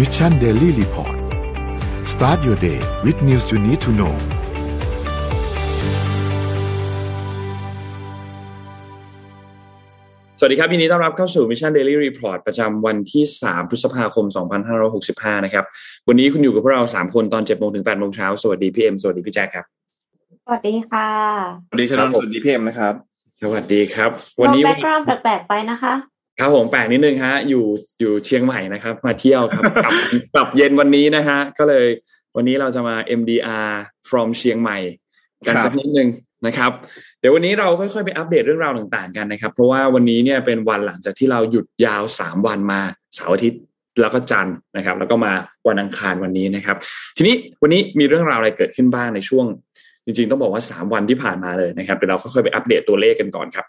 [0.00, 1.16] Mission Daily Report
[2.12, 4.14] start your day with news you need to know
[10.38, 14.26] สวัสดีครับยินดีต้อนรับเข้าสู่ Mission Daily Report ประจำวันที่ 3 พฤษภาคม
[14.84, 15.64] 2565 นะครับ
[16.08, 19.64] วันนี้คุณอยู่กับพวกเรา 3 คนตอน7โมงถึง8โมงเช้า สวัสดีพี่เอ็ม สวัสดีพี่แจ็คครับ
[20.44, 21.08] สวัสดีค่ะ
[21.68, 22.94] สวัสดีชนนท์สวัสดีพี่เอ็มนะครับ
[23.42, 24.10] สวัสดีครับ
[24.42, 25.94] วันนี้ background แปลกๆไปนะคะ
[26.40, 27.64] ครับผมแปลกนิดนึงฮะ อยู่
[28.00, 29.94] อยู่เชียงใหม่นะครับ มาเที่ยวครับกลับ
[30.34, 31.86] กลับเย็นวันนี้นะฮะ ก็เลย
[32.36, 33.68] วันนี้เราจะมา MDR
[34.08, 34.78] from เชียงใหม่
[35.46, 36.08] กันครับสักนิดนึง
[36.46, 36.70] นะครับ
[37.20, 42.80] เดี๋ยววันนี้เราค่อยๆไปอัปเดตเรื่องราวต่างๆกันนะครับ เพราะว่าวันนี้เนี่ยเป็นวันหลังจากที่เราหยุดยาวสามวันมา
[43.14, 43.60] เสาร์อาทิตย์
[44.00, 45.32] แล้วก็จันทร์นะครับ แล้วก็มา
[45.68, 46.76] วันอังคารวันนี้นะครับ
[47.16, 49.46] ทีนี้วันนี้มีเรื่องราวอะไรเกิดขึ้นบ้างในช่วง
[50.04, 53.66] จริง ๆ ต้องบอกว่าสามวันที่ผ่านมาเลยนะครับเดี๋ยวเราค่อยๆไปอัปเดตตัวเลขกันก่อนครับ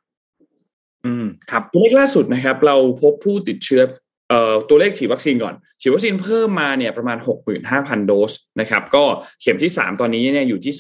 [1.06, 3.82] อืมครับตัวเลขล่าสุดนะครับ เราพบผู้ติดเชื้อ
[4.30, 7.18] เอ่อตัวเลขฉีดวัคซีนก่อน ฉีดวัคซีนเพิ่มมาเนี่ยประมาณ
[7.62, 9.04] 65,000 โดสนะครับก็
[9.42, 10.74] เข็มที่ 3 ตอนนี้เนี่ยอยู่ที่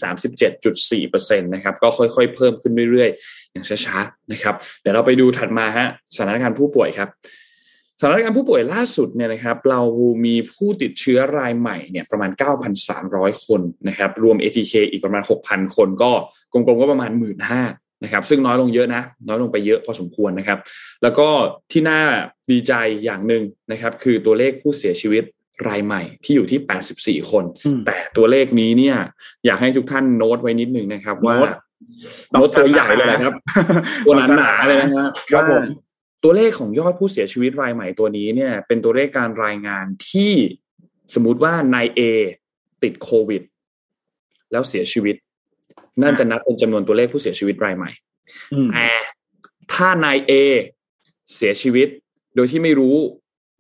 [1.10, 7.10] 37.4%นะครับก็ค่อยๆ เพิ่มขึ้นเรื่อยๆ อย่างช้าๆนะครับเดี๋ยวเราไปดูถัดมาฮะสถานการณ์ผู้ป่วยครับ
[8.00, 9.82] สถานการณ์ผู้ป่วยล่าสุดเนี่ยนะครับเรา
[10.26, 12.30] มีผู้ติดเชื้อรายใหม่เนี่ยประมาณ
[12.88, 16.12] 9,300 คนนะครับรวม ATK อีกประมาณ 6,000 คนก็
[16.52, 20.60] กลมๆก็ประมาณ 15,000 นะครับซึ่งน้อยลงเยอะนะ น้อยลงไปเยอะพอสมควรนะครับ
[21.04, 21.28] แล้วก็
[21.72, 22.02] ที่น่า
[22.52, 25.24] ดีใจอย่างหนึ่งนะครับ คือตัวเลขผู้เสียชีวิต
[25.68, 28.98] รายใหม่ที่อยู่ที่ 84 คนอืมแต่ตัวเลขนี้เนี่ย
[29.46, 31.50] อยากให้ทุกท่านโน้ตไว้นิดนึงนะครับ ว่าโน้ต
[32.32, 33.34] โน้ตตัวใหญ่เลยนะครับ
[34.06, 35.92] ตัวหนาๆเลยนะฮะครับผมว่า
[36.24, 40.32] ตัวเลขของยอดผู้เสียชีวิตรายใหม่ตัวนี้เนี่ย เป็นตัวเลขการรายงานที่
[41.14, 42.02] สมมุติว่านายเอ
[42.84, 43.42] ติดโควิด
[44.52, 45.16] แล้วเสียชีวิต
[46.02, 47.90] นั่นจะนับเป็นจำนวนตัวเลขผู้เสียชีวิตรายใหม่
[48.54, 48.88] อืมแต่
[49.74, 50.32] ถ้านายเอ
[51.36, 51.88] เสียชีวิต
[52.36, 52.96] โดยที่ไม่รู้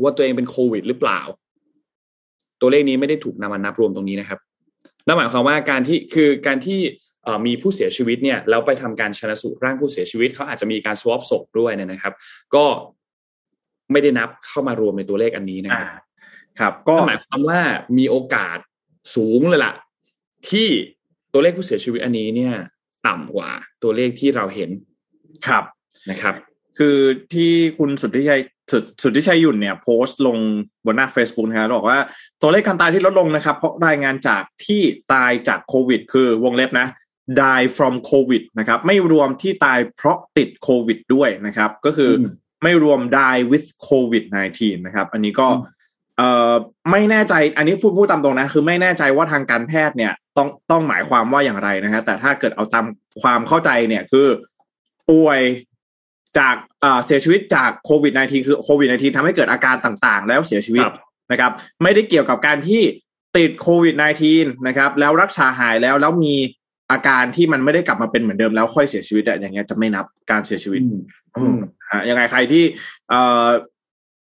[0.01, 1.19] ว่าตัวเองเป็นโควิด หรือเปล่า
[2.61, 4.39] ตัวเลขนี้ไม่ได้ถูกนำมานับรวมตรงนี้นะครับ
[5.05, 6.79] นั่นหมายความว่าการที่คือการที่
[7.23, 12.13] เอ่อมีผู้เสียชีวิตเนี่ยแล้วไปทำการชนะสูตรร่างผู้เสียชีวิตเขาอาจจะมีการสวอปศพด้วยเนี่ยนะครับ
[12.55, 12.65] ก็
[13.91, 16.01] ไม่ได้นับเข้ามารวมในตัวเลขอันนี้นะคอ่ารับ
[16.59, 17.59] ครับก็ก็หมายความว่า
[17.97, 18.57] มีโอกาส
[19.15, 19.73] สูงเลยล่ะ
[20.49, 20.67] ที่
[21.33, 22.53] ตัวเลขผู้เสียชีวิตอันนี้เนี่ย
[23.07, 23.49] ต่ำกว่า
[23.83, 24.69] ตัวเลขที่เราเห็น
[25.47, 25.63] ครับ
[26.09, 26.35] นะครับ
[26.77, 26.97] คือ
[27.33, 30.37] ที่คุณสุทธิชัยสุดสุทธิชัยหยุ่นเนี่ยโพสต์ลง
[30.85, 31.99] บนหน้า Facebook นะครับบอกว่า
[32.41, 34.81] ตัวเลขการตายที่ลดลงนะครับ เพราะรายงานจากที่
[35.13, 36.87] ตายจากโควิด คือวงเล็บนะ
[37.39, 42.31] die from covid นะครับ ไม่รวมที่ตายเพราะติดโควิดด้วยนะครับ ก็คืออม
[42.63, 44.23] ไม่รวม die with covid
[44.55, 45.80] 19นะครับ อันนี้ก็อืม
[46.21, 46.53] เอ่อ
[46.91, 52.85] ไม่แน่ใจอันนี้พูดพูดตามตรงนะ คือไม่แน่ใจว่าทางการแพทย์เนี่ยต้องต้องหมายความว่าอย่างไรนะฮะแต่ถ้าเกิดเอาตาม
[53.21, 54.27] ความเข้าใจเนี่ยคือ
[55.09, 55.39] ป่วย
[56.37, 60.95] จากเอ่อเสียชีวิตจากโควิด -19 คือโควิด -19 ทำให้เกิดอาการต่างๆ แล้วเสียชีวิตครับ
[61.31, 61.51] นะครับ
[61.83, 62.81] ไม่ได้เกี่ยวกับการที่
[63.37, 63.95] ติดโควิด
[64.31, 66.35] -19 นะครับ แล้วรักษาหายแล้วแล้วมี
[66.91, 71.01] อาการที่มันไม่ได้กลับมาเป็นเหมือนเดิมแล้วค่อยเสียชีวิตอะอย่างเงี้ยจะไม่นับการเสียชีวิตอืม
[71.37, 71.57] อืม
[71.91, 72.63] ฮะยังไงใครที่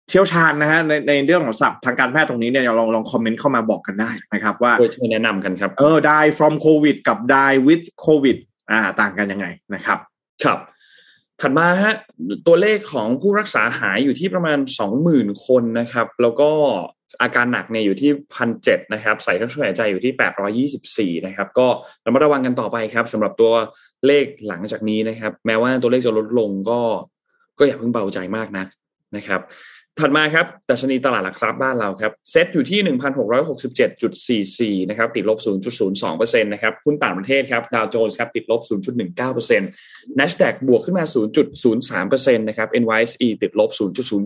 [0.08, 8.38] เอ่อเชี่ยวชาญนะฮะในในเรื่องของศัพท์ทางการแพทย์ตรงนี้เนี่ยลองลองคอมเมนต์เข้ามาบอกกันได้นะครับ ว่าช่วยช่วยแนะนำกันครับเออ die from covid กับ die with covid
[8.70, 9.98] อ่า ต่างกันยังไงนะครับ
[10.44, 10.58] ครับ
[11.40, 11.94] ถัดมาฮะ
[12.46, 16.50] ตัวเลขของผู้รักษาหายอยู่ที่ประมาณสองหมื่นคนนะครับ แล้วก็
[17.22, 21.66] อาการหนักเนี่ยอยู่ที่พันเจ็ดนะครับ ใส่เครื่องช่วยหายใจอยู่ที่แปดรอยี่สิบสี่นะครับ ก็
[22.04, 23.52] ระมัดระวังกันต่อไปครับสำหรับตัว
[24.06, 26.80] เลขหลังจากนี้นะครับ แม้ว่าตัวเลขจะลดลงก็
[27.58, 28.66] ก็อย่าเพิ่งเบาใจมากนัก
[29.16, 29.40] นะครับ
[30.00, 32.80] ถัดมาครับดัชนีตลาดหลักทรัพย์บ้านเราครับเซ็ตอยู่ที่
[34.80, 35.38] 1,667.44 นะครับ ติดลบ
[35.86, 38.60] 0.02%นะครับหุ้นต่างประเทศครับ ดาวโจนส์ครับ ติดลบ
[39.20, 41.04] 0.19% NASDAQ บวกขึ้นมา
[41.66, 43.70] 0.03%นะครับ NYSE ติดลบ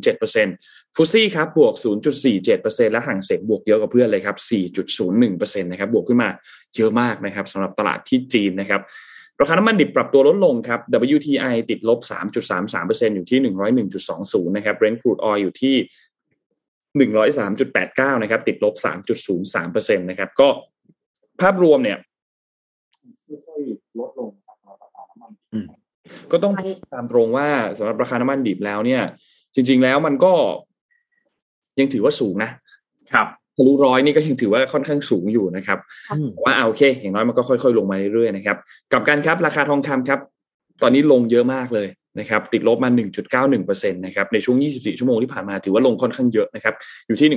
[0.05, 1.75] 0.07%ฟุซี่ครับ บวก
[2.35, 4.37] 0.47%และห่างเสงบวกเยอะกว่าเพื่อนเลยครับ
[5.01, 6.31] 4.01%นะครับ บวกขึ้นมา
[6.77, 8.83] เยอะมากนะครับสำหรับตลาดที่จีนนะครับ
[9.43, 10.81] ราคาน้ำมันดิบปรับตัวลดลงครับ
[11.17, 11.99] WTI ติดลบ
[12.59, 13.41] 3.33%อยู่ที่
[13.89, 15.77] 101.20 นะครับ Brent crude oil อยู่ที่
[17.05, 18.75] 103.89 นะครับ ติดลบ
[19.37, 20.49] 3.03%นะครับ ก็
[21.41, 21.99] ภาพรวมเนี่ย
[23.47, 25.67] ค่อยๆลดลงครับสำหรับราคาน้ำมันดิบอืม
[26.33, 27.49] ก็ต้องพูดตามตรงว่า
[27.79, 29.03] สำหรับราคาน้ำมันดิบแล้วเนี่ย
[29.55, 30.33] จริง ๆแล้วมันก็
[31.79, 32.51] ยังถือว่าสูงนะ
[33.13, 35.79] ครับ ทะลุร้อยนี่ก็ยังถือว่าค่อนข้างสูงอยู่นะครับ
[36.11, 38.57] อืมว่าเอาโอเคอย่างน้อยมันก็ค่อย ๆ ลงมาเรื่อยๆนะครับ
[38.93, 40.21] กลับกันครับราคาทองคำครับ
[40.83, 41.89] ตอนนี้ลงเยอะมากเลย
[42.21, 42.91] นะครับติดลบมา
[43.41, 46.75] 1.91%นะครับในช่วง 24 ชั่วโมงที่ผ่านมาถือว่าลงค่อนข้างเยอะนะครับ
[47.07, 47.29] อยู่ที่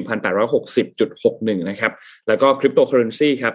[0.75, 1.91] 1,860.61 นะครับ
[2.27, 3.53] แล้วก็คริปโตเคอเรนซีครับ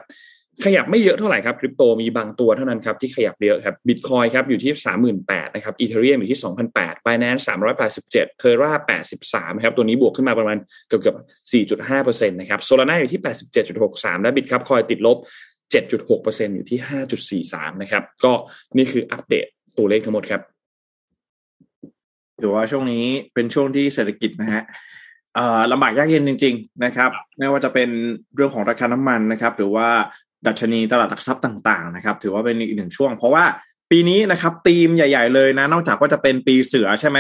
[0.65, 10.57] ขยับไม่เยอะเท่าไหร่ครับคริปโตมีบางตัวเท่านั้นครับที่ขยับเยอะครับบิตคอยครับอยู่ที่สามหมื่นแปดนะครับ Ethereum อยู่ที่สองพันแปด Binance สามร้อยแปดสิบเจ็ด Terra แปดสิบสามครับตัวนี้บวกขึ้นมาประมาณ
[10.89, 11.17] เกือบเกือบ
[11.53, 15.17] สี่จุดห้าเปอร์เซ็นต์นะครับโซลาร่าอยู่ที่แปดสิบเจ็ดจุดหกสามและบิตครับคอยติดลบ
[15.71, 18.33] เจ็ดจุดหกเปอร์เซ็นอยู่ที่ห้าจุดสี่สามนะครับก็
[18.77, 19.47] นี่คืออัปเดต
[19.79, 20.41] ตัวเลขทั้งหมดครับ
[22.41, 23.05] ถือว่าช่วงนี้
[23.35, 24.63] เป็นช่วงที่เศรษฐกิจนะฮะ
[25.73, 27.89] ลำบากยากเย็นจริง ๆ นะครับ ไม่ว่าจะเป็น
[28.35, 29.89] เรื่องของราคาน้ำมันนะครับ หรือว่า
[30.47, 33.45] ดัชนีตลาดหลักทรัพย์ต่างๆนะครับ ถือว่าเป็นอีกหนึ่งช่วง เพราะว่า
[33.91, 37.19] ปีนี้นะครับธีมใหญ่ ๆ เลยนะ นอกจากว่าจะเป็นปีเสือใช่ไหม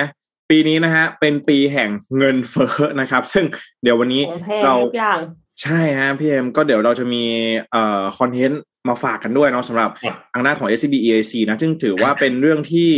[0.51, 3.45] ปีนี้นะฮะเป็นปีแห่งเงินเฟ้อนะครับ ซึ่ง
[3.83, 4.23] เดี๋ยววันนี้
[4.65, 4.75] เรา
[5.63, 7.25] ใช่ฮะพี่เอ็มก็เดี๋ยวเราจะมี
[7.73, 9.91] เอ่อคอนเทนต์มาฝากกันด้วยเนาะสำหรับ
[10.33, 12.91] ทางด้านของ SCB EAC นะซึ่งถือว่าเป็นเรื่องที่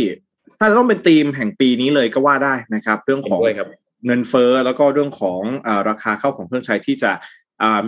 [0.59, 3.39] ถ้าจะต้องเป็นธีมแห่งปีนี้เลยก็ว่าได้นะครับ เรื่องของ
[4.05, 7.11] เงินเฟ้อแล้วก็เรื่องของอราคาเข้าของเครื่องใช้ที่จะ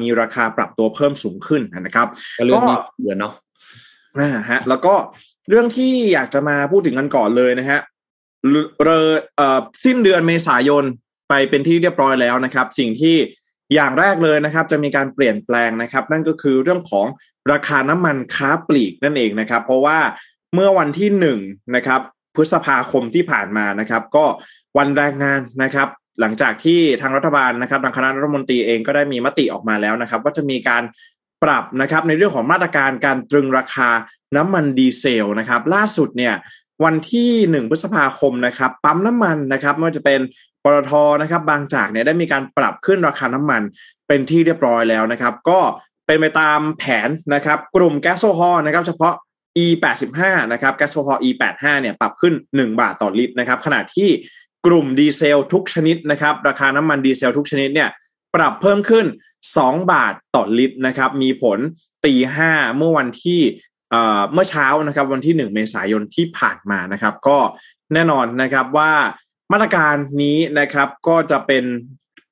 [0.01, 2.07] มีราคาปรับตัวเพิ่มสูงขึ้นนะครับ
[2.53, 2.59] ก็
[2.99, 3.33] เหมือนเนาะ
[4.19, 4.93] นะฮะแล้วก็
[5.49, 7.79] เรื่องที่อยากจะมาพูดถึงกันก่อนเลยนะฮะ
[8.83, 8.89] เร
[9.39, 9.41] อ
[9.85, 10.83] สิ้นเดือนเมษายน
[11.29, 13.15] ไปเป็นที่เรียบร้อยแล้วนะครับ สิ่งที่
[13.73, 17.05] อย่างแรกเลยนะครับ จะมีการเปลี่ยนแปลงนะครับ นั่นก็คือเรื่องของ
[17.51, 19.99] ราคาน้ำมันค้าปลีกนั่นเองนะครับ เพราะว่า
[20.53, 21.39] เมื่อวันที่หนึ่ง
[21.75, 22.01] นะครับ
[22.35, 24.25] พฤษภาคมที่ผ่านมานะครับ ก็
[24.77, 25.87] วันแรงงานนะครับ
[26.19, 30.83] หลังจากที่ทางรัฐบาลนะครับทางคณะรัฐมนตรีเองก็ได้มีมติออกมาแล้วนะครับ ว่าจะมีการ
[31.43, 33.89] ปรับนะครับ ในเรื่องของมาตรการการตรึงราคา
[34.35, 36.33] น้ำมันดีเซลนะครับ ล่าสุดเนี่ย
[36.83, 40.19] วันที่หนึ่งพฤษภาคมนะครับ ปั๊มน้ำมันนะครับไม่ว่าจะเป็น
[40.63, 40.91] ปตท
[41.21, 43.61] นะครับ บางจากเนี่ยได้มีการปรับขึ้นราคาน้ำมัน
[44.07, 45.59] เป็นที่เรียบร้อยแล้วนะครับ ก็
[46.07, 49.13] เป็นไปตามแผนนะครับ กลุ่มแก๊สโซฮอลนะครับ เฉพาะ
[49.57, 50.21] E85
[50.51, 54.09] นะครับแก๊สโซฮอล E85 เนี่ยปรับขึ้น 1 บาทต่อลิตรนะครับ ขณะที่
[54.65, 57.89] กลุ่มดีเซลทุกชนิดนะครับ ราคาน้ำมันดีเซลทุกชนิดเนี่ย
[58.35, 59.05] ปรับเพิ่มขึ้น
[59.49, 61.59] 2 บาทต่อลิตรนะครับ มีผล
[62.05, 63.41] ตีห้าเมื่อวันที่
[64.33, 67.37] เมื่อเช้านะครับวันที่ 1 เมษายนที่ผ่านมานะครับ ก็
[67.93, 68.91] แน่นอนนะครับว่า
[69.51, 71.63] มาตรการนี้นะครับก็จะเป็น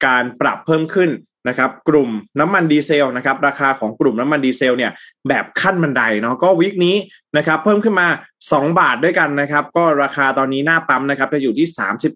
[0.05, 1.09] การปรับเพิ่มขึ้น
[1.47, 2.09] นะครับกลุ่ม
[2.39, 4.91] น้ำมันดีเซลนะครับราคาของกลุ่มน้ำมันดีเซลเนี่ย
[5.27, 6.95] แบบขั้นบันไดเนาะก็วิกนี้
[7.37, 8.07] นะครับเพิ่มขึ้นมา
[8.43, 11.67] 2 บาทด้วยกันนะครับก็ราคาตอนนี้หน้าปั๊มนะครับจะอยู่ที่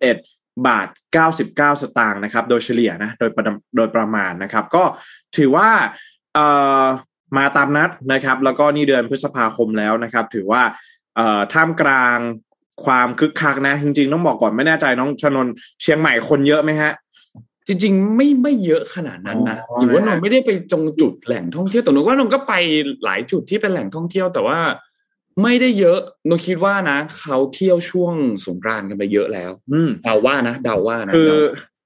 [0.07, 0.87] 31 บาท
[1.19, 3.29] 99 สตางค์นะครับโดยเฉลี่ยนะโดย
[3.75, 4.83] โดยประมาณนะครับ ก็
[5.37, 5.69] ถือว่า
[6.33, 6.47] เอ่
[6.81, 6.83] อ
[7.37, 10.63] มาตามนัดนะครับ แล้วก็นี่เดือนพฤษภาคมแล้วนะครับ ถือว่า
[11.15, 12.17] เอ่อท่ามกลาง
[12.85, 15.47] ความคึกคักนะ จริงๆ ต้องบอกก่อนไม่แน่ใจน้องชนน
[15.81, 16.91] เชียงใหม่คนเยอะไหมฮะ
[17.67, 22.53] จริง ๆ ไม่ไม่เยอะขนาดนั้นนะหรือว่านนไม่ได้ไปจงจุดแหล่งท่องเที่ยวแต่นนว่านนก็ไป
[23.03, 24.59] หลายจุดที่เป็นแหล่งท่องเที่ยวแต่ว่า
[25.43, 25.99] ไม่ได้เยอะ
[26.29, 28.13] นนคิดว่านะเขาเที่ยวช่วง
[28.45, 31.33] สงกรานต์กันไปเยอะแล้ว อืเดาว่านะเดาว่านะคือ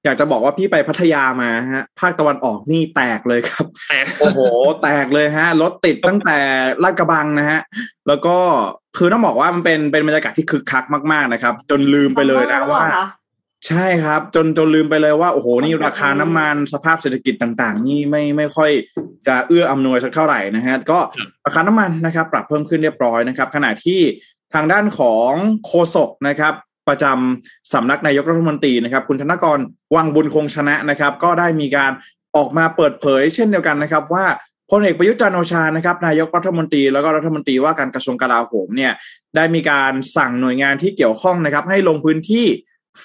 [0.05, 4.39] อยากจะบอกว่าพี่ไปพัทยามาฮะ ภาคตะวันออกนี่แตกเลยครับแตกโอ้โห
[4.81, 6.37] แตกเลยฮะรถติดตั้งแต่
[6.83, 7.59] ลาดกระบังนะฮะ
[8.07, 8.37] แล้วก็
[8.97, 12.83] คือต้องบอกว่ามันเป็นเป็นบรรยากาศที่คึกคักมากๆนะครับ จนลืมไปเลยนะว่า
[13.67, 18.71] ใช่ครับ จนจนลืมไปเลยว่าโอ้โหนี่ราคาน้ำมันสภาพเศรษฐกิจต่าง ๆ นี่ไม่ไม่ค่อย
[19.27, 20.99] จะเอื้ออำนวยสักเท่าไหร่นะฮะก็
[21.45, 23.99] ราคาน้ำมันนะครับ ปรับเพิ่มขึ้นเรียบร้อยนะครับ ขณะที่
[24.53, 25.31] ทางด้านของ
[25.65, 26.53] โฆษกนะครับ
[26.89, 29.59] ประจำสำนักนายกรัฐมนตรีนะครับ คุณธนกร
[29.95, 31.91] วังบุญคงชนะนะครับ ก็ได้มีการ
[32.35, 34.25] ออกมาเปิดเผย เช่นเดียวกันนะครับว่า
[34.69, 38.93] พลเอกประยุทธ์จันโอชานะครับนายกรัฐมนตรีแล้วก็รัฐมนตรีว่าการกระทรวงกลาโหมเนี่ย
[39.35, 42.45] ได้มีการสั่งหน่วยงานที่เกี่ยวข้องนะครับ ให้ลงพื้นที่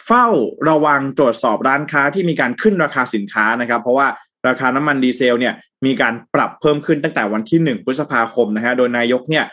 [0.07, 0.27] เฝ้า
[0.69, 4.07] ระวังตรวจสอบร้านค้าที่มีการขึ้นราคาสินค้านะครับ เพราะว่า
[4.49, 5.55] ราคาน้ำมันดีเซลเนี่ย
[5.87, 9.45] มีการปรับเพิ่มขึ้นตั้งแต่วันที่หนึ่งพฤษภาคมนะฮะโดยนายกเนี่ย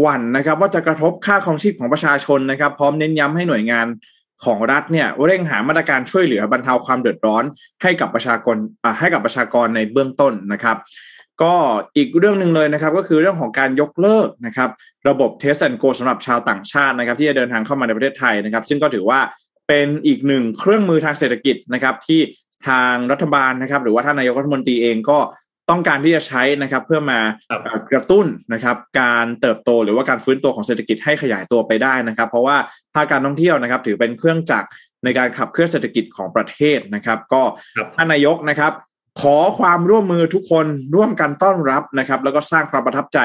[0.00, 3.86] หวั่นนะครับ ว่าจะกระทบค่าครองชีพของประชาชนนะครับ พร้อมเน้นย้ำให้หน่วยงาน
[4.44, 7.44] ของรัฐเนี่ยเร่งหามาตรการช่วยเหลือบรรเทาความเดือดร้อน
[7.82, 8.56] ให้กับประชากร
[9.00, 10.76] ให้กับประชากรในเบื้องต้นนะครับ
[11.42, 11.54] ก็
[11.96, 14.70] อีกเรื่องหนึ่งเลยนะครับ ก็คือเรื่องของการยกเลิกนะครับ
[15.08, 19.20] ระบบ Test and Go สำหรับชาวต่างชาตินะครับ ที่จะเดินทางเข้ามาในประเทศไทยนะครับ ซึ่งก็ถือว่า
[19.70, 22.20] เป็นอีกหนึ่งเครื่องมือทางเศรษฐกิจนะครับ ที่
[22.68, 25.18] ทางรัฐบาลนะครับ หรือว่าท่านนายกรัฐมนตรีเองก็
[25.70, 27.20] ต้องการที่จะใช้นะครับเพื่อมา
[27.92, 32.56] กระตุ้นนะครับ การเติบโตหรือว่าการฟื้นตัวของเศรษฐกิจให้ขยายตัวไปได้นะครับ เพราะว่า
[32.94, 34.68] ภาคการท่องเที่ยวนะครับ ถือเป็นเครื่องจักร
[35.04, 37.42] ในการขับเคลื่อนเศรษฐกิจของประเทศนะครับ ก็
[37.96, 38.72] ท่านนายกนะครับ
[39.20, 43.18] ขอความร่วมมือทุกคนร่วมกันต้อนรับนะครับ แล้วก็สร้างความประทับใจ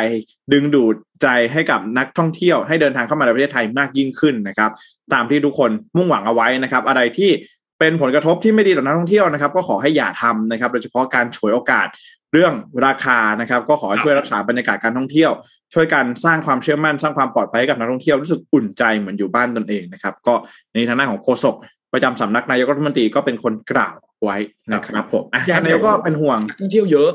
[0.54, 4.72] ดึงดูดใจให้กับนักท่องเที่ยวให้เดินทางเข้ามาในประเทศไทยมากยิ่งขึ้นนะครับ
[5.14, 7.32] ตามที่ทุกคนมุ่งหวังเอาไว้นะครับ อะไรที่
[7.80, 11.88] เป็นผลกระทบที่ไม่ดีต่อนักท่องเที่ยวนะครับ ก็ขอให้อย่าทำนะครับ โดยเฉพาะการฉวยโอกาส
[12.34, 12.54] เรื่อง
[12.86, 15.32] ราคานะครับ ก็ขอช่วยรักษาบรรยากาศการท่องเที่ยว
[15.74, 20.34] ช่วยกันสร้างความเชื่อมั่นสร้างความปลอดภัยให้กับนักท่องเที่ยวรู้สึกอุ่นใจเหมือนอยู่บ้านตนเองนะครับ ก็
[20.74, 21.56] ในทางด้านของโฆษก
[21.96, 24.38] ประจำสำนักนายกรัฐมนตรีก็เป็นคนกล่าวไว้
[24.74, 27.10] นะครับผมอะนายกก็เป็นห่วงท่องเที่ยวเยอะ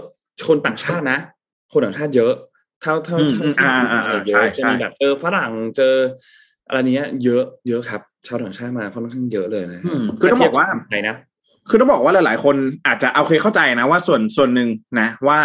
[0.49, 1.19] คนต่างชาตินะ
[1.73, 2.33] คนต่างชาติเยอะ
[2.83, 5.95] เท่าเท่าอืมเท่าอืมที่อ่าอ่าเยใช่อะใช่จะมีแบบเจอฝรั่งเจอ
[6.67, 11.17] อะไรเนี้ยเยอะเยอะครับชาวต่างชาติมาค่อนข้างเยอะเลยนะอืมคือต้องบอกว่าไทยนะ
[11.69, 12.57] คือต้องบอกว่าหลาย ๆ คน
[12.87, 14.69] อาจจะเอาเคยเข้าใจนะว่าส่วนส่วนหนึ่ง
[15.01, 15.39] นะ ว่า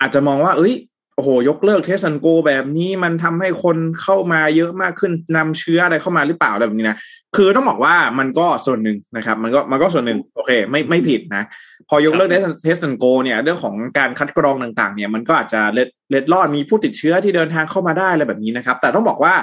[0.00, 0.74] อาจจะมองว่า เอ้ย
[1.20, 6.96] โอ้โหยกเลิก Test and Go แบบนี้มันทำให้คนเข้ามาเยอะมากขึ้นนำเชื้ออะไรเข้ามาหรือเปล่าอะไรแบบนี้นะ
[7.36, 11.44] คือต้องบอกว่ามันก็ส่วนหนึ่งนะครับ มันก็มันก็ส่วนหนึ่งโอเค ไม่ไม่ผิดนะ
[11.88, 12.28] พอยกเลิก
[12.62, 19.34] Test and Go เนี่ย เรื่องของการคัดกรองต่างๆ เนี่ยมันก็อาจจะเล็ดเล็ดลอดมีผู้ติดเชื้อที่เดินทางเข้ามาได้อะไรแบบนี้นะครับ แต่ต้องบอกว่า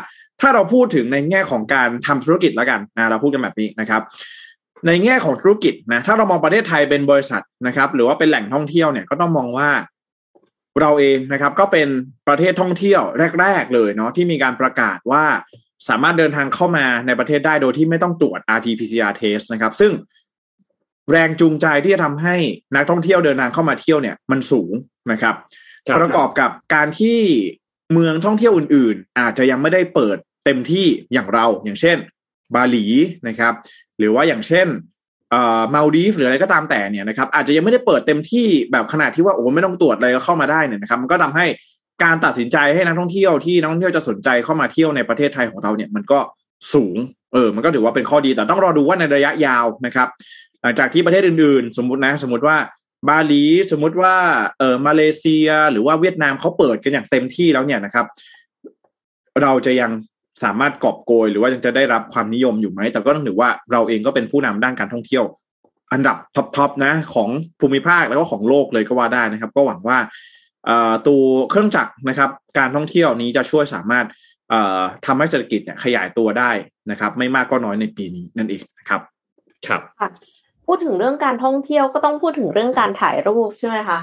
[0.42, 4.02] ถ้าเราพูดถึงในแง่ของการทำธุรกิจแล้วกันนะเราพูดกันแบบนี้นะครับ
[4.88, 9.70] ในแง่ของธุรกิจนะถ้าเรามองประเทศไทยเป็นบริษัทนะครับ หรือว่าเป็นแหล่งท่องเที่ยวเนี่ยก็ต้องมองว่า
[10.82, 11.88] เราเองนะครับ ก็เป็น
[12.28, 13.02] ประเทศท่องเที่ยว
[13.42, 15.26] แรก ๆ เลยเนาะที่มีการประกาศว่า
[15.90, 19.92] สามารถเดินทางเข้ามาในประเทศได้โดยที่ไม่ต้องตรวจ RT-PCR test นะครับ ซึ่ง
[21.12, 22.36] แรงจูงใจที่จะทำให้
[22.76, 24.72] นักท่องเที่ยวเดินทางเข้ามาเที่ยวเนี่ยมันสูง
[25.12, 25.36] นะครับ
[25.88, 27.20] ครับ ประกอบกับการที่
[27.94, 31.98] เมืองท่องเที่ยวอื่น ๆ อาจจะยังไม่ได้เปิดเต็มที่อย่างเรา อย่างเช่น
[32.56, 32.86] บาหลี
[33.28, 33.54] นะครับ
[33.98, 34.97] หรือว่าอย่างเช่นเอ่อ
[35.74, 41.46] มาลดีฟหรืออะไรก็ตามแต่เนี่ยนะครับอาจจะยังไม่ได้เปิดเต็มที่แบบขนาดที่ว่าโอ้ไม่ต้องตรวจอะไรก็เข้ามาได้เนี่ยนะครับมันก็ทำให้
[42.04, 46.20] การตัดสินใจให้นักท่องเที่ยวที่นักท่องเที่ยวจะสนใจเข้ามาเที่ยวในประเทศไทยของเราเนี่ยมันก็
[46.74, 46.98] สูง
[47.34, 50.08] เออมันก็ถือว่าเป็นข้อดีแต่ต้องรอดูว่าในระยะยาวนะครับ
[50.62, 52.58] หลังจากที่ประเทศอื่นๆ สมมตินะ สมมติว่า
[53.10, 54.16] บาหลีสมมุติว่า
[54.60, 58.06] เออมาเลเซียหรือว่าเวียดนามเขาเปิดกันอย่างเต็มที่แล้วเนี่ยนะครับ
[59.42, 59.92] เราจะยัง
[60.44, 65.24] สามารถกอบโกยหรือว่ายังจะได้รับความนิยมอยู่ไหม แต่ก็ต้องถือว่าเราเองก็เป็นผู้นำด้านการท่องเที่ยว
[65.94, 67.30] อันดับท็อปๆนะ ของ
[67.60, 69.98] ภูมิภาคแล้วก็ของโลกเลยก็ว่าได้นะครับ ก็หวังว่า
[70.66, 74.06] เอ่อตัวเครื่องจักรนะครับ การท่องเที่ยวนี้จะช่วยสามารถ
[74.50, 76.52] เอ่อทำให้เศรษฐกิจเนี่ยขยายตัวได้
[76.92, 79.02] นะครับ ไม่มากก็น้อยในปีนี้นั่นเองนะครับ
[79.68, 80.10] ครับค่ะ
[80.66, 84.00] พูดถึงเรื่องการท่องเที่ยวก็ต้องพูดถึงเรื่องการถ่ายรูปใช่ไหมคะ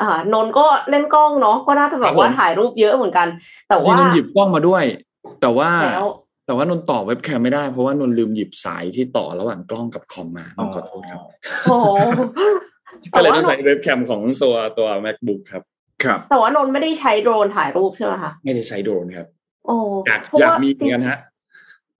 [0.00, 3.28] อ่านนท์ก็เล่นกล้องเนาะก็น่าจะแบบว่าครับผมถ่ายรูปเยอะเหมือนกัน
[3.66, 4.84] แต่จริงว่าๆนนท์หยิบกล้องมาด้วย
[5.40, 6.08] แต่ว่าแล้ว
[6.46, 11.20] แต่ว่านนท์ต่อเว็บแคมไม่ได้เพราะว่านนท์ลืมหยิบสายที่ต่อระหว่างกล้องกับคอมมานนท์ขอโทษครับ
[11.64, 11.88] โอ้โห
[13.12, 15.62] ก็เลยต้องแต่ใช้ว่าเว็บแคมของตัวตัว macbook ครับ
[16.04, 19.26] ครับ แต่ว่านนท์ไม่ได้ใช้โดรนถ่ายรูปใช่ไหมคะไม่ได้ใช้โดรนครับ
[19.66, 21.18] โอ้อยากเพราะอยากว่ามีจเหมืริองนกันฮะ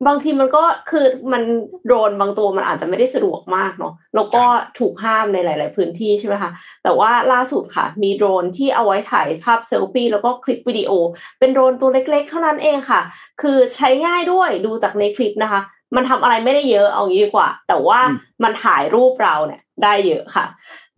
[0.07, 1.42] บางทีมันก็คือมัน
[1.87, 4.45] โดรนบางตัวมันอาจจะไม่ได้สะดวกมากเนาะแล้วก็
[4.78, 6.50] ถูกห้ามในหลาย ๆ พื้นที่ใช่ไหมคะ
[6.83, 10.90] แต่ว่าล่าสุดค่ะ มีโดรนที่เอาไว้ถ่ายภาพเซลฟี่แล้วก็คลิปวิดีโอ
[11.38, 13.00] เป็นโดรนตัวเล็ก ๆ เท่านั้นเองค่ะ
[13.42, 15.61] คือใช้ง่ายด้วยดูจากในคลิปนะคะ
[15.97, 20.45] มันทำอะไรไม่ได้เยอะเอางี้ดีกว่า แต่ว่าอืมมันถ่ายรูปเราเนี่ยได้เยอะค่ะ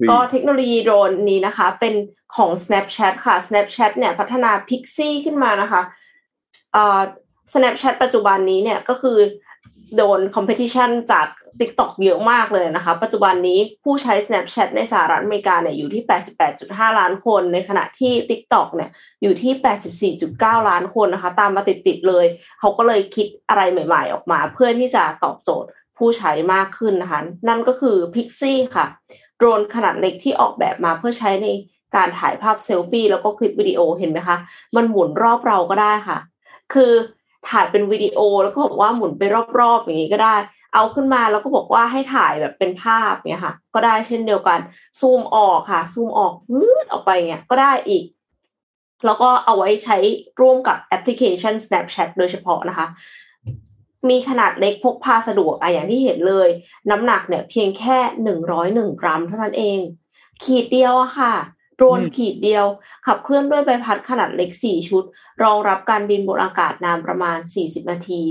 [0.01, 1.95] อืมก็เทคโนโลยีโดรนนี้นะคะ เป็น
[2.37, 5.83] ของ Snapchat ค่ะ Snapchat เนี่ยพัฒนา Pixie ขึ้นมานะคะ
[6.73, 7.01] เอ่อ
[7.53, 9.19] Snapchat ปัจจุบันนี้เนี่ยก็คือ
[9.97, 11.27] โดน competition จาก
[11.61, 16.03] TikTok เยอะมากเลยนะคะ ปัจจุบันนี้ผู้ใช้ Snapchat ในสหรัฐอเมริกาเนี่ยอยู่ที่
[16.51, 18.91] 88.5 ล้านคน ในขณะที่ TikTok เนี่ย
[19.23, 22.27] อยู่ที่ 84.9 ล้านคนนะคะ ตามมาติดๆเลย
[22.61, 25.69] เขาก็เลยคิดอะไรใหม่ๆออกมา เพื่อที่จะตอบโจทย์
[25.99, 28.87] ผู้ใช้มากขึ้นนะคะ นั่นก็คือ Pixie ค่ะ
[29.37, 31.49] โดรนขนาดเล็กที่ออกแบบมาเพื่อใช้ใน
[31.97, 34.37] การถ่ายภาพเซลฟี่แล้วก็คลิปวิดีโอเห็นไหมคะ
[34.77, 36.19] มันหมุนรอบเราก็ได้ค่ะ
[36.75, 36.93] คือ
[37.51, 39.23] ถ่ายเป็นวิดีโอแล้วก็บอกว่าหมุนไป
[39.59, 40.37] รอบๆอย่างนี้ก็ได้
[40.75, 44.59] เอาขึ้นมาแล้วก็บอกว่าให้ถ่ายแบบเป็นภาพเนี่ยค่ะ ก็ได้เช่นเดียวกัน
[45.01, 48.05] ซูมออกค่ะ ซูมออกวืดออกไปเนี่ยก็ได้อีก
[49.07, 49.97] แล้วก็เอาไว้ใช้
[50.41, 52.87] ร่วมกับแอปพลิเคชัน Snapchat โดยเฉพาะนะคะ
[54.09, 56.49] มีขนาดเล็กพกพาสะดวกอะอย่างที่เห็นเลย
[56.91, 59.81] น้ำหนักเนี่ยเพียงแค่หนึ่งร้อยหนึ่งกรัมเท่านั้นเอง
[60.45, 61.35] ขีดเดียวอะค่ะ
[61.77, 62.67] โดรนอืมขีดเดียว
[63.07, 65.05] ขับเคลื่อนด้วยใบพัดขนาดเล็ก 4 ชุด
[65.43, 68.23] รองรับการบินบนอากาศนานประมาณ 40 นาที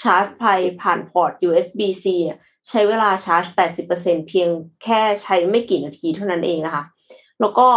[0.00, 0.42] ชาร์จไฟ
[0.80, 2.38] ผ่านพอร์ต USB-C เนี่ย
[2.68, 3.44] ใช้เวลาชาร์จ
[3.88, 4.48] 80%เพียง
[4.84, 6.84] แค่ใช้ไม่กี่นาทีเท่านั้นเองนะคะ
[7.40, 7.68] แล้วก็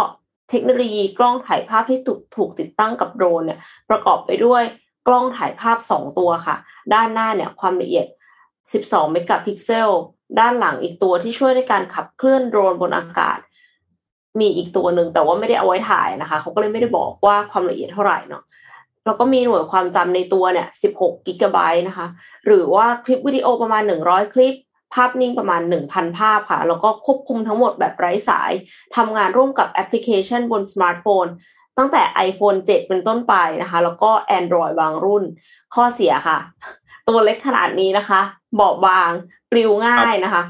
[0.50, 3.58] เทคโนโลยีกล้องถ่ายภาพที่ถูกถูกติดตั้งกับโดรนเนี่ย
[3.90, 4.62] ประกอบไปด้วย
[5.06, 6.56] กล้องถ่ายภาพ 2 ตัวค่ะ
[6.94, 8.06] ด้านหน้าเนี่ยความละเอียด
[8.54, 9.90] 12 เมกะพิกเซล
[10.40, 13.38] ด้านหลังอีกตัวที่ช่วยในการขับเคลื่อนโดรนบนอากาศ
[14.40, 18.42] มีอีกตัวหนึ่งแต่ว่าไม่ได้เอาไว้ถ่ายนะคะเขาก็เลยไม่ได้บอกว่าความละเอียดเท่าไหร่เนาะ
[19.06, 22.06] แล้วก็มีหน่วยความจำในตัวเนี่ย 16 กิกะไบต์นะคะ
[22.46, 24.54] หรือว่าคลิปวิดีโอประมาณ 100 คลิป
[24.94, 28.52] ภาพนิ่งประมาณ 1,000 ภาพค่ะ แล้วก็ควบคุมทั้งหมดแบบไร้สาย
[28.96, 31.26] ทำงานร่วมกับแอปพลิเคชันบนสมาร์ทโฟน
[31.78, 35.24] ตั้งแต่ iPhone 7 เป็นต้นไปนะคะ แล้วก็ Android บางรุ่น
[35.74, 36.38] ข้อเสียค่ะ
[37.08, 38.20] ตัวเล็กขนาดนี้นะคะ
[38.56, 39.10] เบาบาง
[39.50, 40.42] ปลิวง่ายนะคะ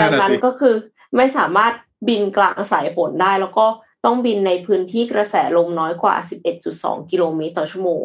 [0.00, 0.74] ดังนั้นก็คือ
[1.16, 1.72] ไม่สามารถ
[2.08, 3.66] บินกลางสายฝนได้ แล้วก็
[4.04, 6.14] ต้องบินในพื้นที่กระแสลมน้อยกว่า
[6.62, 8.02] 11.2 กิโลเมตรต่อชั่วโมง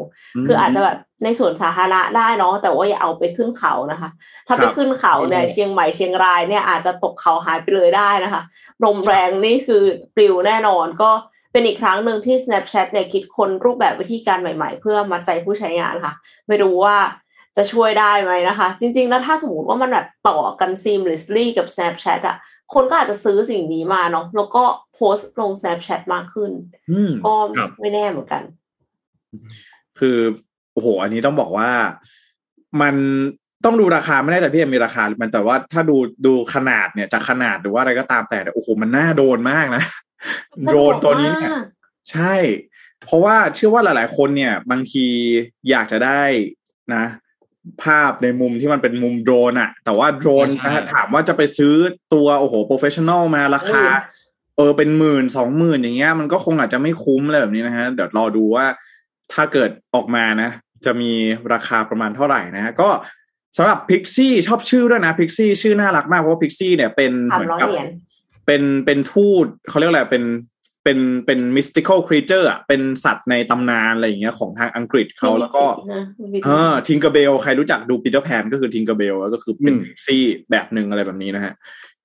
[0.47, 4.09] คืออาจจะแบบในสวนสาธารณะได้เนาะ แต่ว่าอย่าเอาไปขึ้นเขานะคะ
[4.47, 8.41] ถ้าไปครับขึ้นเขาเนี่ยโอ้โหเชียงใหม่เชียงรายเนี่ยอาจจะตกเขาหายไปเลยได้นะคะ
[8.83, 9.83] ลมแรงนี่คือ
[10.15, 11.09] ปลิวแน่นอนก็
[11.51, 16.13] เป็นอีกครั้งหนึ่งที่ Snapchat เนี่ยคิดค้นรูปแบบวิธีการใหม่ๆ เพื่อมัดใจผู้ใช้งานค่ะ
[16.47, 16.97] ไม่รู้ว่า
[17.57, 22.37] จะช่วยได้ไหมนะคะ จริงๆ แล้วถ้าสมมติว่ามันแบบต่อกัน seamlessly กับ Snapchat อะ
[22.73, 26.51] คนก็อาจจะซื้อสิ่งนี้มาเนาะแล้วก็โพสต์ลง Snapchat มากขึ้น
[26.91, 28.43] อืมก็ครับไม่แน่เหมือนกัน
[29.99, 30.17] คือ
[30.73, 31.69] โอ้โห อันนี้ต้องบอกว่า
[32.81, 32.95] มัน
[33.65, 39.83] ต้องดูราคาไม่ได้แต่พี่เอ็มมีราคา มันแต่ว่าถ้าดูดูขนาดเนี่ยจากขนาดหรือว่าอะไรก็ตามแต่เนี่ยโอ้โหมันน่าโดนมากนะ
[40.65, 41.65] สะโดดวกนตัวนี้เนี่ยมาก
[42.11, 42.35] ใช่
[43.05, 45.05] เพราะว่าเชื่อว่าหลาย ๆ คนเนี่ย บางที
[45.69, 46.21] อยากจะได้
[46.95, 47.05] นะ
[47.83, 51.73] ภาพในมุมที่มันเป็นมุมโดรนอะแต่ว่าโดรนใช่นะถามว่าจะไปซื้อ
[52.13, 53.83] ตัวโอ้โหโปรเฟชชั่นอลมาราคา
[54.57, 58.65] เออเป็นหมื่นสองหมื่นอย่างเงี้ยมันก็คงอาจจะไม่คุ้มอะไรแบบนี้นะฮะเดี๋ยวรอดูว่า
[59.33, 60.49] ถ้าเกิดออกมานะ
[60.85, 61.11] จะมี
[61.53, 62.89] ราคาประมาณเท่าไหร่นะฮะก็
[63.57, 67.87] สำหรับ Pixie ชอบชื่อด้วยนะ Pixie ชื่อน่ารักมากเพราะว่า Pixie เนี่ยเป็นสามเหมือนร้อยกับเหรียญ
[68.45, 70.23] เป็นเป็นทูตเขาเรียกอะไรเป็น
[70.83, 75.63] เป็นเป็น mystical creature อะเป็นสัตว์ในตำนานอะไรอย่างเงี้ยของทางอังกฤษเขาแล้วก็
[76.45, 81.53] เออทิงเกอร์เบลใครรู้จักดูปีเตอร์แพนก็คือทิงเกอร์เบลก็คือเป็นอืมซี่แบบหนึ่งอะไรแบบนี้นะฮะ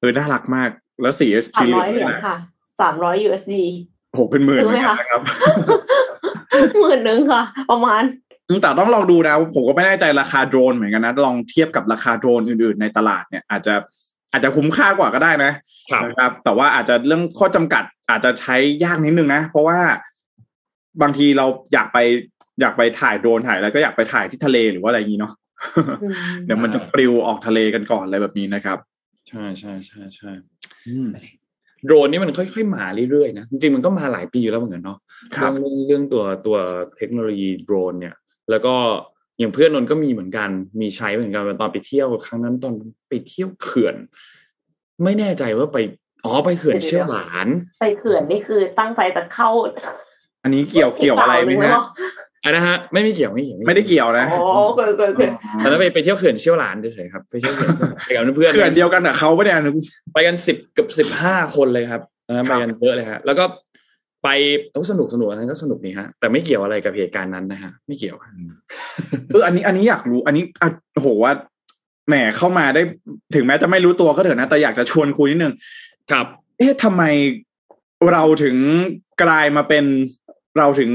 [0.01, 0.71] เออน่ารักมาก
[1.03, 2.37] แล้วสีสามสีร้อยเหรียญนะค่ะ
[2.81, 3.55] สามร้อย USD
[4.11, 5.23] โอ้โหเป็นหมื่นซื้อไหมเหมือนกันคะนะครับ
[6.81, 8.03] หมื่นหนึ่งค่ะ ประมาณ
[8.49, 13.75] อืมแต่ต้องลองดูนะ ผมก็ไม่แน่ใจราคาโดรนเหมือนกันนะ ลองเทียบกับราคาโดรนอื่นๆในตลาดเนี่ยอาจจะ
[14.33, 15.53] อาจจะคุ้มค่ากว่าก็ได้นะ
[15.91, 19.79] ครับนะครับ แต่ว่าอาจจะเรื่องข้อจำกัด อาจจะใช้ยากนิดนึงนะ เพราะว่า
[21.03, 21.99] บางทีเราอยากไป
[22.61, 25.33] อยากไปถ่ายโดรนถ่ายอะไรก็อยากไปถ่ายที่ทะเลหรือว่าอะไรอย่างนี้เนาะ
[26.45, 28.79] เดี๋ยวมันจะปลิวออกทะเลกันก่อนอะไรแบบนี้นะครับ
[29.29, 30.31] ใช่ใช่ใช่ใช่
[30.89, 31.09] อืม
[31.85, 34.99] โดรนนี่มันค่อยๆมาเรื่อยๆนะจริงๆมันก็มาหลายปีอยู่แล้วเหมือนกันเนาะ
[35.37, 36.57] ครับเรื่องเรื่องตัวตัว
[36.97, 38.15] เทคโนโลยีโดรนเนี่ย
[38.51, 38.75] แล้วก็
[39.39, 42.75] อย่างเพื่อนนนท์ก็มีเหมือนกัน มีใช้เหมือนกันตอนไปเที่ยวครั้งนั้นตอน
[43.09, 43.95] ไปเที่ยวเขื่อน
[45.05, 45.79] ไม่แน่ใจว่าไป
[46.25, 47.49] อ๋อไปเขื่อนเชี่ยวหลาน
[47.81, 49.49] ไปเขื่อนนี่คือตั้งใจจะเข้า
[50.43, 51.85] อันนี้เกี่ยวเกี่ยวอะไรไหมกฮะล่าว
[52.45, 57.71] อันนะฮะไม่มีเกี่ยวไม่เกี่ยวไม่ได้เกี่ยวนะอ๋อเขื่อนเขื่อนเขื่อนตอนนั้นไปไปเที่ยวเขื่อนเชี่ยวหลานเฉยๆครับไปเที่ยวเขื่อน
[58.07, 59.59] ไปกับเพื่อนเขื่อนเดียวกันกับเขาปะเนี่ย
[60.13, 63.45] ไปกันสิบกับสิบห้าคนเลยครับตอนนั้นครัไปบกันเยอะเลยฮะแล้วก็
[64.23, 64.29] ไป
[64.73, 68.17] โอ้สนุกสนุกอันนั้นก็สนุกนี่ฮะ แต่ไม่เกี่ยวอะไรกับเหตุการณ์นั้นนะฮะ ไม่เกี่ยว
[69.31, 71.33] เอออันนี้อันนี้อยากรู้ อันนี้อะโอ้โหว่า
[72.09, 72.83] แหมเข้ามาได้
[73.35, 75.55] ถึงแม้จะไม่รู้ตัวก็เถอะนะแต่อยากจะชวนคุยนิดนึง
[76.11, 76.27] ครับ
[76.59, 77.03] เอ๊ะทำไม
[78.13, 78.57] เราถึง
[79.23, 79.85] กลายมาเป็น
[80.59, 80.91] เราถึง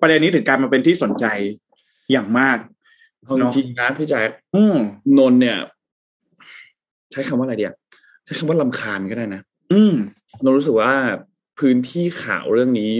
[0.00, 1.26] ประเด็นนี้ถึงกลายมาเป็นที่สนใจ
[2.12, 2.58] อย่างมาก
[3.24, 4.76] เอาจริงๆนะพี่แจ๊คอืม
[5.18, 5.58] นนท์เนี่ย
[7.12, 7.74] ใช้คำว่าอะไรเดียว
[8.24, 9.40] ใช้คำว่าลำคาญก็ได้นะ
[9.72, 9.94] อืม
[10.44, 10.92] นนท์รู้สึกว่า
[11.58, 12.92] พื้นที่ข่าวเรื่องนี้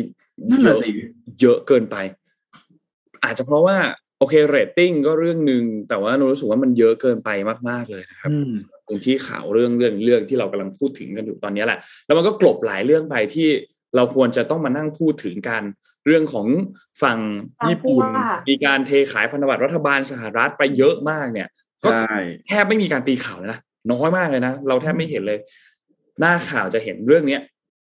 [0.50, 0.90] นั่นเยแหละอะสิ
[1.40, 1.96] เยอะเกินไป
[3.24, 3.76] อาจจะเพราะว่า
[4.18, 7.30] โอเคเรตติ้งก็เรื่องหนึ่งแต่ว่านนท์รู้สึกว่ามันเยอะเกินไป
[7.68, 8.52] มาก ๆเลยนะครับอืม
[8.86, 13.48] พื้นที่ข่าวเรื่องเรื่องเรื่องที่เรากำลังพูดถึงกันอยู่ตอนนี้แหละ แล้วมันก็กลบหลายเรื่องไปที่
[13.96, 15.62] เราควรจะต้องมานั่งพูดถึงกัน
[16.06, 16.46] เรื่องของ
[17.02, 17.18] ฝั่ง
[17.68, 21.48] ญี่ปุ่นฝั่งผู้ว่ามีการเทขายพันธบัตรรัฐบาลสหรัฐไปเยอะมากเนี่ย
[21.84, 22.16] ก็ใช่
[22.46, 23.60] แทบไม่มีการตีข่าวเลยนะ
[23.92, 25.38] น้อยมากเลยนะเราแทบไม่เห็นเลย
[26.20, 27.40] หน้าข่าวจะเห็นเรื่องเนี้ย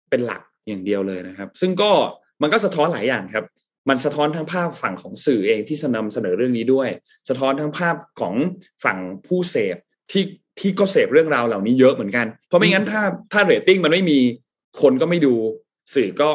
[0.09, 1.91] เป็นหลัก อย่างเดียวเลยนะครับ ซึ่งก็
[2.41, 3.45] มันก็สะท้อนหลายอย่างครับ
[3.89, 6.89] มันสะท้อนทั้งภาพฝั่งของสื่อเองที่นำเสนอเรื่องนี้ด้วย
[7.29, 8.33] สะท้อนทั้งภาพของ
[8.83, 9.75] ฝั่งผู้เสพ
[10.11, 10.23] ที่
[10.59, 13.01] ที่ก็เสพเรื่องราวเหล่านี้เยอะเหมือนกัน เพราะไม่งั้นถ้า
[13.33, 14.19] ถ้าเรตติ้งมันไม่มี
[14.81, 15.33] คนก็ไม่ดู
[15.95, 16.29] สื่อก็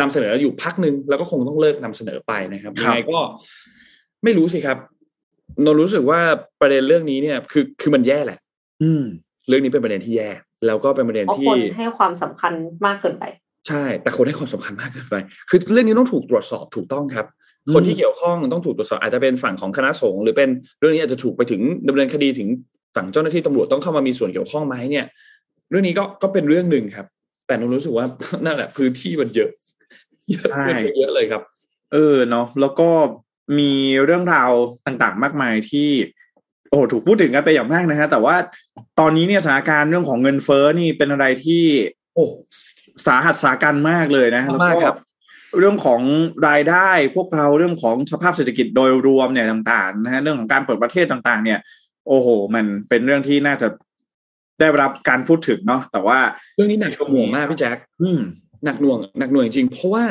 [0.00, 3.18] นำเสนออยู่พักหนึ่งแล้วก็คงต้องเลิกนำเสนอไปนะครับครัยังบไงก็
[4.24, 4.78] ไม่รู้สิครับ
[5.64, 6.20] นนท์รู้สึกว่า
[6.60, 8.38] ประเด็นเรื่องนี้เนี่ย คือคือมันแย่แหละ
[8.82, 9.04] อืม
[9.48, 10.30] เรื่องนี้เป็นประเด็นที่แย่
[10.66, 12.52] แล้วก็เป็นประเด็นเพราะที่คนให้ความสำคัญ
[12.86, 13.24] มากเกินไป
[13.66, 15.14] ใช่ แต่คนให้ความสำคัญมากเกินไป
[15.48, 17.26] คือเรื่องนี้ต้องถูกตรวจสอบถูกต้องครับ
[17.66, 20.48] อืมคนที่เกี่ยวข้องต้องถูกตรวจสอบอาจจะเป็นฝั่งของคณะสงฆ์หรือเป็น
[20.80, 22.48] เรื่องนี้อาจจะถูกไปถึงดำเนินคดีถึง
[22.94, 25.06] ฝั่งเจ้าหน้าที่ตำรวจต้องเข้ามามีส่วนเกี่ยวข้องไหมเนี่ย
[25.70, 27.06] เรื่องนี้ก็ก็เป็นเรื่องหนึ่งครับ
[27.46, 28.06] แต่หนูรู้สึกว่า
[28.44, 29.50] นั่นแหละพื้นที่มันเยอะ
[30.30, 30.66] เยอะใช่
[30.98, 31.42] เยอะเลยครับ
[31.92, 32.88] เออเนาะแล้วก็
[33.58, 33.72] มี
[34.04, 34.50] เรื่องราว
[34.86, 35.88] ต่างๆ มากมายที่
[36.68, 38.36] โอ้โหถูกพูดถึงกันไปอย่างมากนะฮะแต่ว่า
[39.00, 41.64] ตอนนี้เนี่ยสถานการณ์เรื่องของเงินเฟ้อนี่เป็นอะไรที่
[42.14, 42.26] โอ้
[43.06, 44.96] สาหัสสากันมากเลยนะแล้วมากก็ครับ
[45.58, 46.00] เรื่องของ
[46.48, 51.58] รายได้พวกเราเรื่องของสภาพเศรษฐกิจโดยรวมเนี่ยต่างๆนะฮะเรื่องของการเปิดประเทศต่างๆ เนี่ย
[52.08, 53.68] โอ้โห มันเป็นเรื่องที่น่าจะ
[54.60, 56.18] ได้รับการพูดถึงเนาะแต่ว่า
[56.54, 58.20] เรื่องนี้หนักหน่วงมากพี่แจ๊คอืม
[58.64, 60.04] หนักหน่วงหนักหน่วงจริงๆเพราะว่า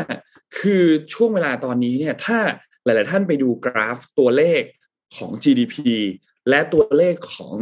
[0.60, 2.38] คือช่วงเวลาตอนนี้เนี่ย ถ้า
[2.84, 4.62] หลาย ๆ ท่านไปดูกราฟตัวเลข
[5.18, 5.76] ของ GDP
[6.50, 7.58] และตัวเลขของ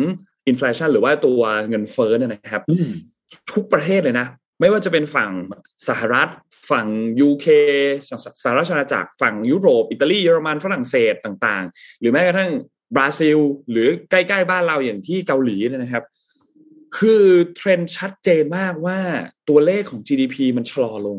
[0.47, 2.89] อินฟล t ชันหรือว่าตัวเงินเฟ้อเนี่ยนะครับอืม
[3.53, 4.27] ทุกประเทศเลยนะ
[4.59, 5.31] ไม่ว่าจะเป็นฝั่ง
[5.87, 6.29] สหรัฐ
[6.71, 6.87] ฝั่ง
[7.27, 7.47] UK
[8.43, 12.51] สหรัฐอาณาจักรฝั่งยุโรป อิตาลีเยอรมันฝรั่งเศสต่าง ๆ หรือแม้กระทั่ง
[12.95, 13.37] บราซิล
[13.71, 16.03] หรือใกล้ๆบ้านเราอย่างที่เกาหลีเนี่ยนะครับ
[16.97, 17.23] คือ
[17.55, 18.99] เทรนด์ชัดเจนมากว่า
[19.49, 21.17] ตัวเลขของ GDP มันชะลอลง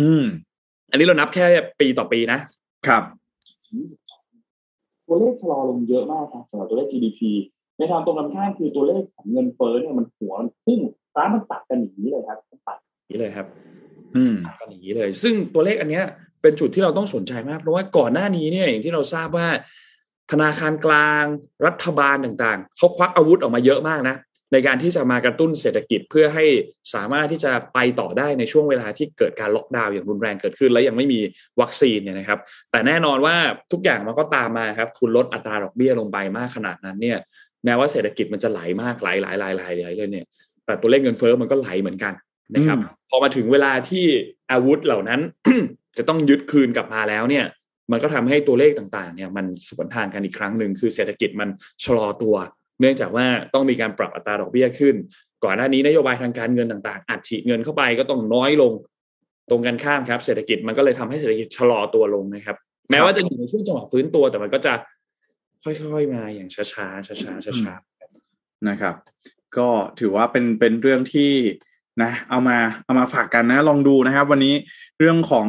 [0.00, 0.24] อืม
[0.90, 1.44] อันนี้เรานับแค่
[1.80, 2.38] ปีต่อปีนะ
[2.86, 3.02] ครับ
[5.06, 7.20] ตัวเลขชะลอลงเยอะมากครับสำหรับตัวเลข GDP
[7.78, 10.80] ในทางตรงกันข้ามคือตัวเลขของเงินเฟ้อเนี่ยมันหัวมันพุ่ง
[11.16, 12.76] ร้านมันตัดกันอย่างนี้เลยครับมันตัด
[13.10, 13.46] นี้เลยครับ
[14.16, 16.04] อืมกันอย่างนี้เลย ซึ่งตัวเลขอันเนี้ย
[16.42, 19.48] เป็นจุดที่เราต้องสนใจมาก เพราะว่าก่อนหน้านี้เนี่ยอย่างที่เราทราบว่า
[20.32, 21.24] ธนาคารกลาง
[21.66, 24.16] รัฐบาลต่างๆเขาควักอาวุธออกมาเยอะมากนะ
[24.52, 26.44] ในการที่จะมากระตุ้นเศรษฐกิจเพื่อให้
[26.94, 31.20] สามารถที่จะไปต่อได้ในช่วงเวลาที่เกิดการล็อกดาวน์อย่างรุนแรงเกิดขึ้น และยังไม่มี
[31.60, 32.38] วัคซีนเนี่ยนะครับ
[32.70, 33.36] แต่แน่นอนว่า
[33.72, 37.18] ทุกอย่างมันก็ตามมาครับ คุณลดอัตราดอกเบี้ยลงไปมากขนาดนั้นเนี่ย
[37.64, 40.26] แม้ว่าเศรษฐกิจมันจะไหลมากไหลไหลไหลไหลไหลเลยเนี่ย
[40.64, 42.12] แต่ตัวเลขเงินเฟ้อมันก็ไหลเหมือนกัน
[42.54, 44.04] นะครับอืมพอมาถึงเวลาที่
[44.52, 45.20] อาวุธเหล่านั้น
[45.96, 47.44] จะต้องยึดคืนกลับมาแล้วเนี่ย
[47.92, 51.48] มันก็ทำให้ตัวเลขต่างๆ เนี่ย มันสวนทางกันอีกครั้งหนึ่งคือเศรษฐกิจมัน
[51.84, 52.34] ชะลอตัว
[52.80, 54.94] เนื่องจากว่าต้องมีการปรับอัตราดอกเบี้ยขึ้น
[55.44, 58.72] ก่อนหน้านี้นโยบายทางการเงินต่างๆ อัดฉีดเงินเข้าไปก็ต้องน้อยลง
[59.50, 62.56] ตรงกันข้ามครับ เศรษฐกิจมันก็เลยทำให้เศรษฐกิจชะลอตัวลงนะครับ
[62.90, 64.72] แม้ว่าจะอยู่ในช่วงจังหวะฟื้นตัวแต่มันก็จะ
[65.64, 68.94] ค่อยๆมาอย่างช้าๆช้าๆช้าๆนะครับ
[69.56, 71.32] ก็ถือว่าเป็นเป็นเรื่องที่
[72.02, 74.54] นะ เอามาเอามาฝากกันนะ ลองดูนะครับ วันนี้
[74.98, 75.48] เรื่องของ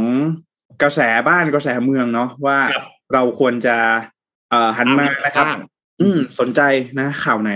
[0.82, 3.78] กระแสบ้านกระแสเมืองเนาะว่าครับเราควรจะ
[4.50, 5.60] เอ่อหันมานะครับบ้าง
[6.02, 6.62] อืมสนใจ
[7.00, 7.52] นะ ข่าวไหน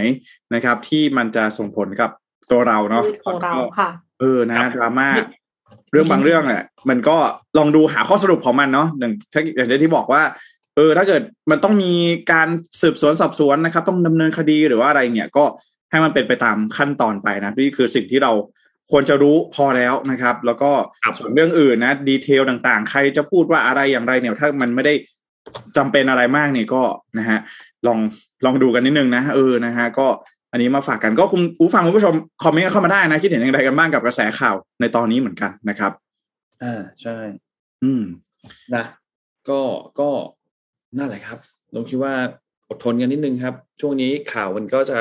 [0.53, 2.11] นะครับ ที่มันจะส่งผลกับ
[2.51, 5.07] ตัวเราเนาะชีวิตของเราค่ะเออนะครับดราม่า
[5.91, 7.17] เรื่องบางเรื่องอะมันก็
[7.57, 10.21] ลองดูหาข้อสรุปของมันเนาะอย่างถ้าอย่างที่บอกว่า
[10.58, 11.93] เออถ้าเกิดมันต้องมี
[12.31, 12.47] การ
[12.81, 15.45] สืบสวนสอบสวนนะครับ ต้องดำเนินคดีหรือว่าอะไรเนี่ยก็
[15.91, 18.31] ให้มันเป็นไปตามขั้นตอนไปนะนี่คือสิ่งที่เรา
[18.91, 20.71] ควรจะรู้พอแล้วนะครับ แล้วก็
[21.03, 24.93] ครับส่วนเรื่องอื่นนะดีเทลต่างๆ ใครจะพูดว่าอะไรอย่างไรเนี่ย ถ้ามันไม่ได้
[25.77, 26.81] จำเป็นอะไรมากเนี่ยก็
[27.19, 27.39] นะฮะ
[27.87, 27.99] ลอง
[28.45, 30.07] ลองดูกันนิดนึงนะเออนะฮะก็
[30.51, 35.91] อันนี้มาฝากกันก็คุณผู้ฟังคุณผู้ชมคอมเมนต์เข้ามาได้นะ คิดเห็นอย่างไรกันบ้างกับกระแสข่าวในตอนนี้เหมือนกันนะครับ
[36.63, 37.17] อ่าใช่
[37.83, 38.03] อืม
[38.75, 38.85] นะ
[39.49, 39.61] ก็
[39.99, 40.09] ก็
[40.97, 41.37] นั่นแหละครับ
[41.73, 42.13] ผมคิดว่า
[42.69, 44.97] อดทนกันนิดนึงครับ ช่วงนี้ข่าวมันก็จะ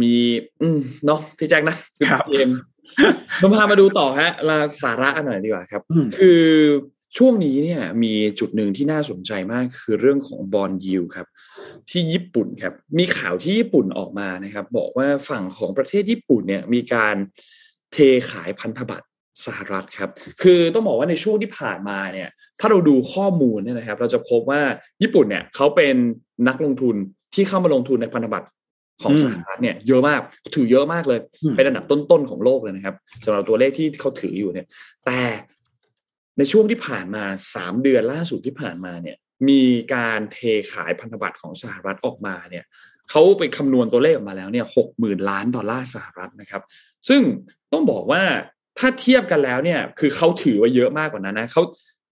[0.00, 0.14] มี
[0.62, 1.76] อืมเนาะพี่แจ็คนะ
[2.10, 2.50] ครับเกม
[3.42, 6.44] ผมพามาดูต่อฮะลาสาระหน่อยดีกว่าครับอืมคือ
[7.16, 11.26] ช่วงนี้เนี่ย มีจุดหนึ่งที่น่าสนใจมากคือเรื่องของบอลยิวครับ
[11.90, 17.16] ที่ญี่ปุ่นครับ มีข่าวที่ญี่ปุ่นออกมานะครับ บอกว่าฝั่งของประเทศญี่ปุ่นเนี่ย มีการ
[17.92, 17.96] เท
[18.30, 19.06] ขายพันธบัตร
[19.46, 20.10] สหรัฐครับ
[20.42, 22.28] คือต้องบอกว่าในช่วงที่ผ่านมาเนี่ย
[22.60, 24.60] ถ้าเราดูข้อมูลเนี่ยนะครับ เราจะพบว่า
[25.02, 25.94] ญี่ปุ่นเนี่ยเขาเป็น
[26.48, 26.94] นักลงทุน
[27.34, 28.48] ที่เข้ามาลงทุนในพันธบัตร
[29.02, 30.20] ของอืมสหรัฐเนี่ยเยอะมาก
[30.54, 34.66] ถือเยอะมากเลยอืมเป็นอันดับต้นๆของโลกเลยนะครับสำหรับตัวเลขที่เขาถืออยู่เนี่ย
[35.06, 35.20] แต่
[36.38, 39.16] ในช่วงที่ผ่านมาสามเดือนล่าสุดที่ผ่านมาเนี่ย
[39.48, 39.62] มี
[39.94, 40.38] การเท
[40.72, 42.64] ขายพันธบัตรของสหรัฐออกมาเนี่ย
[43.10, 46.62] เขาไปคำนวณตัวเลขออกมาแล้วเนี่ยหกหมื่นล้านดอลลาร์สหรัฐนะครับ
[47.08, 47.22] ซึ่ง
[47.72, 48.22] ต้องบอกว่า
[48.78, 51.62] ถ้าเทียบกันแล้วเนี่ย คือเขาถือไว้เยอะมากกว่านั้นนะเขา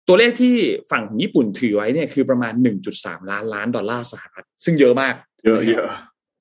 [0.09, 0.55] ตัวเลขที่
[0.91, 2.53] ฝั่งของญี่ปุ่นถือไว้เนี่ยคือประมาณ
[2.93, 5.15] 1.3 ล้านล้านดอลลาร์สหรัฐซึ่งเยอะมาก
[5.45, 5.89] เยอะเยอะ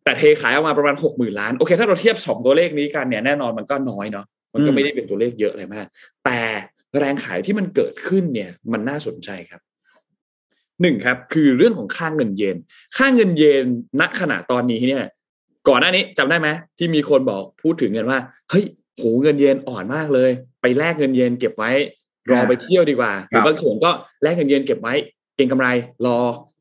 [0.04, 5.88] แต่เทขายออกมาประมาณหกหมื่นล้านโอเค ถ้าเราเทียบสองตัวเลขนี้กันเนี่ยแน่นอนมันก็น้อยเนาะมันก็อืมไม่ได้เป็นตัวเลขเยอะอะไรมาก
[6.26, 6.40] แต่
[7.00, 9.62] แรงขายที่มันเกิดขึ้นเนี่ย มันน่าสนใจครับ
[10.82, 12.58] หนึ่งครับ คือเรื่องของค่าเงินเยน
[12.98, 13.66] ค่าเงินเยน
[14.00, 15.04] ณขณะตอนนี้เนี่ย
[15.68, 18.66] ก่อนหน้านี้จำได้ไหมที่มีคนบอกพูดถึงกันว่าเฮ้ย
[18.98, 21.72] โหเงินเยนอ่อนมากเลย ไปแลกเงินเยนเก็บไว้
[22.32, 24.94] รอไปเที่ยวดีกว่าหรือบางส่วนก็แลกเงินเยนเก็บไว้
[25.36, 25.68] เก็งกำไร
[26.06, 26.18] รอ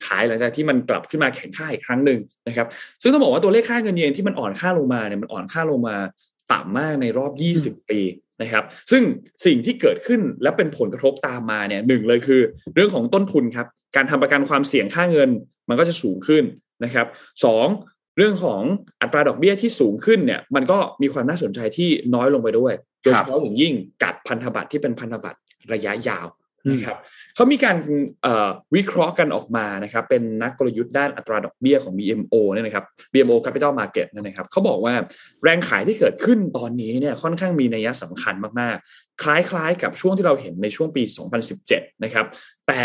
[0.07, 2.67] ขายหลังจากที่มันกลับขึ้นมาแข็งค่าอีกครั้งหนึ่งนะครับ
[3.03, 5.97] ซึ่งต้องบอกว่าตัวเลขค่าเงินเยนที่มันอ่อนค่าลงมาเนี่ยมันอ่อนค่าลงมา
[6.53, 7.33] ต่ำมากในรอบ
[7.79, 8.01] 20 ปี
[8.43, 9.03] นะครับ ซึ่ง
[9.45, 12.41] สิ่งที่เกิดขึ้นและเป็นผลกระทบตามมาเนี่ยหนึ่งเลยคือ
[12.75, 15.31] เรื่องของต้นทุนครับ การทำประกันความเสี่ยงค่าเงิน
[15.69, 16.45] มันก็จะสูงขึ้น
[16.85, 17.07] นะครับ
[17.45, 17.67] สอง
[18.17, 18.63] เรื่องของ
[19.03, 22.73] อัตราดอกเบี้ยที่สูงขึ้นเนี่ย มันก็มีความน่าสนใจที่น้อยลงไปด้วย
[23.03, 25.39] โดยเฉพาะอย่างยิ่งกับพันธบัตรที่เป็นพันธบัตร
[25.73, 26.27] ระยะยาว
[26.71, 26.99] นะครับ
[27.35, 27.77] เขามีการ
[28.23, 34.95] เอ่อวิเคราะห์กันออกมานะครับ เป็นนักกลยุทธ์ด้านอัตราดอกเบี้ยของ BMO เนี่ยนะครับ BMO Capital Market เนยนะครับเขาบอกว่า
[35.43, 41.03] แรงขายที่เกิดขึ้นตอนนี้เนี่ยค่อนข้างมีนัยสำคัญมากๆ คล้ายๆ กับช่วงที่เราเห็นในช่วงปี
[41.53, 42.27] 2017 นะครับ
[42.69, 42.81] แต่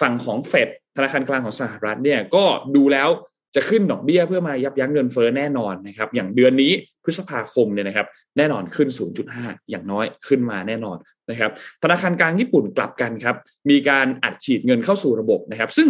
[0.00, 2.44] ฝั่งของเฟดธนาคารกลางของสหรัฐเนี่ยก็
[2.76, 3.08] ดูแล้ว
[3.54, 6.72] จะขึ้นดอกเบี้ยเพื่อมายับยั้งเงินเฟ้อแน่นอนนะครับ อย่างเดือนนี้
[7.04, 8.88] พฤษภาคมเนี่ยนะครับ แน่นอนขึ้น
[9.28, 10.96] 0.5 อย่างน้อยขึ้นมาแน่นอน
[11.30, 11.50] นะครับ
[11.82, 13.36] ธนาคารกลางญี่ปุ่นกลับกันครับ
[13.70, 15.88] มีการอัดฉีดเงินเข้าสู่ระบบนะครับ ซึ่ง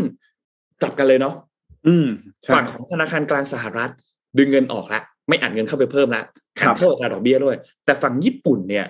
[0.82, 1.34] กลับกันเลยเนาะ
[1.86, 2.06] อืม
[2.42, 3.90] ใช่ฝั่งของธนาคารกลางสหรัฐ
[4.38, 6.22] ดึงเงินออกละไม่อัดเงินเข้าไปเพิ่มละ
[6.60, 8.86] ครับเพิ่มอัตราดอกเบี้ยด้วย แต่ฝั่งญี่ปุ่นเนี่ย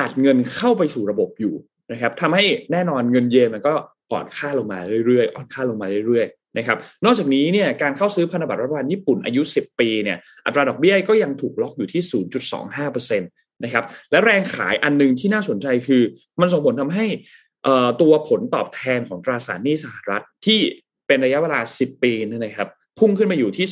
[0.00, 1.54] อัดเงินเข้าไปสู่ระบบอยู่
[1.92, 3.74] นะครับทำให้แน่นอนเงินเยนมันก็
[4.10, 12.02] อ่อนค่าลงมาเรื่อยๆอ่อนค่าลงมาเรื่อยๆ นะครับนอกจากนี้เนี่ยการเข้าซื้อพันธบัตรรัฐบาลญี่ปุ่นอายุ 10 ปีเนี่ยอัตราดอกเบี้ยก็ยังถูกล็อกอยู่ที่
[12.62, 16.02] 0.25%นะครับและแรงขายอันหนึงที่น่าสนใจคือ
[16.40, 17.06] มันส่งผลทำให้
[18.00, 20.58] ตัวผลตอบแทนของตราสารหนี้สหรัฐที่
[21.06, 23.66] เป็นระยะเวลา 10 ปีนี่นะครับพุ่งขึ้นมาอยู่ที่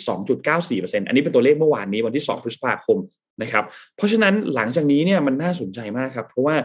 [0.82, 2.98] 2.94%อันนี้เป็นตัวเลขเมื่อวานนี้วันที่ 2 พฤษภาคม
[3.42, 3.64] นะครับ
[3.96, 6.56] เพราะฉะนั้นหลังจากนี้เนี่ยมันน่าสนใจมากครับ เพราะว่า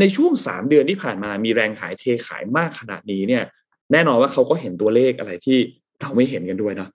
[0.00, 3.42] ในช่วง 3 เดือนที่ผ่านมามีแรงขายเทขายมากขนาดนี้เนี่ย
[3.92, 5.58] แน่นอนว่าเขาก็เห็นตัวเลขอะไรที่
[6.00, 6.90] เราไม่เห็นกันด้วยเนาะ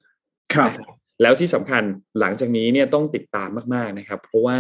[0.54, 1.84] ครับนะครับแล้วที่สำคัญ
[2.19, 4.58] หลังจากนี้เนี่ยต้องติดตามมากๆนะครับ เพราะว่า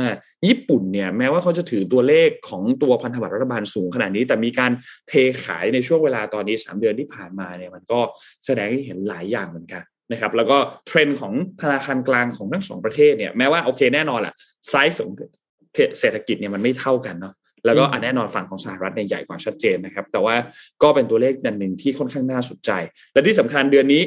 [0.47, 4.71] ญี่ปุ่นเนี่ยแม้ว่าเขาจะถือตัวเลขของตัวพันธบัตรรัฐบาลสูงขนาดนี้ แต่มีการ
[5.09, 5.13] เท
[5.43, 7.99] ขายในช่วงเวลาตอนนี้ 3 เดือนที่ผ่านมาเนี่ยมันก็
[8.45, 14.33] แสดงให้เห็นหลายอย่างเหมือนกันนะครับแล้วก็เทรนด์ของธนาคารกลางของทั้งสองประเทศเนี่ยแม้ว่าโอเคแน่นอนแหละ
[14.69, 15.13] ไซส์ของ
[15.99, 17.33] เศรษฐกิจเนี่ยมันไม่เท่ากันเนาะ
[17.65, 20.35] แล้วก็อันแน่นอนฝั่งของสหรัฐเนี่ยใหญ่กว่าชัดเจนนะครับ แต่ว่า
[20.83, 22.71] ก็เป็นตัวเลขอันหนึ่งที่ค่อนข้างน่าสนใจ
[23.13, 24.01] และที่สำคัญเดือนนี้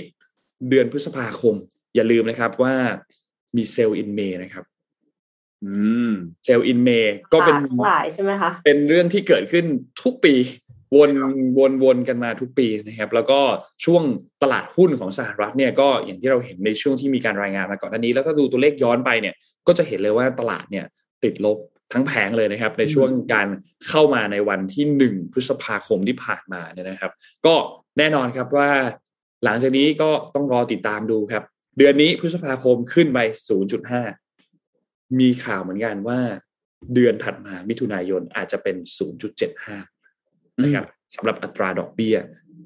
[0.71, 1.55] เดือนพฤษภาคม
[1.95, 2.75] อย่าลืมนะครับว่า
[3.57, 4.65] มี Sell in May นะครับ
[5.65, 5.73] อื
[6.09, 6.13] ม
[6.45, 6.91] Sell in May
[7.33, 9.65] ก็เป็นทั้งหลายใช่ไหมคะเป็นเรื่องที่เกิดขึ้น
[10.03, 10.35] ทุกปี
[10.97, 11.11] วน
[11.59, 13.41] วนวนกันมาทุกปีนะครับ แล้วก็
[13.85, 14.03] ช่วง
[14.43, 19.35] ตลาดหุ้นของสหรัฐเนี่ยก็อย่างที่เราเห็นในช่วงที่มีการรายงานมาก่อนหน้านี้ แล้วถ้าดูตัวเลขย้อนไปเนี่ย
[19.67, 20.85] ก็จะเห็นเลยว่าตลาดเนี่ย
[21.25, 21.59] ติดลบ
[21.93, 23.49] ทั้งแผงเลยนะครับ ในช่วงการ
[23.89, 27.13] เข้ามาในวันที่หนึ่งพฤษภาคมที่ผ่านมาเนี่ยนะครับ
[27.47, 27.55] ก็
[27.99, 28.71] แน่นอนครับว่า
[29.45, 31.43] หลังจากนี้ก็ต้องรอติดตามดูครับ
[31.79, 33.19] เดือนนี้พฤษภาคมขึ้นไป
[34.39, 36.21] 0.5 มีข่าวเหมือนกันว่า
[36.95, 38.77] เดือนถัดมามิถุนายนอาจจะเป็น
[39.49, 42.17] 0.75 นะครับสำหรับอัตราดอกเบี้ย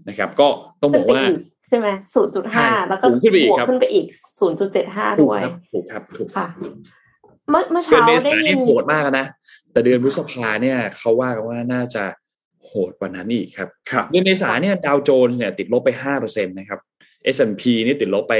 [0.08, 0.48] นะครับ ก็
[0.80, 4.06] ต้องบอกว่าขึ้นไปอีกใช่ไหมศูนย์จุดใช่ห้าแล้วก็สูงขึ้นไปอีกบวกครับขึ้นไปอีก
[4.40, 6.46] ศูนย์จุดเจ็ดห้าถูกด้วยครับถูกครับ ถูกค่ะ
[7.50, 9.26] เมื่อเมื่อเดือนเช้าเมได้ษายินี่นโหดมากนะ
[9.72, 12.04] แต่เดือนพฤษภาเนี่ยเขาว่ากันว่าน่าจะ
[12.66, 16.80] โหดกว่านั้นอีกครับครับเดือนเมษาเนี่ยดาวโจนส์เนี่ยติดลบไปห้าเปอร์เซ็นตนะครับ
[17.34, 18.34] S&P นี่ติดลบไป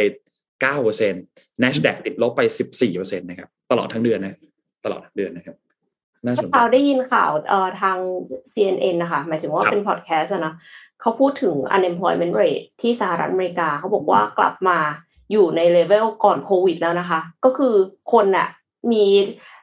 [0.61, 1.23] เก้าเปอร์เซ็นต์
[1.62, 4.35] NASDAQ ติดลบไปสิบสี่เปอร์เซ็นต์นะครับ ตลอดทั้งเดือนนะ
[4.85, 5.57] ตลอดทั้งเดือนนะครับ
[6.25, 7.99] น่าสเมื่อนใจเช้าได้ยินข่าวเอ่อทาง
[8.55, 10.55] CNN นะคะ หมายถึงว่าครับเป็นพอดแคสต์อะนะ
[11.01, 14.79] เขาพูดถึง unemployment rate ที่สหรัฐอเมริกาเขาบอกว่ากลับมา
[15.33, 17.75] อยู่ในเลเวลก่อนโควิดแล้วนะคะ ก็คือ
[18.12, 18.49] คนน่ะ
[18.92, 19.05] มี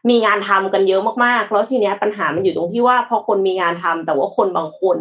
[0.09, 4.97] มีงานทำกันเยอะมากๆ แล้วทีเนี้ยปัญหามันอยู่ตรงที่ว่าพอคนมีงานทำแต่ว่าคนบางคน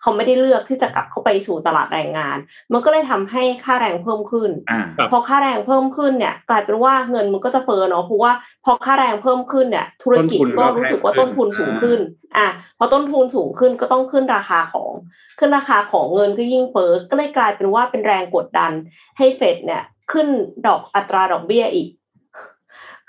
[0.00, 2.36] เขาไม่ได้เลือกที่จะกลับเข้าไปสู่ตลาดแรงงาน
[2.72, 8.32] มันก็เลยทำให้ค่าแรงเพิ่มขึ้นอ่าครับพอค่าแรงเพิ่มขึ้นเนี่ย กลายเป็นว่าเงินมันก็จะเฟ้อเนาะเพราะว่า
[8.64, 12.00] พอค่าแรงเพิ่มขึ้นเนี่ย ธุรกิจต้นทุนก็ก็รู้สึกว่าแพงขึ้นต้นทุนสูงขึ้น
[12.36, 12.46] อะ
[12.78, 14.92] พอต้นทุนสูงขึ้นก็ต้องขึ้นราคาของ
[15.38, 18.72] ขึ้นราคาของเงินก็ยิ่งเฟ้อก็เลยกลายเป็นว่าเป็นแรงกดดัน
[19.18, 20.28] ให้เฟดเนี่ยขึ้น
[20.66, 21.88] ดอกอัตราดอกเบี้ยอีก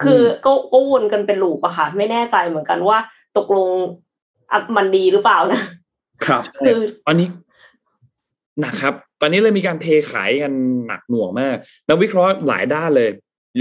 [0.03, 2.97] คือก็ก็วนกันเป็นลูปอะค่ะ ไม่แน่ใจเหมือนกันว่า
[3.37, 3.69] ตกลง
[4.51, 5.61] อะมันดีหรือเปล่านะ
[6.25, 7.27] ครับ คือตอนนี้
[8.61, 10.53] หนักครับ ตอนนี้เลยมีการเทขายกัน
[10.87, 11.55] หนักหน่วงมาก
[11.87, 13.09] นักวิเคราะห์หลายด้านเลย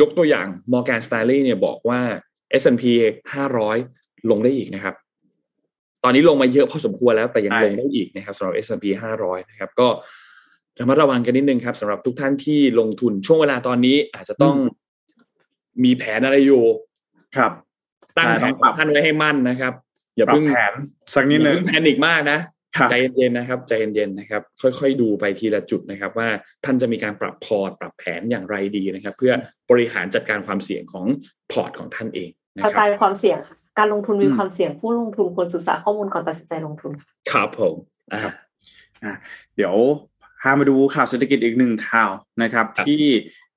[0.01, 2.01] ยกตัวอย่าง Morgan Stanley เนี่ยบอกว่า
[2.61, 2.85] S&P
[3.57, 4.95] 500 ลงได้อีกนะครับ
[6.05, 8.85] ตอนนี้ลงมาเยอะพอสมควรแล้วแต่ยังใช่ลงได้อีกนะครับสำหรับ S&P
[9.21, 9.89] 500 นะครับ ก็
[10.81, 14.57] ระมัดระวังกันนิดนึงครับสำหรับทุกท่านที่ลงทุนช่วงเวลาตอนนี้อาจจะต้อง
[15.85, 16.65] มีแผนอะไรอยู่
[17.37, 17.53] ครับ
[18.17, 19.73] ตั้งใช่แผต้อนงปรับท่านไว้ให้มั่นนะครับ
[20.17, 20.73] อย่าปรับเพิ่งแผน
[21.15, 22.39] สักนิดนึงอย่าเพิ่งแพนิคมากนะ
[22.77, 26.29] ครับใจเย็นๆนะครับใจเย็นๆนะครับ ค่อยๆดูไปทีละจุดนะครับ ว่า
[26.65, 29.33] ท่านจะมีการปรับพอร์ตปรับแผนอย่างไรดีนะครับ เพื่อ
[29.71, 31.07] บริหารจัดการความเสี่ยงของ
[31.53, 36.93] พอร์ตของท่านเองนะกระครัจายบความเสี่ยงค่ะการลงทุนมีอืมความเสี่ยงผู้ลงทุนควรศึกษาข้อมูลก่อนตัดสินใจลงทุน
[37.31, 37.75] ครับผม
[38.13, 38.21] อ่า
[39.05, 39.15] อะ
[39.57, 39.75] เดี๋ยว
[40.43, 42.11] พามาดูข่าวเศรษฐกิจอีกหนึ่งข่าว
[42.43, 43.05] นะครับครับที่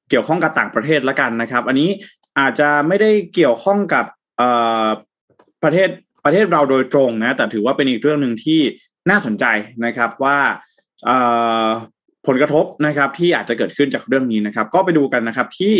[0.09, 1.89] เกี่ยวข้องกับต่างประเทศละกันนะครับ อันนี้
[2.39, 4.05] อาจจะไม่ได้เกี่ยวข้องกับ
[5.63, 5.89] ประเทศ
[6.25, 8.61] ประเทศเราโดยตรงนะแต่ถือว่าเป็นอีกเรื่องหนึ่งที่
[9.09, 9.45] น่าสนใจ
[9.85, 10.37] นะครับว่า
[12.27, 15.75] ผลกระทบนะครับที่อาจจะเกิดขึ้นจากเรื่องนี้นะครับ ก็ไปดูกันนะครับที่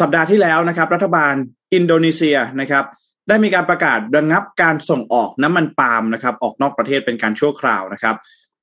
[0.00, 1.34] สัปดาห์ที่แล้วนะครับ รัฐบาล
[1.74, 2.84] อินโดนีเซียนะครับ
[3.28, 8.16] ได้มีการประกาศระงับการส่งออกน้ำมันปาล์มนะครับ ออกนอกประเทศเป็นการชั่วคราวนะครับ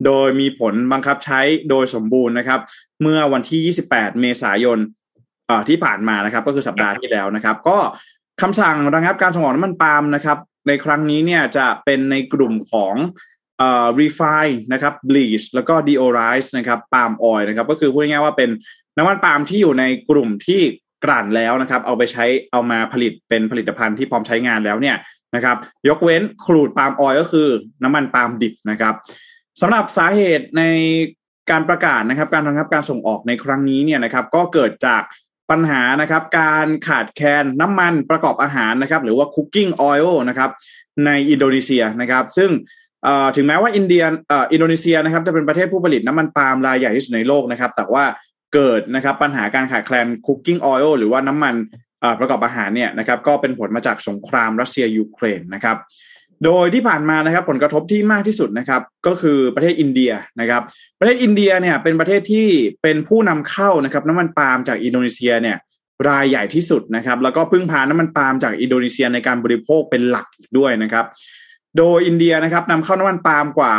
[0.06, 2.60] โดยมีผลบังคับใช้โดยสมบูรณ์นะครับ
[3.02, 4.80] เมื่อวันที่ 28 เมษายน
[5.70, 7.78] ที่ผ่านมานะครับ ก็คือสัปดาห์ที่แล้วนะครับ ก็
[8.42, 12.96] คำสั่งระงับการส่งออกน้ำมันปาล์มนะครับ ในครั้งนี้เนี่ยจะเป็นในกลุ่มของ
[13.58, 18.50] เอ่อ refine นะครับ bleach แล้วก็ deodorize นะครับ palm oil นะครับ ก็คือพูดง่ายๆว่าเป็น
[18.98, 20.62] น้ำมันปาล์มที่อยู่ในกลุ่มที่
[21.04, 24.98] กลั่นแล้วนะครับ เอาไปใช้เอามาผลิตเป็นผลิตภัณฑ์ที่พร้อมใช้งานแล้วเนี่ย
[25.36, 25.58] นะครับ
[25.90, 27.48] ยกเว้นครูดปาล์มออยล์ก็คือ
[27.84, 28.96] น้ำมันปาล์มดิบนะครับ
[29.62, 30.64] สำหรับสาเหตุใน
[31.52, 35.02] การประกาศนะครับ การระงับการส่งออกในครั้งนี้เนี่ยนะครับ ก็เกิดจาก
[35.52, 40.50] ปัญหานะครับ การขาดแคลนน้ำมันประกอบอาหารนะครับ หรือว่า cooking oil นะครับ
[41.06, 42.50] ในอินโดนีเซียนะครับ ซึ่ง
[43.36, 48.06] ถึงแม้ว่าอินเดียอินโดนีเซียนะครับ จะเป็นประเทศผู้ผลิตน้ำมันปาล์มรายใหญ่ที่สุดในโลกนะครับ แต่ว่า
[48.54, 51.56] เกิดนะครับปัญหาการขาดแคลน cooking oil หรือว่าน้ำมัน
[52.20, 55.78] ประกอบอาหารเนี่ยนะครับ ก็เป็นผลมาจากสงครามรัสเซียยูเครนนะครับ
[56.46, 60.62] โดยที่ผ่านมานะครับผลกระทบที่มากที่สุดนะครับ ก็คือประเทศอินเดียนะครับ
[61.00, 62.48] ประเทศอินเดียเนี่ยเป็นประเทศที่
[62.84, 65.58] เป็นผู้นำเข้านะครับน้ำมันปาล์มจากอินโดนีเซียเนี่ย
[66.10, 71.06] รายใหญ่ที่สุดนะครับ แล้วก็พึ่งพาน้ำมันปาล์มจากอินโดนีเซียในการบริโภคเป็นหลักอีกด้วยนะครับ
[71.78, 73.72] โดยอินเดียนะครับนำเข้าน้ำมันปาล์มกว่า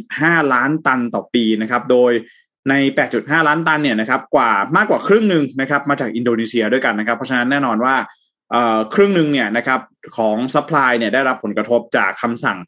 [0.00, 2.12] 8.5 ล้านตันต่อปีนะครับ โดย
[2.70, 2.74] ใน
[3.10, 7.94] 8.5 ล้านตันเนี่ยนะครับกว่ามากกว่าครึ่งหนึ่งนะครับมาจากอินโดนีเซียด้วยกันนะครับ เพราะฉะนั้นแน่นอนว่า
[8.94, 9.80] ครึ่งหนึ่งเนี่ยนะครับ
[10.16, 12.58] ของ supply เนี่ยได้รับผลกระทบจากคำสั่ง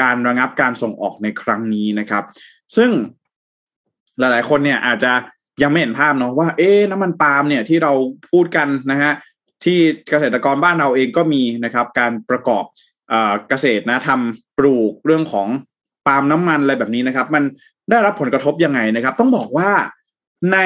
[0.00, 2.24] การระงับการส่งออกในครั้งนี้นะครับ
[2.76, 2.90] ซึ่ง
[4.18, 5.12] หลาย ๆ คนเนี่ยอาจจะ
[5.62, 7.92] ยังไม่เห็นภาพเนาะว่า เอ๊น้ำมันปาล์มเนี่ยที่เรา
[8.30, 9.12] พูดกันนะฮะ
[9.64, 9.78] ที่
[10.10, 12.64] เกษตรกรบ้านเราเองก็มีนะครับ การประกอบ
[13.48, 15.48] เกษตรนะทำปลูกเรื่องของ
[16.06, 17.44] ปาล์มน้ำมันอะไรแบบนี้นะครับ มัน
[17.90, 19.70] ได้รับผลกระทบยังไงนะครับ ต้องบอกว่า
[20.52, 20.58] ใน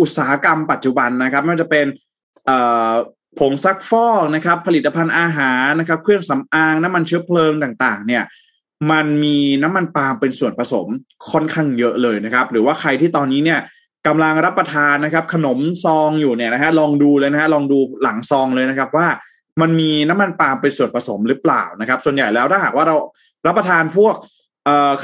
[0.00, 1.86] อุตสาหกรรมปัจจุบันนะครับไมันจะเป็น
[3.38, 8.22] ผงซักฟอกนะครับ ผลิตภัณฑ์อาหารนะครับ เครื่องสำอางน้ำมันเชื้อเพลิงต่าง ๆ เนี่ย
[8.90, 10.86] มันมีน้ำมันปาล์มเป็นส่วนผสม
[11.30, 13.60] ค่อนข้างเยอะเลยนะครับ หรือว่าใครที่ตอนนี้เนี่ย
[14.06, 19.08] กำลังรับประทานนะครับ ขนมซองอยู่เนี่ยนะฮะลองดูเลยนะฮะลองดูหลังซองเลยนะครับ ว่า
[19.60, 22.96] มันมีน้ำมันปาล์มเป็นส่วนผสมหรือเปล่านะครับ ส่วนใหญ่แล้วถ้าหากว่าเรา
[23.46, 24.14] รับประทานพวก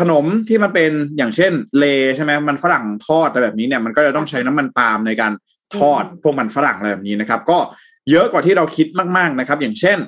[0.00, 1.84] ขนมที่มันเป็นอย่างเช่นเล
[2.16, 5.32] ใช่ไหมมันฝรั่งทอดอะไรแบบนี้เนี่ยมันก็จะต้องใช้น้ำมันปาล์มในการ
[5.76, 7.58] ทอดพวกมันฝรั่งอะไรแบบนี้นะครับ ก็
[8.10, 8.86] เยอะกว่าที่เราคิด
[9.16, 9.98] มากๆนะครับ อย่างเช่น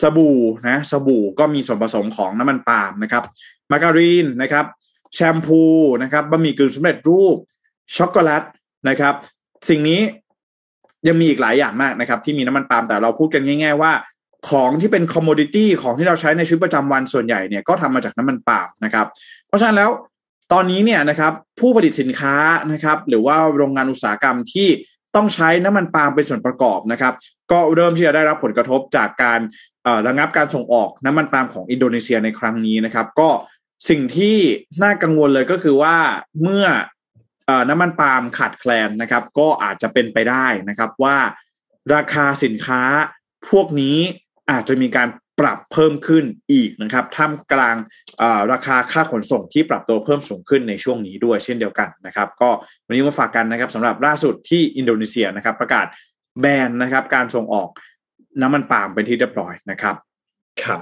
[0.00, 3.24] สบู่นะสบู่ก็มีส่วนผสมของน้ำมันปาล์มนะครับ
[3.70, 4.64] มาการีนนะครับ
[5.14, 5.62] แชมพู
[6.02, 7.36] นะครับบะหมี่กึ่งสำเร็จรูป
[7.96, 8.42] ช็อกโกแลต
[8.88, 9.14] นะครับ
[9.68, 10.00] สิ่งนี้
[11.06, 13.92] ยังมีอีกหลายอย่างมากนะครับ ที่มีน้ำมันปาล์มแต่เราพูดกันง่ายๆว่า
[14.50, 19.06] ของที่เป็น commodity ของที่เราใช้ในชีวิตประจำวันส่วนใหญ่เนี่ยก็ทำมาจากน้ำมันปาล์มนะครับ
[19.48, 19.90] เพราะฉะนั้นแล้ว
[20.52, 22.34] ตอนนี้เนี่ยนะครับผู้ผลิตสินค้า
[22.72, 24.68] นะครับ หรือว่าโรงงานอุตสาหกรรมที่
[25.16, 27.14] ต้องใช้น้ำมันปาล์มเป็นส่วนประกอบนะครับ
[27.52, 29.40] ก็เริ่มที่จะได้รับผลกระทบจากการ
[30.06, 33.30] ระงับการส่งออกน้ำมันปาล์มของอินโดนีเซียในครั้งนี้นะครับ ก็
[33.88, 34.36] สิ่งที่
[34.82, 35.96] น่ากังวลเลยก็คือว่า
[36.42, 36.66] เมื่อ
[37.68, 41.16] น้ำมันปาล์มขาดแคลนนะครับ ก็อาจจะเป็นไปได้นะครับว่า
[41.94, 42.82] ราคาสินค้า
[43.50, 43.98] พวกนี้
[44.50, 45.08] อาจจะมีการ
[45.40, 47.76] ปรับเพิ่มขึ้นอีกนะครับท่ามกลาง
[48.52, 52.50] ราคาค่าขนส่งที่ปรับตัวเพิ่มสูงขึ้นในช่วงนี้ด้วยเช่นเดียวกันนะครับ ก็
[52.86, 55.86] วันนี้มาฝากกันนะครับสำหรับล่าสุดที่อินโดนีเซียนะครับ ประกาศ
[56.40, 57.68] แบนนะครับการส่งออก
[58.40, 59.96] น้ำมันปาล์มเป็นที่เรียบร้อยนะครับ
[60.62, 60.80] ครับ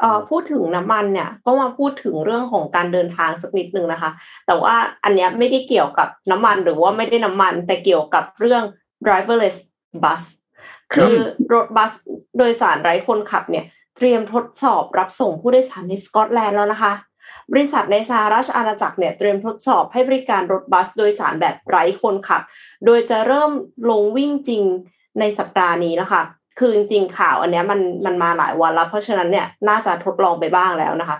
[0.00, 4.10] เอ่อพูดถึงน้ำมันเนี่ยก็มาพูดถึงเรื่องของการเดินทางสักนิดนึงนะคะ
[4.46, 4.74] แต่ว่า
[5.04, 8.62] อันเนี้ยไม่ได้เกี่ยวกับน้ำมันหรือว่าไม่ได้น้ำมัน แต่เกี่ยวกับเรื่อง
[9.06, 9.56] driverless
[10.02, 10.22] bus
[10.92, 11.14] คือ
[11.52, 11.92] รถบัส
[12.38, 13.64] โดยสารไร้คนขับเนี่ย
[13.98, 16.92] เตรียมทดสอบรับส่งผู้โดยสารในสกอตแลนด์แล้วนะคะ
[17.52, 22.42] บริษัทในสหราชอาณาจักรเนี่ยเตรียมทดสอบให้บริการรถบัสโดยสารแบบไร้คนขับ
[22.86, 23.50] โดยจะเริ่ม
[23.90, 24.62] ลงวิ่งจริง
[25.20, 26.22] ในสัปดาห์นี้แล้วค่ะ
[26.58, 31.18] คือจริงๆข่าวอันนี้มันมันมาหลายวันแล้ว เพราะฉะนั้นเนี่ยน่าจะทดลองไปบ้างแล้วนะคะ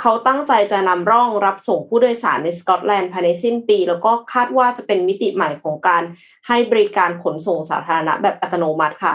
[0.00, 6.02] เขาตั้งใจจะนำร่องรับส่งผู้โดยสารในสกอตแลนด์ภายในสิ้นปี แล้วก็คาดว่าจะเป็นมิติใหม่ของการ
[6.48, 9.14] ให้บริการขนส่งสาธารณะแบบอัตโนมัติค่ะ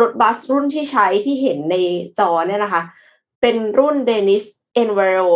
[0.00, 1.76] รถบัสรุ่นที่ใช้ที่เห็นใน
[2.18, 2.82] จอเนี่ยนะคะ
[3.40, 4.44] เป็นรุ่นเดนิส
[4.82, 5.28] Enviro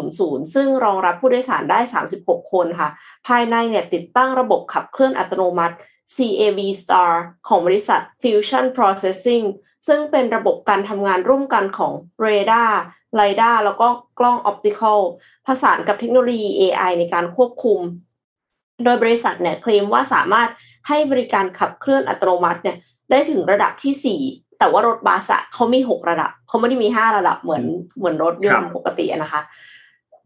[0.00, 1.80] 200 ซึ่งรองรับผู้โดยสารได้
[2.16, 2.88] 36 คนค่ะ
[3.26, 5.76] ภายในเนี่ยติดตั้งระบบขับเคลื่อนอัตโนมัติ
[6.14, 7.10] CAV Star
[7.48, 9.46] ของบริษัท Fusion Processing
[9.86, 11.92] ซึ่งเป็นระบบการทำงานร่วมกันของ
[12.24, 12.70] r a d a r
[13.20, 15.00] l i d a r แล้วก็กล้องออปติคอล
[15.46, 17.80] ผสานกับเทคโนโลยี AI ในการควบคุม
[18.84, 20.50] โดยบริษัทเนี่ยเคลมว่าสามารถ
[20.88, 22.76] ให้บริการขับเคลื่อนอัตโนมัติเนี่ย
[23.10, 24.20] ได้ถึงระดับที่สี่
[24.58, 27.64] แต่ว่ารถบัสอะเขามีหกระดับเขาไม่ได้มีห้าระดับเหมือน
[27.98, 29.40] เหมือนรถยนต์ปกตินะคะ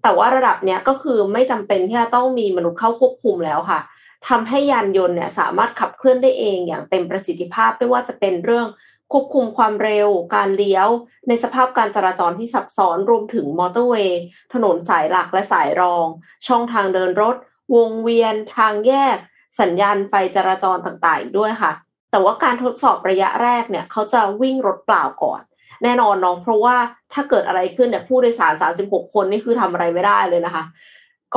[0.03, 3.81] แต่ว่าระดับเนี้ยก็คือไม่จำเป็นที่จะต้องมีมนุษย์เข้าควบคุมแล้วค่ะ
[4.29, 8.67] ทำให้ยานยนต์เนี่ยสามารถขับเคลื่อนได้เองอย่างเต็มประสิทธิภาพไม่ว่าจะเป็นเรื่อง
[9.13, 10.89] ควบคุมความเร็ว การเลี้ยว
[11.29, 14.23] ในสภาพการจราจรที่ซับซ้อนรวมถึงมอเตอร์เวย์
[14.55, 16.07] ถนนสายหลักและสายรอง
[16.49, 17.37] ช่องทางเดินรถ
[17.75, 19.17] วงเวียน ทางแยก
[19.61, 21.73] สัญญาณไฟจราจรต่างๆ ด้วยค่ะ
[22.11, 25.41] แต่ว่าการทดสอบระยะแรกเนี่ยเขาจะวิ่งรถเปล่าก่อน
[25.83, 26.77] แน่นอนน้อง เพราะว่า
[27.13, 30.65] ถ้าเกิดอะไรขึ้นเนี่ยผู้โดยสาร 36 คนนี่คือทำอะไรไม่ได้เลยนะคะ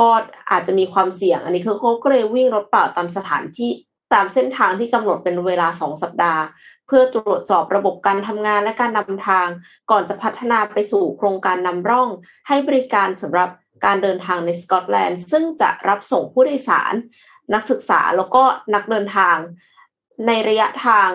[0.00, 0.08] ก็
[0.50, 3.70] อาจจะมีความเสี่ยง อันนี้คือเขาก็เลยวิ่งรถเปล่าตามสถานที่
[4.14, 6.42] ตามเส้นทางที่กำหนดเป็นเวลา 2 สัปดาห์
[6.86, 9.48] เพื่อตรวจสอบระบบการทำงานและการนำทาง
[9.90, 12.08] ก่อนจะพัฒนาไปสู่โครงการนำร่อง
[12.48, 13.48] ให้บริการสำหรับ
[13.84, 16.94] การเดินทางในสกอตแลนด์ ซึ่งจะรับส่งผู้โดยสาร
[17.54, 18.42] นักศึกษาแล้วก็
[18.74, 19.36] นักเดินทาง
[20.26, 21.08] ในระยะทาง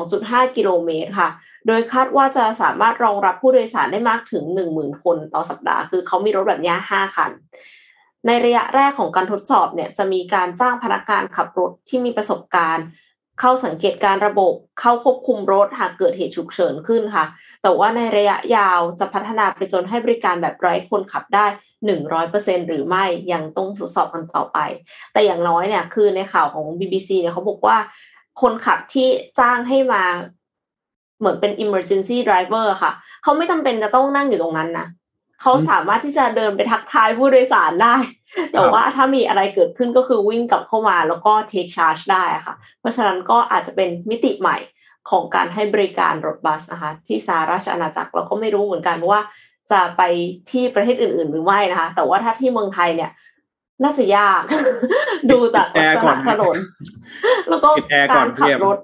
[0.00, 1.30] 2.5 กิโลเมตรค่ะ
[1.66, 4.44] โดยคาดว่าจะสามารถรองรับผู้โดยสารได้มากถึง
[4.74, 7.30] 10,000 คนต่อสัปดาห์ คือเขามีรถแบบนี้5คัน
[8.26, 12.86] ในระยะแรกของการทดสอบเนี่ยจะมีการจ้างพนักงานขับรถที่มีประสบการณ์
[13.40, 17.24] เข้าสังเกตการระบบ เข้าควบคุมรถหากเกิดเหตุฉุกเฉินขึ้นค่ะ
[17.62, 21.46] แต่ว่าในระยะยาวจะพัฒนาไปจนให้บริการแบบไร้คนขับได้
[21.86, 24.58] หนึ่งร้อยเปอร์เซ็นหรือไม่ยังต้องทดสอบกันต่อไป
[25.12, 27.76] แต่อย่างน้อยเนี่ยคือในข่าวของ BBC เนี่ยเขาบอกว่า
[28.40, 29.08] คนขับที่
[29.38, 30.02] สร้างให้มา
[31.18, 34.86] เหมือนเป็น emergency driver ค่ะ เขาไม่จำเป็นจะต้องนั่งอยู่ตรงนั้นนะ
[35.42, 37.96] เขาสามารถที่จะเดินไปทักทายผู้โดยสารได้
[38.52, 44.56] แต่ว่าถ้ามีอะไรเกิดขึ้นก็คือวิ่งกลับเข้ามาแล้วก็ take charge ได้ค่ะ เพราะฉะนั้นก็อาจจะเป็นมิติใหม่
[45.10, 49.20] ของการให้บริการรถบัสนะคะ ที่สหราชอาณาจักรเราก็ไม่รู้เหมือนกันว่า
[49.70, 50.02] จะไป
[50.50, 53.10] ที่ประเทศอื่น ๆ หรือไม่นะคะ แต่ว่าถ้าที่เมืองไทยเนี่ย
[53.82, 54.42] น่าจะยาก
[55.30, 56.56] ดูจากลักษณะถนน
[57.48, 57.68] แล้วก็
[58.12, 58.78] การขับรถ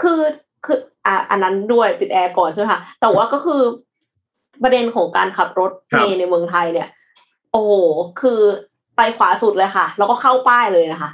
[0.00, 0.20] คือ
[0.66, 3.62] คืออะอันนั้นด้วยปิดแอร์ก่อนใช่ไหมคะแต่ว่าก็คือ
[4.62, 6.88] ประเด็นของการขับรถเมในเมืองไทยเนี่ย
[7.52, 7.64] โอ้
[8.20, 8.40] คือ
[8.96, 11.10] ไปขวาสุดเลยค่ะ แล้วก็เข้าป้ายเลยนะคะ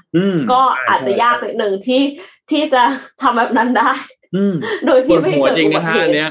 [0.52, 2.02] ก็อาจจะยากนิดหนึ่งที่
[2.50, 2.82] ที่จะ
[3.22, 3.90] ทำแบบนั้นได้
[4.86, 6.30] โดยที่ไม่เกิดอุบัติเหตุเนี้ย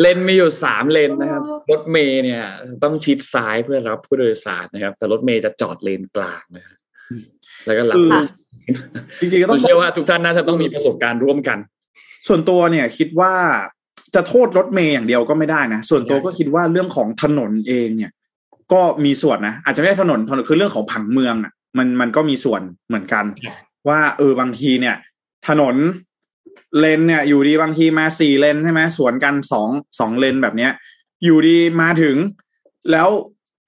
[0.00, 2.44] เลนมีอยู่สามเลนนะครับ รถเมย์เนี่ย
[2.82, 6.76] ต้องชิดซ้ายเพื่อรับผู้โดยสารนะครับ แต่รถเมย์จะจอดเลนกลางนะครับ
[7.66, 7.98] แล้วก็หลัง
[9.20, 11.58] จริงๆก็ต้องเชื่อว่าทุกท่านน่าจะต้องมีประสบการณ์ร่วมกัน
[12.28, 13.34] ส่วนตัวเนี่ยคิดว่า
[14.14, 18.12] จะโทษรถเมย์อย่างเดียวก็ไม่ได้นะ ส่วนตัวก็คิดว่าเรื่องของถนนเองเนี่ย
[18.72, 23.24] ก็มีส่วนนะ อาจจะไม่ใช่ถนนถนนคือเรื่องของผังเมืองอะ มันมันก็มีส่วนเหมือนกัน
[23.88, 24.96] ว่าเออบางทีเนี่ย
[25.48, 25.74] ถนน
[26.78, 29.68] เลนเนี่ยอยู่ดีบางทีมาสี่เลนใช่ไหมสวนกันสอง
[29.98, 30.72] สองเลนแบบเนี้ย
[31.24, 32.16] อยู่ดีมาถึง
[32.92, 33.08] แล้ว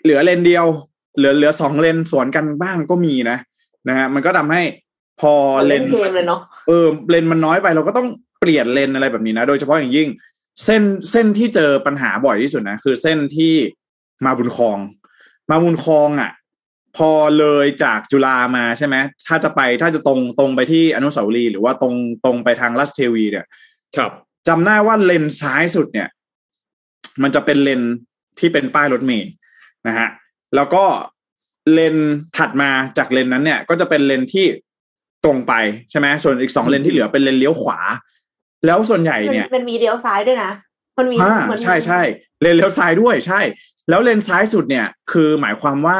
[0.03, 0.67] เหลือเลนเดียว
[1.17, 3.39] เหลือเหลือสองเลนสวนกันบ้างก็มีนะ
[3.89, 4.63] นะฮะมันก็ทำให้
[5.21, 5.33] พอ
[5.67, 5.85] เลน
[6.69, 8.09] เออเลนมันน้อยไปเราก็ต้อง
[8.41, 10.09] เปลี่ยนเลนอะไรแบบนี้นะ โดยเฉพาะอย่างยิ่ง
[10.65, 13.55] เส้นเส้นที่เจอปัญหาบ่อยที่สุดนะคือเส้นที่
[14.25, 14.79] มาบุญคลอง
[15.51, 16.31] มาบุญคลองอะ
[16.97, 23.47] พอเลยจากจุฬามาใช่ไหมถ้าจะไปถ้าจะตรงตรงไปที่อนุสาวรีย์หรือว่าตรงตรงไปทางราชเทวี เนี่ย
[23.97, 24.11] ครับ
[24.49, 26.09] จำได้ว่าเลนซ้ายสุดเนี่ย
[27.23, 27.83] มันจะเป็นเลน
[28.39, 29.31] ที่เป็นป้ายรถเมล์
[29.87, 30.09] นะฮะ
[30.57, 30.85] แล้วก็
[31.73, 31.97] เลน
[32.37, 34.47] ถัดมาจากเลนนั้นเนี่ย ก็จะเป็นเลนที่
[35.25, 35.53] ตรงไป
[35.91, 37.79] ใช่ไหมส่วนอีกสองเลนที่เหลือเป็นเลนเลี้ยวขวา
[38.67, 40.53] แล้วส่วนใหญ่เนี่ยมันมีเลี้ยวซ้ายด้วยนะ
[40.99, 41.17] มันมี
[41.65, 42.01] ใช่ใช่
[42.43, 43.41] เลนเลี้ยวซ้ายด้วยใช่
[43.89, 45.99] แล้วเลนซ้ายสุดเนี่ย คือหมายความว่า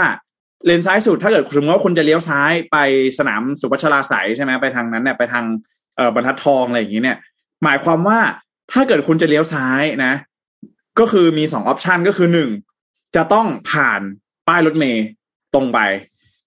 [0.67, 2.77] เลนซ้ายสุดถ้าเกิดสมมติว่าคุณจะเลี้ยวซ้ายไป
[3.19, 5.45] สนามสุพัชราสายใช่ไหมไปทางนั้นเนี่ยไปทาง
[5.97, 7.19] เอ่อบรรทัดทองอะไรอย่างนี้เนี่ย
[7.65, 8.19] หมายความว่า
[8.73, 10.13] ถ้าเกิดคุณจะเลี้ยวซ้ายนะ
[10.99, 12.51] ก็คือมีสองออปชันก็คือหนึ่ง
[13.17, 14.01] จะต้องผ่าน
[14.49, 15.05] ป้ายรถเมย์
[15.55, 15.79] ตรงไป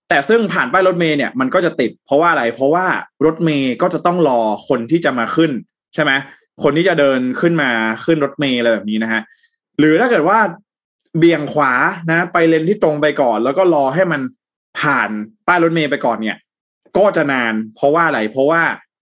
[0.09, 2.85] แต่ซึ่งผ่านป้ายรถเมย์เนี่ยมันก็จะติด เพราะว่าอะไร เพราะว่า
[3.25, 5.51] รถเมย์ก็จะต้องรอคนที่จะมาขึ้น
[5.93, 6.11] ใช่ไหม
[6.63, 7.69] คนที่จะเดินขึ้นมา
[8.05, 9.21] ขึ้นรถเมล์อะไรแบบนี้นะฮะ
[9.79, 10.39] หรือถ้าเกิดว่า
[11.17, 11.73] เบี่ยงขวา
[12.11, 14.21] นะ ไปเลนที่ตรงไปก่อน แล้วก็รอให้มัน
[14.79, 15.09] ผ่าน
[15.47, 16.37] ป้ายรถเมล์ไปก่อนเนี่ย
[16.97, 18.61] ก็จะนานเพราะว่าอะไรเพราะว่า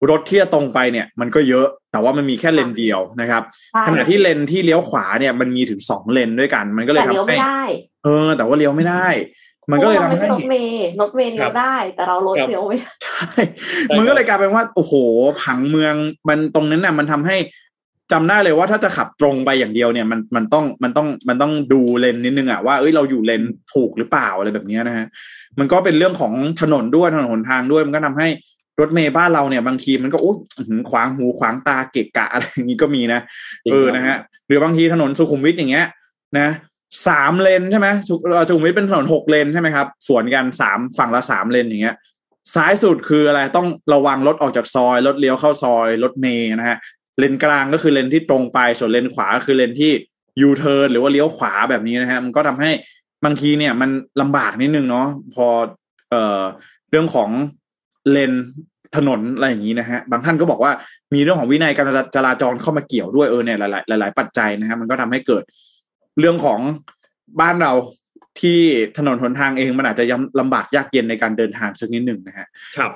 [0.10, 3.44] รถที่จะตรงไปเนี่ย มันก็เยอะ แต่ว่ามันมีแค่เลนเดียวนะครับ
[3.88, 7.36] ขณะที่เลนที่เลี้ยวขวาเนี่ยมันมีถึงสองเลนด้วยกัน มันก็เลยทำให้
[8.04, 9.08] เออ แต่ว่าเลี้ยวไม่ได้
[9.72, 13.26] มันก็เลยทำให้รถเมย์รถเมย์เลี้ยวได้ แต่เรารถเลี้ยวไม่ใช่
[13.98, 14.94] มันก็เลยกลายเป็นว่าโอ้โห
[15.44, 15.96] ผังเมือง
[16.30, 17.38] มันตรงนั้นน่ะ มันทำให้
[18.12, 23.44] จำได้เลยว่าถ้าจะขับตรงไปอย่างเดียวเนี่ยมันมันต้องมันต้องมันต้องดูเลนนิดนึงอะว่าเอ้ยเราอยู่เลน
[23.74, 25.06] ถูกหรือเปล่าอะไรแบบนี้นะฮะ
[25.60, 28.28] มันก็เป็นเรื่องของถนนด้วยถนนหนทางด้วยมันก็ทำให้
[28.80, 30.34] รถเมย์บ้านเราเนี่ยบางทีมันก็โอ้
[30.90, 33.22] ขวางหูขวางตาเกะกะอะไรอย่างนี้ก็มีนะ
[33.72, 35.86] เออนะฮะหรือบางทีถนนสุขุมวิทอย่างเงี้ย
[36.40, 36.50] นะ
[37.08, 41.96] สามเลนใช่ไหมสุขุมวิทเป็นถนนหกเลนใช่ไหมครับสวนกันสามฝั่งละสามเลนอย่างเงี้ย
[42.56, 46.78] ซ้ายสุดคืออะไรต้องระวังรถออกจากซอยรถเลี้ยวเข้าซอยรถเมย์นะฮะ
[47.20, 49.92] เลนกลางก็คือเลนที่ตรงไป ส่วนเลนขวาคือเลนที่
[50.42, 52.72] ยูเทิร์นหรือว่าเลี้ยวขวาแบบนี้นะฮะมันก็ทำให้
[53.26, 53.90] บางทีเนี่ยมัน
[54.22, 55.48] ลำบากนิดนึงเนาะพอ
[56.10, 56.42] เอ่อ
[56.90, 57.30] เรื่องของ
[58.12, 58.34] เลน
[58.96, 60.72] ถนนอะไรอย่างนี้นะฮะบางท่านก็บอกว่า
[61.14, 65.44] มีเรื่องของวินัยการจราจรเข้ามาเกี่ยวด้วยเออเนี่ยหลาย ๆ หลาย ๆ ปัจจัยนะฮะมันก็ทำให้เกิด
[66.20, 66.60] เรื่องของ
[67.42, 67.74] บ้านเรา
[68.42, 68.60] ที่
[68.98, 72.48] ถนนหนทางเองมันอาจจะยังลำบากยากเย็นในการเดินทางสักนิดหนึ่งนะฮะ
[72.78, 72.92] ครับ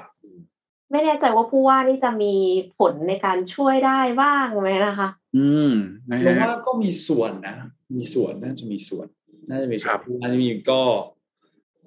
[0.91, 2.33] ไม่แน่ใจว่าผู้ว่านี่จะมี
[2.77, 5.07] ผลในการช่วยได้บ้างไหมนะคะ
[5.37, 5.71] อืม
[6.09, 7.55] นะฮะว่าก็มีส่วนนะ
[7.95, 9.07] มีส่วนน่าจะมีส่วน
[9.49, 10.81] น่าจะมีส่วนผู้ว่าจะมีก็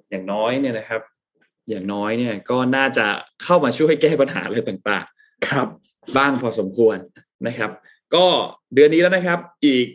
[0.09, 1.01] อย่างน้อยเนี่ยนะครับ
[1.69, 3.05] อย่างน้อยเนี่ยก็น่าจะ
[3.43, 5.67] เข้ามาช่วยแก้ปัญหาอะไรต่างๆ ครับ
[6.17, 6.97] บ้างพอสมควร
[7.47, 7.71] นะครับ
[8.15, 8.25] ก็
[8.73, 9.87] เดือนนี้แล้วนะครับ อีก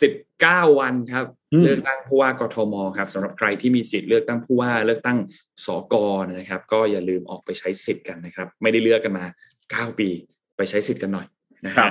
[0.00, 1.26] สิบเก้าวันครับ
[1.62, 5.18] เลือกตั้งผู้ว่ากทมครับสำหรับใครที่มีสิทธิ์เลือกตั้งผู้ว่าเลือกตั้ง
[5.66, 5.94] สก
[6.26, 9.24] นะครับ ก็อย่าลืมออกไปใช้สิทธิ์กันนะครับ ไม่ได้เลือกกันมา
[9.70, 10.08] เก้าปี
[10.56, 11.26] ไปใช้สิทธิ์กันหน่อย
[11.66, 11.90] นะครับ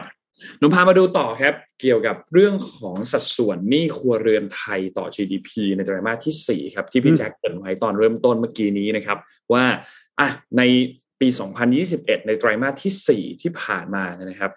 [0.62, 9.18] นุพามาดูต่อครับ เกี่ยวกับเรื่องของสัดส่วนหนี้ครัวเรือนไทยต่อ GDP ในไตรมาสที่ 4 ครับที่พี่แจ็คเกริ่นไว้ตอนเริ่มต้นเมื่อกี้นี้นะครับ
[9.54, 9.64] ว่า
[10.20, 10.62] อะใน
[11.20, 11.28] ปี
[11.78, 14.52] 2021 ในไตรมาสที่ 4 ที่ผ่านมานะครับ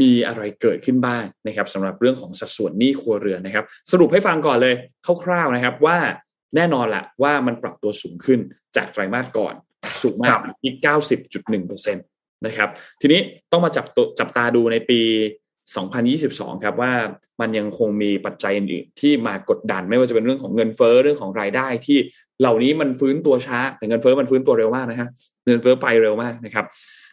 [0.00, 4.74] มีอะไรเกิดขึ้นบ้างนะครับสำหรับเรื่องของสัดส่วนหนี้ครัวเรือนนะครับ สรุปให้ฟังก่อนเลย
[5.24, 5.98] คร่าวๆนะครับว่า
[6.56, 8.40] แน่นอนแหละว่ามันปรับตัวสูงขึ้น
[8.76, 9.54] จากไตรมาสก่อน
[10.02, 10.72] สูงมากที่
[11.32, 12.68] 90.1%นะครับ
[13.00, 13.20] ทีนี้
[13.52, 15.00] ต้องมาจับตัวจับตาดูในปี
[15.82, 16.92] 2022 ครับว่า
[17.40, 21.98] มันยังคงมีปัจจัยอื่นที่มากดดันไม่ว่าจะเป็นเรื่องของเงินเฟ้อเรื่องของรายได้ที่
[22.40, 25.08] เหล่านี้มันฟื้นตัวช้า แต่เงินเฟ้อมันฟื้นตัวเร็วมากนะฮะ
[25.46, 26.64] เงินเฟ้อไปเร็วมากนะครับ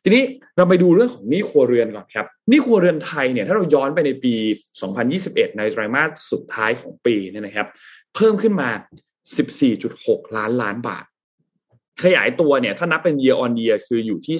[0.03, 0.23] ทีนี้
[0.57, 4.33] เราไปดูเรื่องของหนี้ครัวเรือนก่อนครับหนี้ครัวเรือนไทยเนี่ยถ้าเราย้อนไปในปี
[4.95, 7.67] 2021 ในไตรมาสสุดท้ายของปีเนี่ยนะครับ
[8.15, 8.69] เพิ่มขึ้นมา
[9.47, 11.05] 14.6 ล้านล้านบาท
[12.03, 14.35] ขยายตัวเนี่ยถ้านับเป็น year on year คืออยู่ที่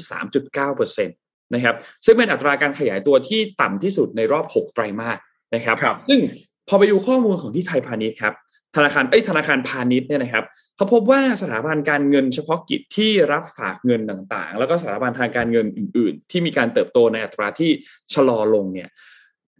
[0.51, 5.17] 3.9%นะครับซึ่งเป็นอัตราการขยายตัวที่ต่ำที่สุดในรอบ 6 ไตรมาส
[5.55, 6.19] นะครับครับซึ่ง
[6.67, 8.33] พอไปดูข้อมูลของที่ไทยพาณิชย์ครับ
[8.75, 10.45] ธนาคารเอ้ยธนาคารพาณิชย์เนี่ยนะครับ
[10.75, 17.71] เขาพบว่าสถาบันการเงินเฉพาะกิจที่รับฝากเงินต่างๆ แล้วก็สถาบันทางการเงินอื่น ๆ ที่มีการเติบโตในอัตราที่
[18.13, 18.89] ชะลอลงเนี่ย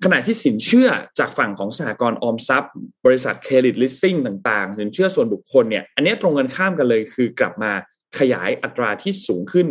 [0.03, 0.89] ขณะที่สินเชื่อ
[1.19, 2.73] จากฝั่งของสหกรณ์ออมทรัพย์
[3.05, 4.15] บริษัท credit leasing
[4.49, 7.71] ต่างๆ สินเชื่อส่วนบุคคลเนี่ยอันนี้ตรงกันข้ามกันเลยคือกลับมา
[8.19, 9.67] ขยายอัตราที่สูงขึ้น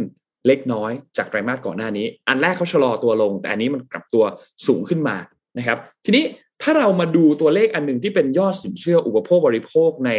[0.46, 4.24] เล็กน้อยจากไตรมาสก่อนหน้านี้ อันแรกเขาชะลอตัวลง แต่อันนี้มันกลับตัว
[4.66, 5.16] สูงขึ้นมา
[5.58, 6.24] นะครับ ทีนี้
[6.62, 10.10] ถ้าเรามาดูตัวเลขอันหนึ่งที่เป็นยอดสินเชื่ออุปโภคบริโภคใน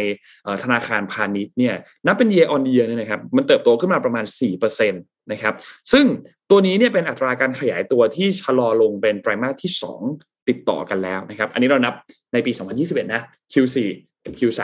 [0.62, 1.74] ธนาคารพาณิชย์เนี่ย
[2.06, 4.24] นับเป็น year on year เนี่ยนะครับมันเติบโตขึ้นมาประมาณ
[4.58, 5.54] 4%นะครับ
[5.92, 6.04] ซึ่ง
[6.50, 9.72] ตัวนี้เนี่ยเป็นอัตราการขยายตัวที่ชะลอลงเป็นไตรมาสที่
[10.10, 11.94] 2 ติดต่อกันแล้วนะครับ อันนี้เรานับ
[12.32, 13.22] ในปี 2021 นะ
[13.52, 13.76] Q4
[14.24, 14.60] กับ Q3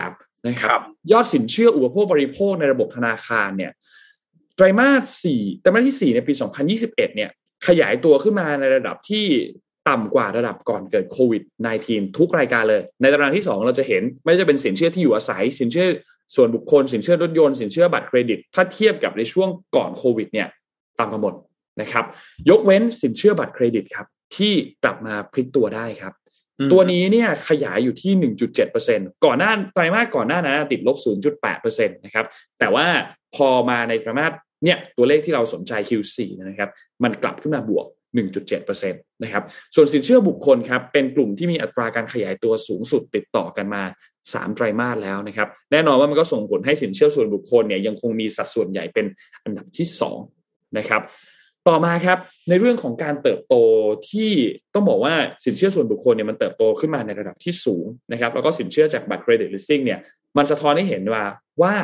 [0.49, 0.81] นะครับ
[1.13, 3.73] ยอดสินเชื่ออุปโภคบริโภคในระบบธนาคารเนี่ย
[4.57, 4.91] ไตรมา
[5.25, 6.33] ส4ไตรมาสที่ 4 ในปี
[6.71, 7.31] 2021 เนี่ย
[7.67, 9.27] ขยายตัวขึ้นมาในระดับที่
[9.89, 11.43] ต่ำกว่าระดับก่อนเกิดโควิด
[11.81, 15.87] -19 ทุกรายการเลย ในตารางที่ 2 เราจะเห็นไม่ว่าจะเป็นสินเชื่อที่อยู่อาศัย สินเชื่อ
[16.35, 20.49] ส่วนบุคคล สินเชื่อรถยนต์สินเชื่อบัตรเครดิต ถ้าเทียบกับในช่วงก่อนโควิด เนี่ย
[20.99, 21.35] ต่ำกันหมด
[21.81, 22.05] นะครับ
[22.51, 24.53] ยกเว้นสินเชื่อบัตรเครดิตครับ ที่
[24.85, 26.13] กลับมาพลิกตัวได้ครับ
[26.73, 28.33] ตัวนี้เนี่ยขยายอยู่ที่
[28.69, 30.97] 1.7%ก่อนหน้าไตรมาสก่อนหน้านั้นติดลบ
[31.43, 32.27] 0.8%นะครับ
[32.59, 32.87] แต่ว่า
[33.37, 34.33] พอมาในไตรมาส
[34.65, 36.71] เนี่ยตัวเลขที่เราสนใจ Q4 นะครับ
[37.03, 37.87] มันกลับขึ้นมาบวก
[38.19, 39.43] 1.7%นะครับ
[39.75, 43.83] ส่วนสินเชื่อบุคคลครับเป็นกลุ่มที่มีอัตราการขยายตัวสูงสุดติดต่อกันมา
[44.23, 49.07] 3 ไตรมาสแล้วนะครับ แน่นอนว่ามันก็ส่งผลให้สินเชื่อส่วนบุคคลเนี่ยยังคงมีสัดส่วนใหญ่เป็น
[49.45, 49.87] อันดับที่
[50.33, 51.03] 2 นะครับ
[51.69, 53.55] ต่อมาครับในเรื่องของการเติบโต
[54.11, 54.31] ที่
[54.75, 55.15] ต้องบอกว่า
[55.45, 60.01] สินเชื่อส่วนบุคคลเนี่ยมันเติบโตขึ้นมาในระดับที่สูงนะครับ แล้วก็สินเชื่อจากบัตรเครดิตลิสซิ่งเนี่ย
[60.37, 61.25] มันสะท้อนให้เห็นว่า
[61.63, 61.75] ว่า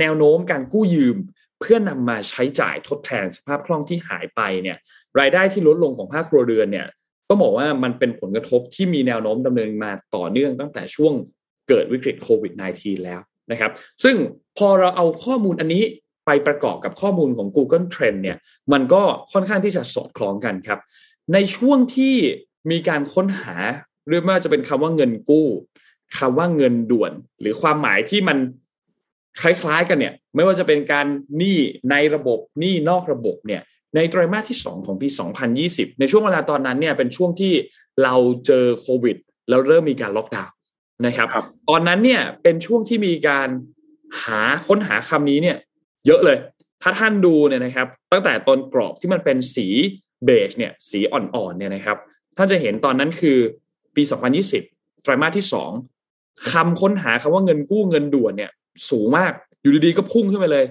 [0.00, 1.16] แนวโน้มการกู้ยืม
[1.60, 4.76] เพื่อนำมาใช้จ่ายทดแทนสภาพคล่องที่หายไปเนี่ย
[5.20, 6.86] รายได้ที่ลดลงของภาคครัวเรือนเนี่ย
[7.28, 11.12] ต้องบอกว่ามันเป็นผลกระทบที่มีแนวโน้มดำเนินมาต่อเนื่องตั้งแต่ช่วง
[11.68, 14.16] เกิดวิกฤตโควิด -19 แล้วนะครับ ซึ่ง
[14.58, 15.82] พอเราเอาข้อมูลอันนี้
[16.26, 18.36] ไปประกอบกับข้อมูลของ Google Trend เนี่ย
[18.72, 19.02] มันก็
[19.32, 20.78] ค่อนข้างที่จะสอดคล้องกันครับ
[21.32, 22.14] ในช่วงที่
[22.70, 23.56] มีการค้นหา
[24.06, 25.48] หรือว่าจะเป็นคำว่าเงินกู้
[26.18, 28.38] คำว่าเงินด่วน หรือความหมายที่มัน
[29.40, 31.06] คล้ายๆกันเนี่ย ไม่ว่าจะเป็นการ
[31.36, 31.58] หนี้
[31.90, 33.62] ในระบบหนี้นอกระบบเนี่ย
[33.96, 35.08] ในไตรมาสที่ 2 ของปี
[35.54, 37.52] 2020 ในช่วงเวลาตอนนั้นเนี่ยเป็นช่วงที่
[38.02, 38.14] เรา
[38.46, 39.16] เจอโควิด
[39.48, 40.54] แล้วเริ่มมีการล็อกดาวน์
[41.06, 43.48] นะครับรบตอนนั้นเนี่ยเป็นช่วงที่มีการ
[44.24, 45.56] หาค้นหาคำนี้เนี่ย
[46.06, 46.38] เยอะเลย
[46.82, 49.66] ถ้าท่านดูเนี่ยนะครับ ตั้งแต่ต้นกรอบที่มันเป็นสี
[50.24, 51.96] เบจเนี่ย สีอ่อนๆเนี่ยนะครับ
[52.36, 53.38] ท่านจะเห็นตอนนั้นคือ
[53.96, 54.02] ปี
[54.52, 55.46] 2020 ไตรมาสที่
[55.98, 58.50] 2คำค้นหาคำว่าเงินกู้เงินด่วนเนี่ย
[58.90, 60.64] สูงมากอยู่ดีๆก็พุ่งขึ้นไปเลย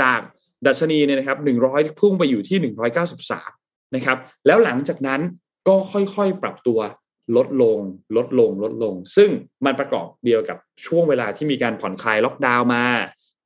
[0.00, 0.20] จาก
[0.66, 3.50] ดัชนีเนี่ยนะครับหนึ่งร้อยพุ่งไปอยู่ที่หนึ่งร้อยเก้าสิบสาม
[3.94, 5.20] นะครับ แล้วหลังจากนั้น
[5.68, 6.80] ก็ค่อยๆปรับตัว
[7.36, 7.78] ลดลง
[8.16, 9.30] ลดลง ลดลง ซึ่ง
[9.64, 12.84] มันประกอบเดียวกับช่วงเวลาที่มีการผ่อนคลายล็อกดาวน์มา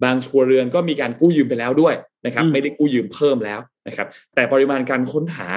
[0.05, 1.95] บางครัวเรือนก็มีการกู้ยืมไปแล้วด้วย
[2.27, 5.49] นะครับ ไม่ได้กู้ยืมเพิ่มแล้วนะครับ แต่ปริมาณการค้นหา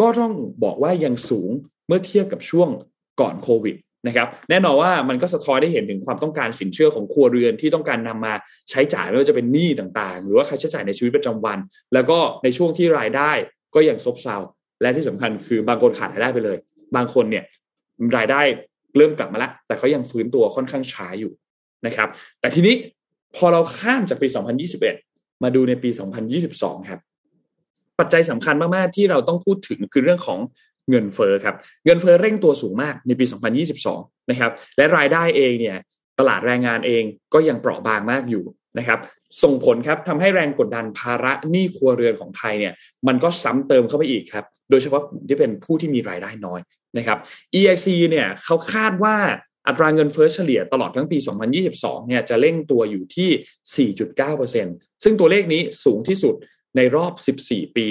[0.00, 0.34] ก็ต้อง
[0.64, 1.50] บอกว่ายังสูง
[1.86, 2.68] เมื่อเทียบกับช่วง
[3.20, 3.76] ก่อนโควิด
[4.06, 8.34] นะครับแน่นอนว่ามันก็สะท้อนได้เห็นถึงความต้องการสินเชื่อของครัวเรือนที่ต้องการนำมา
[8.70, 11.58] ใช้จ่ายไม่ว่าจะเป็นหนี้ต่างๆ หรือว่าค่าใช้จ่ายในชีวิตประจำวัน
[11.94, 13.30] แล้วก็ในช่วงที่รายได้
[13.74, 14.36] ก็ยังซบเซา
[14.82, 16.56] และที่สำคัญคือบางคนขาดรายได้ไปเลย
[16.96, 17.44] บางคนเนี่ย
[18.16, 18.40] รายได้
[18.96, 21.32] เริ่มกลับมาแล้วแต่เขายังฟื้นตัวค่อนข้างช้าอยู่
[21.86, 22.08] นะครับ
[22.40, 22.74] แต่ทีนี้
[23.36, 24.28] พอเราข้ามจากปี
[24.84, 25.90] 2021 มาดูในปี
[26.38, 27.00] 2022 ครับ
[27.98, 30.38] ปัจจัยสำคัญมาก ๆ ที่เราต้องพูดถึงคือเรื่องของ
[30.90, 31.54] เงินเฟอ้อครับ
[31.84, 33.24] เงินเฟอ้อเร่งตัวสูงมากในปี
[33.78, 35.76] 2022 นะครับและรายได้เองเนี่ย
[36.18, 37.04] ตลาดแรงงานเอง
[37.34, 38.44] ก็ยังเปราะบางมากอยู่
[38.78, 38.98] นะครับ
[39.42, 42.72] ส่งผลครับทำให้แรงกดดันภาระหนี้ครัวเรือนของไทยเนี่ย
[43.06, 46.60] มันก็ซ้ำเติมเข้าไปอีกครับโดยเฉพาะที่เป็นผู้ที่มีรายได้น้อย
[46.98, 47.18] นะครับ
[47.58, 49.16] EIC เนี่ยเขาคาดว่า
[49.66, 51.18] อัตราเงินเฟ้อเฉลี่ยตลอดทั้งปี
[51.62, 56.34] 2022 เนี่ยจะเร่งตัวอยู่ที่ 4.9%ซึ่งตัวเลขนี้สูงที่สุด
[56.76, 57.12] ในรอบ
[57.44, 57.88] 14 ปี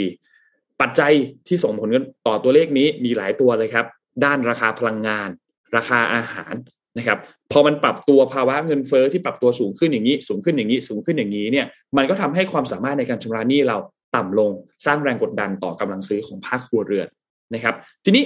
[0.81, 1.13] ปัจจัย
[1.47, 3.85] ที่ส่งผลกันต่อตัวเลขนี้มีหลายตัวเลยครับ
[4.23, 5.29] ด้านราคาพลังงาน
[5.75, 6.53] ราคาอาหาร
[6.97, 7.19] นะครับ
[7.51, 11.65] พอมันปรับตัวภาวะเงินเฟอ้อที่ปรับตัวสูงขึ้นอย่างนี้ สูงขึ้นอย่างนี้ สูงขึ้นอย่างนี้เนี่ย
[11.97, 13.77] มันก็ทำให้ความสามารถในการชำระหนี้เรา
[14.15, 14.51] ต่ำลง
[14.85, 17.07] สร้างแรงกดดันต่อกำลังซื้อของภาคครัวเรือน
[17.53, 17.75] นะครับ
[18.05, 18.23] ทีนี้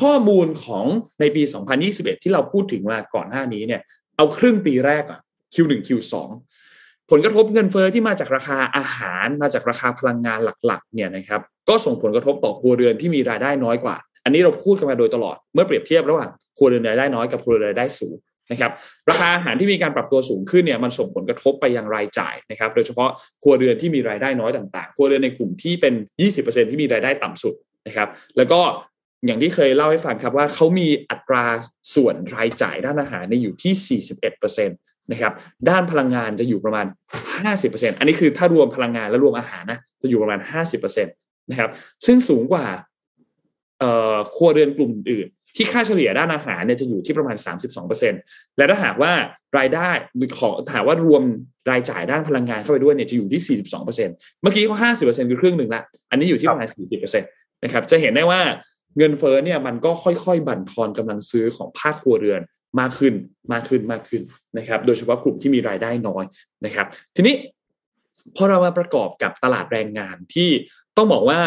[0.00, 0.86] ข้อมูลของ
[1.20, 1.42] ในปี
[1.82, 3.80] 2021 ที่เราพูดถึงมาก่อนหน้านี้เนี่ย
[4.16, 5.20] เอาครึ่งปีแรกอะ
[5.54, 6.14] Q1 Q2
[7.10, 18.16] ผลกระทบเงินเฟอ้อที่มาจากราคาอาหารมาจากราคาพลังงานหลักๆเนี่ยนะครับก็ส่งผลกระทบต่อครัวเรือนที่มีรายได้น้อยกว่า อันนี้เราพูดกันมาโดยตลอดเมื่อเปรียบเทียบระหว่างครัวเรือนรายได้น้อยกับครัวเรือนรายได้สูง
[18.50, 18.72] นะครับ
[19.10, 23.10] ราคาอาหารที่มีการปรับตัวสูงขึ้นเนี่ยมันส่งผลกระทบไปยังรายจ่ายนะครับโดยเฉพาะ
[23.42, 25.94] ครัวเรือนที่มีรายได้น้อยต่างๆ ครัวเรือนในกลุ่มที่เป็น
[26.32, 27.54] 20%ที่มีรายได้ต่ำสุด
[27.86, 28.60] นะครับแล้วก็
[29.26, 31.44] อย่างที่เคยเล่าให้ฟังครับว่าเขามีอัตรา
[31.94, 35.32] ส่วนรายจ่ายด้านอาหารในอยู่ที่ 41% นะครับ
[35.68, 36.86] ด้านพลังงานจะอยู่ประมาณ
[37.42, 40.40] 50%อันนี้คือถ้ารวมพลังงานและรวมอาหารนะจะอยู่ประมาณ
[40.74, 41.70] 50%นะครับ
[42.06, 42.66] ซึ่งสูงกว่า
[44.36, 47.36] ครัวเรือนกลุ่มอื่นที่ค่าเฉลี่ยด้านอาหารเนี่ยจะอยู่ที่ประมาณ
[47.96, 49.12] 32%และถ้าหากว่า
[49.58, 51.22] รายได้หรือขอถามว่ารวม
[51.70, 58.40] รายจ่ายด้านพลังงานเข้าไปด้วยเนี่ยจะอยู่ที่ 42%เมื่อกี้เขา50%คือครึ่งหนึ่งละ อันนี้อยู่ที่ประมาณ 40%นะครับ จะเห็นได้ว่า
[58.98, 62.40] เงินเฟ้อเนี่ยมันก็ค่อยๆ บั่นทอนกำลังซื้อของภาคครัวเรือน
[62.80, 63.14] มากขึ้น
[63.52, 64.22] มากขึ้นมากขึ้น
[64.58, 66.24] นะครับ โดยเฉพาะกลุ่มที่มีรายได้น้อย
[66.64, 67.34] นะครับ ทีนี้
[68.36, 70.48] พอเรามาประกอบกับตลาดแรงงานที่
[70.96, 71.40] ต้องบอกว่า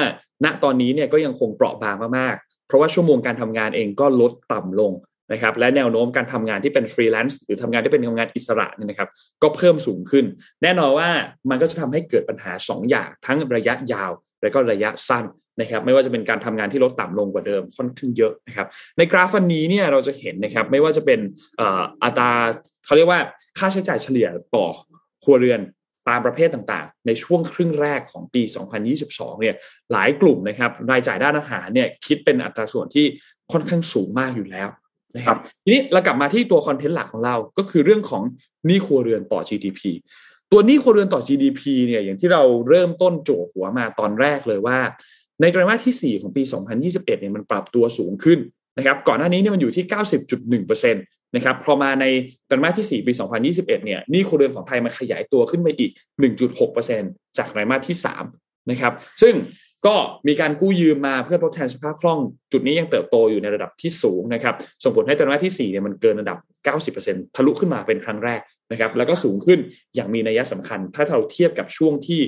[0.45, 4.91] ณตอนนี้เนี่ยก็ยังคงเปราะบางมากๆ เพราะว่าชั่วโมงการทำงานเองก็ลดต่ำลง
[5.33, 9.09] นะครับและแนวโน้มการทำงานที่เป็นฟรีแลนซ์หรือทำงานที่เป็นทำงานอิสระเนี่ยนะครับ
[9.43, 10.25] ก็เพิ่มสูงขึ้น
[10.63, 11.09] แน่นอนว่า
[11.49, 14.11] มันก็จะทำให้เกิดปัญหา 2 อย่างทั้งระยะยาว
[14.41, 15.25] และก็ระยะสั้น
[15.61, 21.19] นะครับไม่ว่าจะเป็นการทำงานที่ลดต่ำลงกว่าเดิมค่อนข้างเยอะนะครับในกราฟวันนี้เนี่ยเราจะเห็นนะครับไม่ว่าจะเป็น
[22.03, 22.31] อัตรา
[22.85, 23.21] เขาเรียกว่า
[23.57, 24.65] ค่าใช้จ่ายเฉลี่ยต่อ
[25.23, 25.61] ครัวเรือน
[26.09, 28.41] ตามประเภทต่างๆ ในช่วงครึ่งแรกของปี
[28.91, 29.55] 2022 เนี่ย
[29.91, 33.05] หลายกลุ่มนะครับ รายจ่ายด้านอาหารเนี่ย คิดเป็นอัตราส่วนที่
[33.51, 34.69] ค่อนข้างสูงมากอยู่แล้ว
[35.15, 38.23] นะครับ ทีนี้เรากลับมาที่ตัวคอนเทนต์หลักของเรา ก็คือเรื่องของ
[38.65, 39.81] หนี้ครัวเรือนต่อ GDP
[40.51, 44.77] ตัวหนี้ครัวเรือนต่อ GDP เนี่ย อย่างที่เราเริ่มต้นโจหัวมาตอนแรกเลยว่า
[45.41, 46.41] ในไตรมาสที่ 4 ของปี
[46.77, 48.39] 2021 เนี่ยมันปรับตัวสูงขึ้น
[48.77, 49.85] นะครับก่อนหน้านี้เนี่ยมันอยู่ที่
[50.63, 52.05] 90.1%นะครับพอมาใน
[52.47, 53.11] ไตรมาสที่ 4 ปี
[53.43, 55.91] 2021 เนี่ยหนี้ครัวเรือนของไทยมันขยายตัวขึ้นไปอีก
[56.63, 57.97] 1.6%จากไตรมาสที่
[58.33, 59.35] 3นะครับซึ่ง
[59.87, 59.95] ก็
[60.27, 62.19] มีการกู้ยืมมาเพื่อทดแทนสภาพคล่อง
[62.51, 66.37] จุดนี้ยังเติบโตอยู่ในระดับที่สูงนะครับส่งผลให้ไตรมาสที่4เนี่ยมันเกินระดับ
[66.95, 68.39] 90%ทะลุขึ้นมาเป็นครั้งแรก
[68.71, 69.59] นะครับแล้วก็สูงขึ้น
[69.95, 72.21] อย่างมีนัยสำคัญ ถ้าเราเทียบกับช่วงที่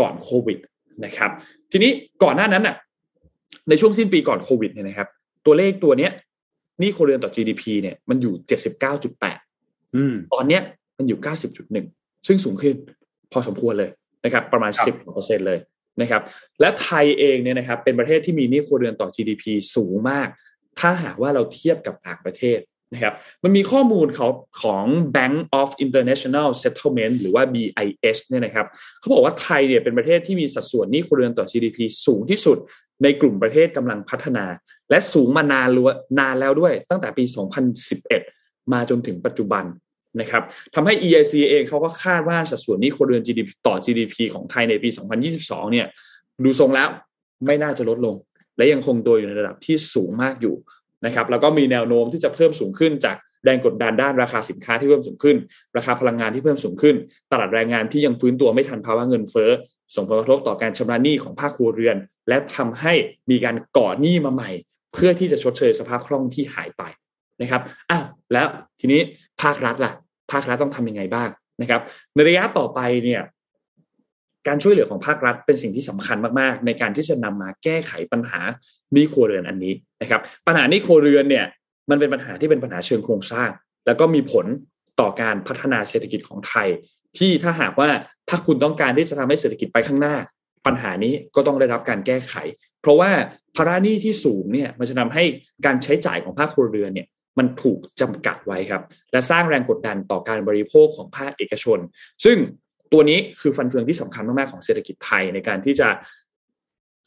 [0.00, 0.58] ก่อนโควิด
[1.04, 1.30] นะครับ
[1.72, 1.90] ทีนี้
[2.22, 2.76] ก่อนหน้านั้นน่ะ
[3.68, 5.08] ในช่วงสิ้นปีก่อนโควิดเนี่ยนะครับ
[5.46, 6.12] ตัวเลขตัวเนี้ย
[6.82, 8.34] นี่ครัวเรือนต่อ GDP เนี่ยมันอยู่
[9.14, 10.62] 79.8อืมตอนเนี้ย
[10.98, 11.18] มันอยู่
[11.72, 12.74] 90.1ซึ่งสูงขึ้น
[13.32, 13.90] พอสมควรเลย
[14.24, 14.86] นะครับ ประมาณครับ
[15.16, 15.58] 10%เลย
[16.00, 16.22] นะครับ
[16.60, 19.44] และไทยเองเนี่ยนะครับ เป็นประเทศที่มีหนี้ครัวเรือนต่อ GDP
[19.74, 20.28] สูงมาก
[20.80, 22.58] ถ้าหากว่าเราเทียบกับต่างประเทศ
[22.92, 23.14] นะครับ
[23.44, 24.28] มันมีข้อมูลเขา
[24.62, 24.84] ของ
[25.16, 28.66] Bank of International Settlement หรือว่า BIS เนี่ยนะครับ
[28.98, 32.58] เขาบอกว่าไทยเนี่ยเป็นประเทศที่มีสัดส่วนหนี้ครัวเรือนต่อ GDP สูงที่สุด
[33.02, 34.44] ในกลุ่มประเทศกำลังพัฒนา
[34.90, 37.24] และสูงมานานล้วนานแล้วด้วย ตั้งแต่ปี
[37.98, 39.64] 2011 มาจนถึงปัจจุบัน
[40.20, 40.42] นะครับ
[40.74, 44.88] ทำให้ EIC เองเขาก็คาดว่าสัดส่วนหนี้ครัวเรือน GDP ต่อ GDP ของไทยในปี
[45.30, 45.86] 2022 เนี่ย
[46.44, 46.88] ดูทรงแล้ว
[47.46, 48.16] ไม่น่าจะลดลง
[48.56, 50.54] และยังคงตัวอยู่ในระดับที่สูงมากอยู่
[51.06, 55.36] นะครับแล้วก็มีแนวโน้มที่จะเพิ่มสูงขึ้นจากแรงกดดันด้านราคาสินค้าที่เพิ่มสูงขึ้น
[55.76, 56.96] ราคาพลังงานที่เพิ่มสูงขึ้น
[57.32, 59.50] ตลาดแรงงานที่ยังฟื้นตัวไม่ทันภาวะเงินเฟ้อ
[59.94, 61.96] ส่งผลกระทบต่อการชำระหนี้ของภาคครัวเรือน
[62.28, 62.92] และทำให้
[63.30, 64.50] มีการก่อหนี้มาใหม่
[64.94, 66.82] เพื่อที่จะชดเชยสภาพคล่องที่หายไป
[67.42, 68.46] นะครับอ้าวแล้ว
[68.80, 69.00] ทีนี้
[69.42, 69.92] ภาครัฐล่ะ
[70.32, 71.28] ภาครัฐต้องทำยังไงบ้าง
[71.60, 71.80] นะครับ
[72.14, 73.20] ในระยะต่อไปเนี่ย
[74.46, 78.40] การช่วยเหลือของภาครัฐเป็นสิ่งที่สำคัญมากๆ ในการที่จะนำมาแก้ไขปัญหา
[78.92, 81.46] หนี้ครัวเรือนอันนี้นะครับ ปัญหานี้ครัวเรือนเนี่ย
[81.90, 83.50] มันเป็นปัญหาที่เป็นปัญหาเชิงโครงสร้าง
[83.86, 84.46] แล้วก็มีผล
[85.00, 86.68] ต่อการพัฒนาเศรษฐกิจของไทย
[87.18, 87.88] ที่ถ้าหากว่า
[88.28, 90.16] ถ้าคุณต้องการที่จะทำให้เศรษฐกิจไปข้างหน้า
[90.66, 92.34] ปัญหานี้ก็ต้องได้รับการแก้ไข
[92.82, 93.10] เพราะว่า
[93.56, 95.24] ภาระหนี้ที่สูงเนี่ยมันจะทำให้
[95.66, 97.06] การใช้จ่ายของภาคครัวเรือนเนี่ย
[97.38, 98.82] มันถูกจำกัดไว้ครับ
[99.12, 101.78] และสร้างแรงกดดันต่อการบริโภคของภาคเอกชน
[102.24, 102.36] ซึ่ง
[102.92, 105.88] ตัวนี้คือฟันเฟืองที่สำคัญมากๆของเศรษฐกิจไทยในการที่จะ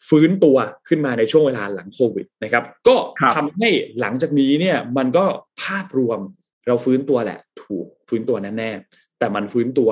[0.09, 0.57] ฟื้นตัว
[0.87, 3.69] ขึ้นมาในช่วงเวลาหลังโควิดนะครับ ก็ครับทำให้
[3.99, 5.25] หลังจากนี้เนี่ย มันก็
[5.63, 6.19] ภาพรวม
[6.67, 9.89] เราฟื้นตัวแหละ ถูกฟื้นตัวแน่ๆแต่มันฟื้นตัว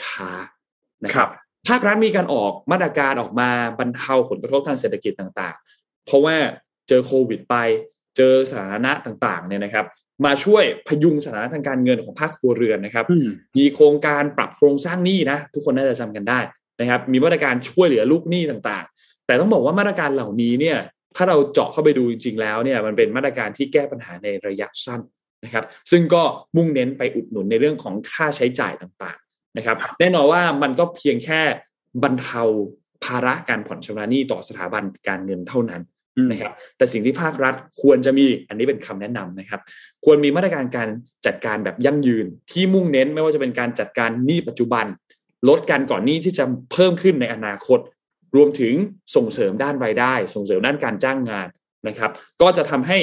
[0.00, 0.30] ช้า
[1.04, 1.28] นะครับ
[1.68, 6.36] ภาครัฐมีการออกมาตรการออกมาบรรเทาผลกระทบทางเศรษฐกิจต่างๆ เพราะว่า
[6.88, 7.56] เจอโควิดไป
[8.16, 9.86] เจอสถานะต่างๆเนี่ยนะครับ
[10.26, 16.40] มาช่วยพยุงสถานะทางการเงินของภาคครัวเรือนนะครับอืมมีโครงการปรับโครงสร้างหนี้นะ ทุกคนน่าจะจำกันได้
[16.80, 20.78] นะครับ มีมาตรการช่วยเหลือลูกหนี้ต่างๆ แต่ต้องบอกว่ามาตรการเหล่านี้เนี่ย
[21.16, 25.00] ถ้าเราเจาะเข้าไปดูจริง ๆ แล้วเนี่ยมันเป็นมาตรการที่แก้ปัญหาในระยะสั้น
[25.44, 26.22] นะครับ ซึ่งก็
[26.56, 31.40] มุ่งเน้นไปอุดหนุนในเรื่องของค่าใช้จ่ายต่างๆนะครับ แน่นอนว่ามันก็เพียงแค่
[32.02, 32.42] บรรเทา
[33.04, 35.82] ภาระการผ่อนชำระหนี้ต่อสถาบันการเงินเท่านั้น
[36.30, 39.60] นะครับแต่สิ่งที่ภาครัฐควรจะมีอันนี้เป็นคำแนะนำนะครับ
[40.04, 40.88] ควรมีมาตรการการ
[41.26, 44.86] จัดการแบบยั่งยืนที่มุ่งเน้นไม่ว่าจะเป็นการจัดการหนี้ปัจจุบัน
[45.48, 47.78] ลดการก่อนหนี้ที่จะเพิ่มขึ้นในอนาคต
[48.36, 48.74] รวมถึง
[49.16, 51.48] ส่งเสริมด้านรายได้ ส่งเสริมด้านการจ้างงาน
[51.88, 52.10] นะครับ
[52.42, 52.98] ก็จะทำให้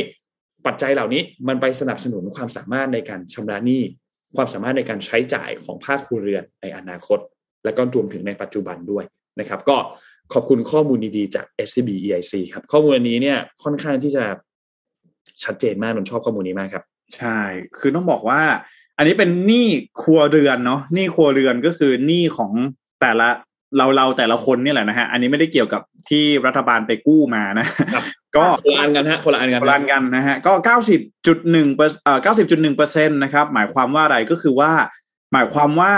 [0.65, 3.81] ปัจจัยเหล่านี้มันไปสนับสนุนความสามารถในการชำระหนี้
[4.35, 7.19] ความสามารถในการใช้จ่ายของภาคครัวเรือนในอนาคต
[7.63, 9.05] และก็รวมถึงในปัจจุบันด้วย
[9.39, 9.77] นะครับ ก็
[10.33, 14.23] ขอบคุณข้อมูลดีๆจาก SCB EIC ครับ ข้อมูลนี้เนี่ยค่อนข้างที่จะ
[15.43, 16.83] ชัดเจนมากนนชอบข้อมูลนี้มากครับ
[17.17, 17.39] ใช่
[17.79, 18.41] คือต้องบอกว่า
[18.97, 19.67] อันนี้เป็นหนี้
[20.01, 22.51] ครัวเรือนเนาะหนี้ครัวเรือนก็คือหนี้ของ
[23.01, 23.29] แต่ละ
[23.77, 27.67] เราเราแต่ละคนนี่แหละนะฮะ อันนี้ไม่ได้เกี่ยวกับที่รัฐบาลไปกู้มานะ
[28.35, 34.71] ก็คนละอันกันฮะคนละอันกันคนละอันกันนะฮะ ก็เก้าสิบจุดหนึ่งเปอร์เอ่อเก้าสิบจุดหนึ่งเปอร์เซ็นตนะครับ หมายความว่าอะไรก็คือว่า
[35.33, 35.93] หมายความว่า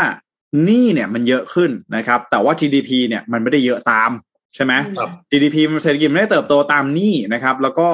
[0.65, 4.11] หนี้เนี่ยมันเยอะขึ้นนะครับ แต่ว่า GDP เนี่ยมันไม่ได้เยอะตาม
[4.55, 7.87] ใช่ไหมครับ GDP มันเศรษฐกิจไม่ได้เติบโตตามหนี้นะครับ แล้วก็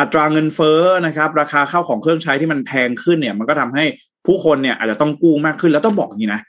[0.00, 3.84] อัตราเงินเฟ้อนะครับ ราคาข้าวของเครื่องใช้ที่มันแพงขึ้นเนี่ย มันก็ทำให้
[4.26, 6.42] ผู้คนเนี่ยอาจจะต้องกู้มากขึ้นแล้วต้องบอกอย่างนี้นะ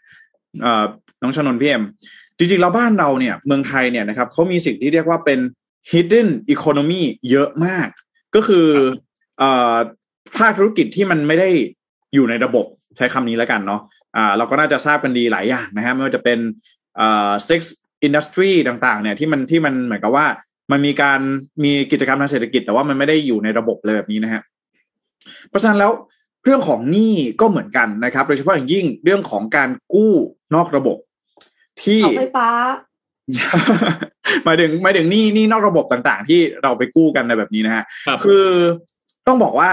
[0.62, 0.84] เอ่อ
[1.22, 1.84] น้องชนนท์พี่เอ็ม
[2.38, 5.40] จริงๆแล้วบ้านเราเนี่ยเมืองไทยเนี่ยนะครับเขามีสิ่งที่เรียกว่าเป็น
[5.92, 7.02] hidden economy
[7.32, 7.88] เยอะมาก
[8.36, 8.68] ก็คือ
[9.40, 9.76] เอ่อ
[10.38, 11.50] ภาคธุรกิจที่มันไม่ได้
[12.14, 12.66] อยู่ในระบบ
[12.98, 13.82] ใช้คำนี้แล้วกันเนาะ
[14.18, 16.40] อ่าเราก็น่าจะทราบกันดีหลายอย่างนะฮะไม่ว่าจะเป็น
[16.98, 17.62] เอ่อ sex
[18.08, 20.26] industry ต่างๆ เนี่ยที่มันที่มันเหมือนกับว่า
[20.72, 21.20] มันมีการ
[21.64, 24.42] มีกิจกรรมทางเศรษฐกิจ แต่ว่ามันไม่ได้อยู่ในระบบเลยแบบนี้นะฮะ
[25.50, 25.92] เพราะฉะนั้นแล้ว
[26.44, 30.14] เรื่องของหนี้ก็เหมือนกันนะครับ โดยเฉพาะอย่างยิ่งเรื่องของการกู้
[30.56, 30.98] นอกระบบ
[31.84, 32.50] ที่เสาไฟฟ้า
[34.46, 38.46] หมายถึงหมายถึงหนี้หนี้นอกระบบต่างๆ ที่เราไปกู้กันในแบบนี้นะฮะครับคือ
[39.28, 39.72] ต้องบอกว่า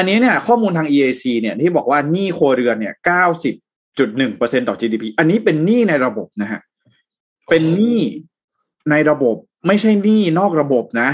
[0.00, 3.54] อันนี้เนี่ยข้อมูลทาง EAC เนี่ยที่บอกว่าหนี้ครัวเรือนเนี่ยเก้าสิบ
[3.98, 6.60] จุดหนึ่งเปอร์เซ็นต่อ GDP อันนี้เป็นหนี้ในระบบนะฮะ
[7.50, 8.00] เป็นหนี้
[8.90, 9.36] ในระบบ
[9.66, 11.10] ไม่ใช่หนี้นอกระบบนะ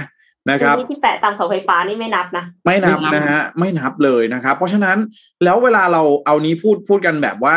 [0.50, 4.98] นะครับนี่ที่แปะตามเสาไฟฟ้านี่ไม่นับนะไม่นับไม่นับนะฮะไม่นับเลยนะครับ เพราะฉะนั้น
[5.44, 7.56] แล้วเวลาเราเอานี้พูดพูดกันแบบว่า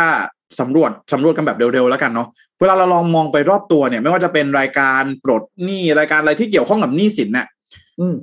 [0.59, 2.27] สำรวจสำรวจกันแบบเร็วๆแล้วกันเนาะ
[2.59, 7.47] เวลาเราลองมองไปรอบตัวเนี่ย ไม่ว่าจะเป็นรายการปลดหนี้รายการอะไรที่เกี่ยวข้องกับหนี้สินเนี่ย
[7.99, 8.15] อืม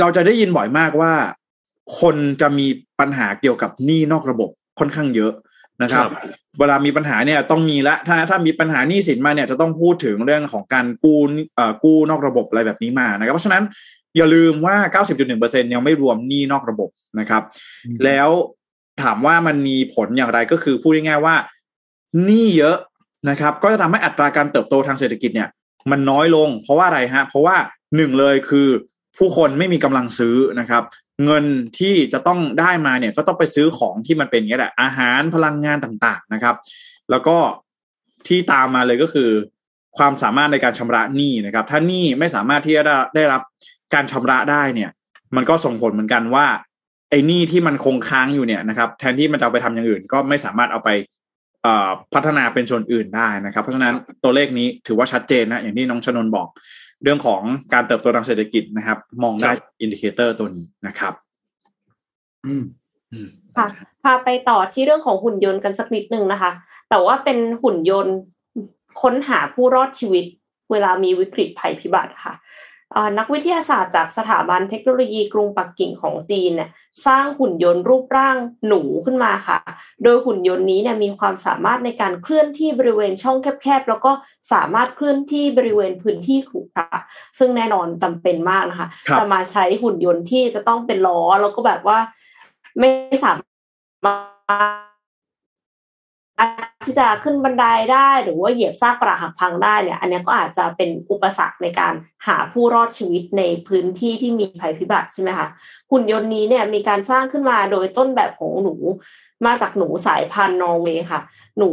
[0.00, 1.12] เราจะได้ยินบ่อยมากว่า
[2.00, 2.66] คนจะมี
[3.00, 5.32] ปัญหาเกี่ยวกับหนี้นอกระบบค่อนข้างเยอะ
[5.82, 6.22] นะครับครับ
[6.58, 11.18] เวลามีปัญหาเนี่ยต้องมีละถ้าถ้ามีปัญหาหนี้สินมาเนี่ยจะต้องพูดถึงเรื่องของการกู้
[11.54, 13.62] เอ่อกู้นอกระบบอะไรแบบนี้มานะครับ เพราะฉะนั้น
[14.16, 14.76] อย่าลืมว่า
[15.28, 17.42] 90.1%ยังไม่รวมหนี้นอกระบบนะครับ
[17.86, 18.28] อืมแล้ว
[19.02, 21.34] ถามว่ามันมีผลอย่างไรก็คือพูดง่ายๆว่า
[22.24, 22.76] หนี้เยอะ
[23.30, 25.48] นะครับ ก็จะทำให้อัตราการเติบโตทางเศรษฐกิจเนี่ย
[25.90, 27.56] มันน้อยลง เพราะว่าอะไรฮะ เพราะว่า
[27.96, 28.68] หนึ่งเลยคือ
[29.18, 30.82] ผู้คนไม่มีกำลังซื้อนะครับ
[31.24, 31.44] เงิน
[31.78, 36.56] ที่จะต้องได้มาเนี่ยก็ต้องไปซื้อของที่มันเป็นงี้แหละอาหารพลังงานต่างๆนะครับ
[37.10, 37.36] แล้วก็
[38.26, 39.30] ที่ตามมาเลยก็คือ
[39.98, 43.42] ความสามารถในการชำระหนี้นะครับ ถ้าหนี้ไม่สามารถที่จะได้ไดรับ
[43.94, 44.90] การชำระได้เนี่ย
[45.36, 46.46] มันก็ส่งผลเหมือนกันว่า
[47.10, 50.90] ไอ้หนี้ที่มันคงค้างอยู่เนี่ยนะครับ แทนที่มันจะไปทำอย่างอื่น ก็ไม่สามารถเอาไป
[52.14, 56.48] พัฒนาเป็นส่วนอื่นได้นะครับ เพราะฉะนั้นตัวเลขนี้ถือว่าชัดเจนนะอย่างที่น้องชนนบอก
[57.02, 57.40] เรื่องของ
[57.72, 61.14] การเติบโตทางเศรษฐกิจนะครับ มองได้ indicator ตัวนี้นะครับ
[62.46, 62.64] อืม
[63.12, 63.66] อืมค่ะ
[64.02, 66.50] พาไปต่อที่เรื่องของหุ่นยนต์กันสักนิดนึงนะคะ
[66.88, 68.16] แต่ว่าเป็นหุ่นยนต์
[69.02, 70.24] ค้นหาผู้รอดชีวิต
[70.70, 72.42] เวลามีวิกฤตภัยพิบัติค่ะอ่า
[73.18, 76.70] นักวิทยาศาสตร์จากสถาบันเทคโนโลยีกรุงปักกิ่งของจีนเนี่ย
[77.06, 78.36] สร้างหุ่นยนต์รูปร่าง
[78.68, 79.58] หนูขึ้นมาค่ะ
[80.02, 84.12] โดยหุ่นยนต์นี้เนี่ยมีความสามารถในการเคลื่อนที่บริเวณช่องแคบๆ แล้วก็
[84.52, 86.86] สามารถเคลื่อนที่บริเวณพื้นที่ขรุขระ
[87.38, 91.98] ซึ่งแน่นอนจำเป็นมากนะคะครับจะมาใช้หุ่นยนต์ที่จะต้องเป็นล้อแล้วก็แบบว่า
[92.78, 92.88] ไม่
[93.24, 93.32] สา
[94.04, 94.97] มารถ
[96.84, 101.94] ที่จะขึ้นบันไดได้หรือว่าเหยียบซากปรักหักพังได้เนี่ยอันเนี้ยก็อาจจะเป็นอุปสรรคในการ
[102.26, 105.48] หาผู้รอดชีวิตในพื้นที่ที่มีภัยพิบัติใช่ไหมคะ
[105.90, 108.74] หุ่นยนต์นี้เนี่ยมีการสร้างขึ้นมาโดยต้นแบบของหนู
[109.46, 111.20] มาจากหนูสายพันธุ์นอร์เวย์ค่ะ
[111.58, 111.70] หนู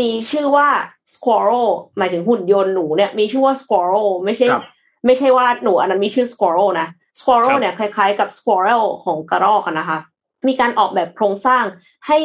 [0.00, 0.68] มีชื่อว่า
[1.14, 4.64] squirrel หมายถึงหุ่นยนต์หนูเนี่ยมีชื่อว่า squirrel ไม่ใช่ครับ
[5.06, 6.88] ไม่ใช่ว่าหนูอันนั้นมีชื่อ squirrel นะ
[7.18, 9.98] squirrel ครับเนี่ยคล้ายๆกับ squirrel ของกระรอกอะนะคะ
[10.48, 11.64] มีการออกแบบโครงสร้าง
[12.06, 12.18] ให้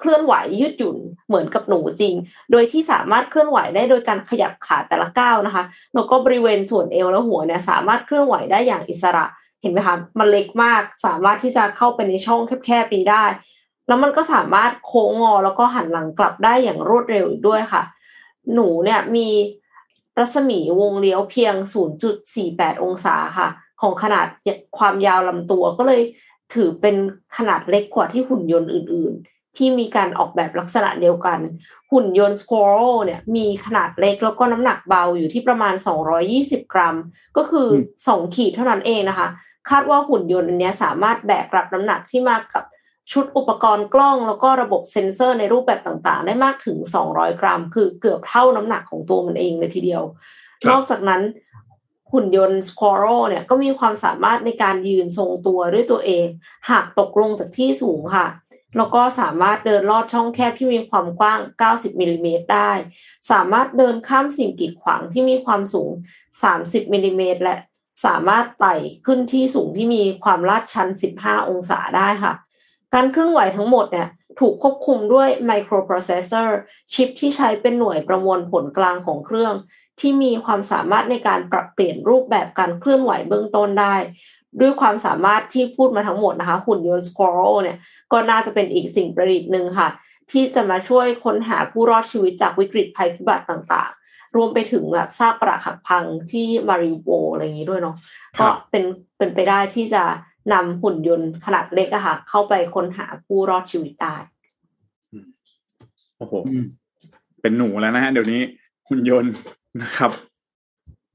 [0.00, 2.14] เคลื่อนไหวยืดหยุ่นเหมือนกับหนูจริง
[2.50, 5.64] โดยที่สามารถเคลื่อนไหวได้โดยการขยับขาแต่ละก้าวนะคะ
[5.94, 9.24] แล้วก็บริเวณส่วนเอวและหัวเนี่ยสามารถเคลื่อนไหวได้อย่างอิสระ
[9.62, 13.24] เห็นไหมคะ มันเล็กมาก สามารถที่จะเข้าไปในช่องแคบๆนี้ได้
[13.88, 17.82] แล้วมันก็สามารถโค้งงอแล้วก็หันหลังกลับได้อย่างรวดเร็วอีกด้วยค่ะ
[18.54, 19.28] หนูเนี่ยมี
[20.18, 21.54] รัศมีวงเลี้ยวเพียง
[22.18, 23.48] 0.48 องศาค่ะ
[23.80, 24.26] ของขนาด
[24.78, 26.02] ความยาวลำตัวก็เลย
[26.54, 26.96] ถือเป็น
[27.36, 31.38] ขนาดเล็กกว่าที่หุ่นยนต์อื่น ๆ ที่มีการออกแบบลักษณะเดียวกัน
[31.92, 35.74] หุ่นยนต์ Squirrel เนี่ยมีขนาดเล็กแล้วก็น้ำหนักเบาอยู่ที่ประมาณ
[36.24, 36.96] 220 กรัม
[37.36, 37.68] ก็คือ
[38.08, 39.28] อ2ขีดเท่านั้นเองนะคะ
[39.70, 42.64] คาดว่าหุ่นยนต์อันนี้สามารถแบกรับน้ำหนักที่มากับ
[43.12, 46.78] ชุดอุปกรณ์กล้องแล้วก็ระบบเซ็นเซอร์ในรูปแบบต่างๆ ได้มากถึง
[47.08, 50.02] 200 กรัม คือเกือบเท่าน้ำหนักของตัวมันเองเลยทีเดียว
[50.70, 51.22] นอกจากนั้น
[52.12, 56.26] หุ่นยนต์ Squirrel เนี่ยก็มีความสามารถในการยืนทรงตัวด้วยตัวเอง
[56.70, 58.26] หากตกลงจากที่สูงค่ะ
[58.76, 62.72] แล้วก็สามารถเดินลอดช่องแคบที่มีความกว้าง 90มิลิเมตรได้
[63.30, 65.90] สามารถเดินข้ามสิ่งกีดขวางที่มีความสูง
[66.40, 67.56] 30มิลิเมตรและ
[68.04, 68.74] สามารถไต่
[69.06, 72.32] ขึ้นที่สูงที่มีความลาดชัน 15 องศาได้ค่ะ
[72.94, 74.08] การเคลื่อนไหวทั้งหมดเนี่ย
[74.40, 76.48] ถูกควบคุมด้วย microprocessor
[76.94, 79.54] ชิปที่ใช้เป็นหน่วยประมวลผลกลางของเครื่อง
[80.00, 83.96] ที่มีความสามารถในการปรับเปลี่ยนรูปแบบการเคลื่อนไหวเบื้องต้นได้
[84.60, 87.78] ด้วยความสามารถที่พูดมาทั้งหมดนะคะ หุ่นยนต์ Squirrel เนี่ย
[88.12, 89.88] ก็น่าจะเป็นอีกสิ่งประดิษฐ์หนึ่งค่ะ
[90.30, 97.96] ที่จะมาช่วยค้นหาผู้รอดชีวิตจากวิกฤตภัยพิบัติต่างๆ รวมไปถึงแบบซากปรักหักพังที่มาริโวอะไรอย่างนี้ด้วยเนาะ
[98.40, 98.84] ก็เป็น
[99.18, 100.02] เป็นไปได้ที่จะ
[100.52, 104.16] นำหุ่นยนต์ขนาดเล็กอะค่ะ เข้าไปค้นหาผู้รอดชีวิตได้
[106.18, 106.32] โอ้โห
[107.40, 108.40] เป็นหนูแล้วนะฮะเดี๋ยวนี้
[108.88, 109.32] หุ่นยนต์
[109.82, 110.10] นะครับ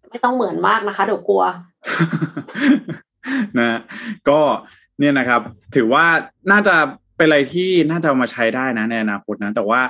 [0.10, 1.44] ไม่ต้องเหมือนมากนะคะเดี๋ยวกลัว
[3.58, 3.80] นะ
[4.30, 4.40] ก็
[5.00, 5.42] เนี่ยนะครับ
[5.76, 6.06] ถือว่า
[6.52, 6.76] น่าจะ
[7.18, 9.82] เป็นอะไรที่น่าจะมาใช้ได้นะในอนาคตนะ แต่ว่า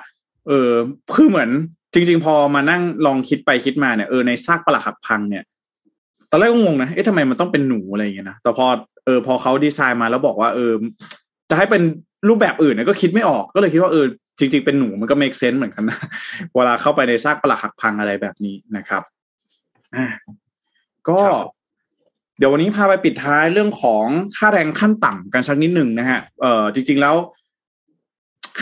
[0.48, 0.72] เออ
[1.16, 1.50] คือเหมือน
[1.94, 5.44] จริง ๆ พอมานั่งลองคิดไปคิดมาเนี่ยเออในซากปลักหักพังเนี่ย
[6.32, 8.66] ตอนแรกก็งงนะเอ๊ะทำไมมันต้องเป็นหนูอะไรอย่างเงี้ยนะแต่พอ
[9.06, 10.74] เออพอเขาดีไซน์มาแล้วบอกว่าเออ
[11.50, 11.82] จะให้เป็น
[12.28, 14.06] รูปแบบอื่นเนี่ยก็คิดไม่ออกก็เลยคิดว่าเออ
[14.40, 16.00] จริง ๆ เป็นหนูมันก็ make sense เหมือนกันนะ
[16.56, 19.04] เวลาเข้าไปในซากปลักหักพังอะไรแบบนี้นะครับ
[19.96, 20.08] อ่า
[21.10, 21.20] ก็
[22.40, 24.06] เดี๋ยววันนี้พาไปปิดท้ายเรื่องของ
[24.38, 27.16] ค่าแรงขั้นต่ำกันสักนิดหนึ่งนะฮะเออจริง ๆแล้ว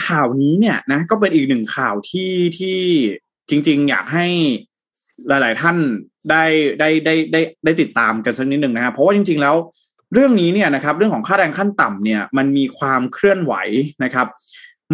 [0.06, 2.80] ข่าวนี้เนี่ยนะ ก็เป็นอีกหนึ่งข่าวที่ที่
[3.50, 4.26] จริง ๆ อยากให้
[5.28, 5.78] หลาย ๆ ท่าน
[6.30, 6.44] ได้
[6.80, 9.56] ได้ได้ได้ได้ติดตามกันสักนิดหนึ่งนะครับเพราะว่าจริง ๆ แล้ว
[10.14, 13.54] เรื่องนี้เนี่ยนะครับ เรื่องของค่าแรงขั้นต่ำเนี่ย มันมีความเคลื่อนไหว
[14.04, 14.28] นะครับ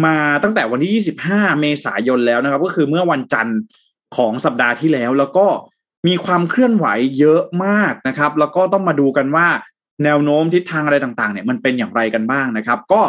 [0.04, 3.58] มาตั้งแต่วันที่ 25 เมษายนแล้วนะครับ ก็คือเมื่อวันจันทร์
[4.16, 5.46] ของสัปดาห์ที่แล้ว แล้วก็
[6.06, 6.86] มีความเคลื่อนไหว
[7.18, 9.48] เยอะมากนะครับ แล้วก็ต้องมาดูกันว่า
[10.04, 13.02] แนวโน้มทิศทางอะไรต่างๆเนี่ยมันเป็นอย่างไรกันบ้างนะครับ ก็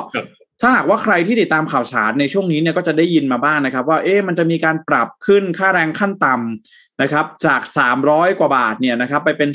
[0.62, 7.62] ถ้าหากว่าใครที่ติดตามข่าวสารในช่วงนี้เนี่ยก็จะได้ยินมาบ้างนะครับ ว่าเอ๊ะมันจะมีการปรับขึ้นค่าแรงขั้นต่ำนะครับ จาก
[8.00, 9.50] 300 กว่าบาทเนี่ยนะครับ ไปเป็น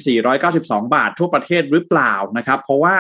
[0.45, 2.97] 492 บาททั่วประเทศหรือเปล่านะครับ เพราะว่า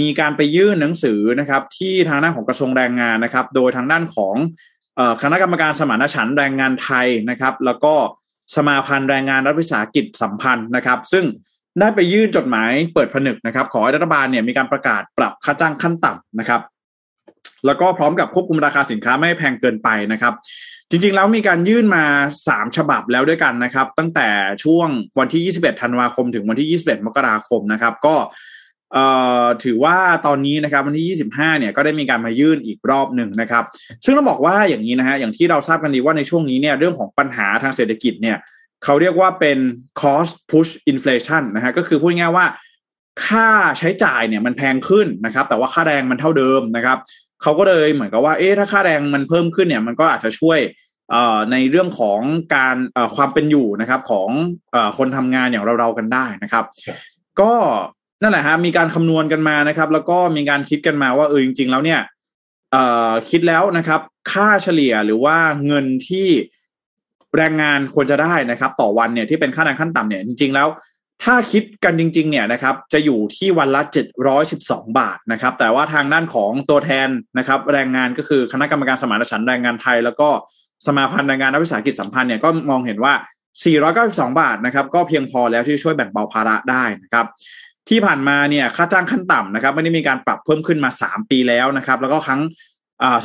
[0.00, 4.34] มีการไปยื่นหนังสือนะครับ ที่ทางด้านของกระทรวงแรงงานนะครับ โดยทางด้านของ
[5.22, 7.94] คณะกรรมการสมานฉันท์แรงงานไทยนะครับ แล้วก็
[8.54, 11.24] สมาพันธ์แรงงานรัฐวิสาหกิจสัมพันธ์นะครับ ซึ่ง
[11.80, 16.60] ได้ไปยื่นจดหมายเปิดผนึกนะครับ ขอให้รัฐบาลเนี่ยมีการประกาศปรับค่าจ้างขั้นต่ำนะครับ
[17.66, 20.34] แล้วก็พร้อมกับควบคุมราคาสินค้าไม่แพงเกินไปนะครับ
[20.90, 22.04] จริงๆ แล้วมีการยื่นมา
[22.48, 24.28] สามฉบับแล้วด้วยกันนะครับ ตั้งแต่
[24.64, 24.88] ช่วง
[25.18, 28.14] วันที่ 21 ธันวาคม ถึงวันที่ 21 มกราคมนะครับ ก็
[28.92, 29.04] เอ่
[29.42, 33.64] อถือว่าตอนนี้นะครับวันที่ 25 เนี่ยก็ได้มีการมายื่นอีกรอบหนึ่งนะครับ
[34.04, 38.36] ซึ่งต้องบอกว่าอย่างนี้นะฮะอย่างที่เราทราบกันดีว่าในช่วงนี้เนี่ยเรื่องของปัญหาทางเศรษฐกิจเนี่ย
[38.84, 39.58] เขาเรียกว่าเป็น
[40.00, 42.46] cost push inflation นะฮะก็คือพูดง่ายว่า
[43.26, 46.98] ค่าใช้จ่ายเนี่ยมันแพงขึ้นนะครับ แต่ว่าค่าแรงมันเท่าเดิมนะครับ
[47.42, 50.58] เขาก็เลยเหมือนกับว่าเอ๊ะถ้าค่าแรงมันเพิ่มขึ้นเนี่ยมันก็อาจจะช่วย
[51.52, 52.20] ในเรื่องของ
[52.54, 52.76] การ
[53.16, 54.28] ความเป็นอยู่นะครับของ
[54.98, 56.64] คนทำงานอย่างเราๆกันได้นะครับ
[57.40, 57.52] ก็
[58.22, 62.00] นั่นแหละฮะมีการคำนวณกันมานะครับ แล้วก็มีการคิดกันมาว่าเออจริง ๆ แล้วเนี่ย
[62.72, 64.00] เอ่อคิดแล้วนะครับ
[64.32, 66.28] ค่าเฉลี่ยหรือว่าเงินที่
[67.36, 70.68] แรงงานควรจะได้นะครับ ต่อวันเนี่ยที่เป็นค่าแรงขั้นต่ำเนี่ยจริง ๆ แล้ว
[71.24, 77.08] ถ้าคิดกันจริง ๆ เนี่ยนะครับ จะอยู่ที่วันละเจ็ดร้อยสิบสองบาทนะครับ แต่ว่าทางด้านของตัวแทน
[77.38, 80.28] นะครับ แรงงานก็คือคณะกรรมการสมานฉันท์แรงงานไทย แล้วก็
[80.86, 83.14] สมาพันธ์แรงงานนักวิสาหกิจสัมพันธ์เนี่ยก็มองเห็นว่า
[83.76, 87.26] 492 บาทนะครับ ก็เพียงพอแล้วที่ช่วยแบ่งเบาภาระได้นะครับ
[87.88, 92.40] ที่ผ่านมาเนี่ยค่าจ้างขั้นต่ำนะครับ ไม่ได้มีการปรับเพิ่มขึ้นมาสามปีแล้วนะครับ แล้วก็ครั้ง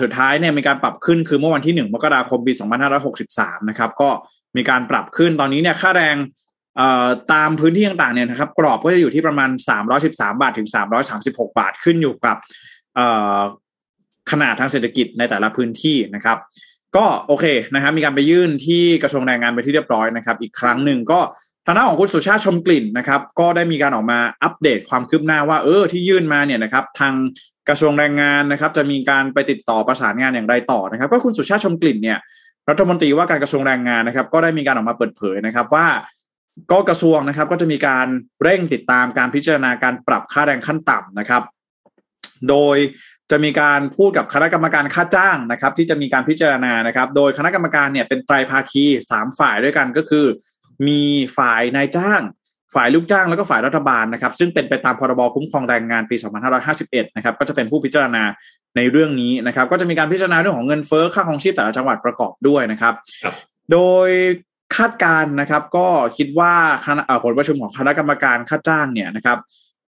[0.02, 4.10] สุดท้ายเนี่ยมีการปรับขึ้นคือเมื่อวันที่หนึ่งมกราคมปีสองพันห้าร้อยหกสิบสามนะครับ ก็
[4.56, 6.16] มีการปรับขึ้นตอนนี้เนี่ยค่าแรง
[7.34, 12.38] ตามพื้นที่ต่างๆเนี่ยนะครับ กรอบก็จะอยู่ที่ประมาณสามร้อยสิบสามบาทถึงสามร้อยสามสิบหกบาทขึ้นอยู่กับ
[14.32, 16.38] ขนาดทางเศรษฐกิจในแต่ละพื้นที่นะครับ
[16.96, 21.20] ก็โอเคนะครับ มีการไปยื่นที่กระทรวงแรงงานไปที่เรียบร้อยนะครับ อีกครั้งหนึ่งก็
[21.66, 27.14] ทางด้านของคุณสุชาติชมกลิ่นนะครับ ก็ได้มีการออกมาอัปเดตความคืบหน้าว่าเออที่ยื่นมาเนี่ยนะครับ ทาง
[27.70, 32.20] กระทรวงแรงงานนะครับ จะมีการไปติดต่อประสานงานอย่างไรต่อนะครับ ก็คุณสุชาติชมกลิ่นเนี่ย
[32.70, 35.88] รัฐมนตรีว่าการกระทรวงแรงงานนะครับ ก็ได้มีการออกมาเปิดเผยนะครับว่า
[36.72, 38.08] ก็กระทรวงนะครับ ก็จะมีการ
[38.44, 41.44] เร่งติดตามการพิจารณาการปรับค่าแรงขั้นต่ำนะครับ
[42.50, 42.78] โดย
[43.32, 50.26] จะมีการพูดกับคณะกรรมการค่าจ้างนะครับ ที่จะมีการพิจารณานะครับ โดยคณะกรรมการเนี่ยเป็นไตรภาคีสามฝ่ายด้วยกันก็คือ
[50.88, 51.02] มี
[51.38, 52.22] ฝ่ายนายจ้าง
[52.76, 56.16] ฝ่ายลูกจ้างแล้วก็ฝ่ายรัฐบาลนะครับ ซึ่งเป็นไปตามพรบคุ้มครองแรงงานปี
[56.66, 58.24] 2551 นะครับ ก็จะเป็นผู้พิจารณา
[58.76, 62.94] ในเรื่องนี้นะครับ ก็จะมีการพิจารณาเรื่องของเงินเฟ้อค่าของชีพแต่ละจังหวัดประกอบด้วยนะครับ
[63.24, 63.36] ครับ
[63.72, 64.10] โดย
[64.76, 66.54] คาดการณ์นะครับ ก็คิดว่า
[66.86, 69.38] คณะเอ่อผลประชุมของคณะกรรมการค่าจ้างเนี่ยนะครับ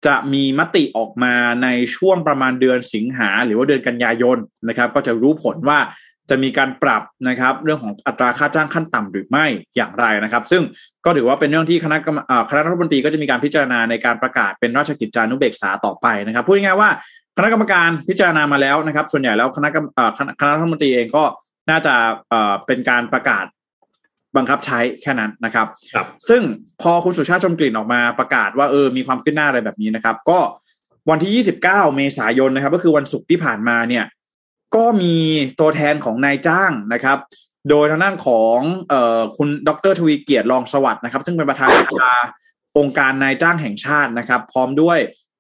[0.05, 1.33] จะมีมติออกมา
[1.63, 4.38] ในช่วงประมาณเดือนสิงหาหรือว่าเดือนกันยายน
[4.69, 5.79] นะครับ ก็จะรู้ผลว่า
[6.30, 9.45] จะมีการปรับนะครับ เรื่องของอัตราค่าจ้างขั้นต่ำหรือไม่
[9.76, 10.61] อย่างไรนะครับ ซึ่ง
[11.05, 16.89] ก็ถือว่าเป็นเรื่องที่คณะกรรมเอ่อคณะรัฐมนตรีก็จะมีการพิจารณาในการประกาศเป็นราชกิจจานุเบกษาต่อไปนะครับพูดง่ายๆว่า
[17.38, 21.23] คณะกรรมการพิจารณามาแล้วนะครับ ส่วนใหญ่แล้วคณะกรรมเอ่อคณะคณะรัฐมนตรีเองก็
[21.69, 21.93] น่าจะ
[22.30, 23.45] เอ่อเป็นการประกาศ
[24.38, 26.41] บังคับใช้แค่นั้นนะครับครับซึ่ง
[26.82, 30.39] พอคุณสุชาติชมกลิ่นออกมาประกาศว่าเออมีความขึ้นหน้าอะไรแบบนี้นะครับ ก็
[31.09, 31.61] วันที่ 29
[31.95, 34.03] เมษายนนะครับ ก็คือวันศุกร์ที่ผ่านมาเนี่ย
[34.76, 35.15] ก็มี
[35.59, 37.17] ตัวแทนของนายจ้างนะครับ
[37.69, 38.59] โดยทางด้านของ
[38.89, 42.13] เอ่อคุณดรทวีเกียรติรองสวัสดิ์นะครับ ซึ่งเป็นประธานสภา
[42.78, 44.97] องค์การนายจ้างแห่งชาตินะครับ พร้อมด้วย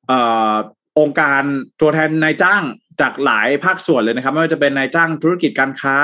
[0.07, 0.19] เอ่
[0.51, 0.53] อ
[0.99, 1.41] องค์การ
[1.81, 2.63] ตัวแทนนายจ้าง
[3.01, 5.97] จากหลายภาคส่วนเลยนะครับ ไม่ว่าจะเป็นนายจ้างธุรกิจการค้า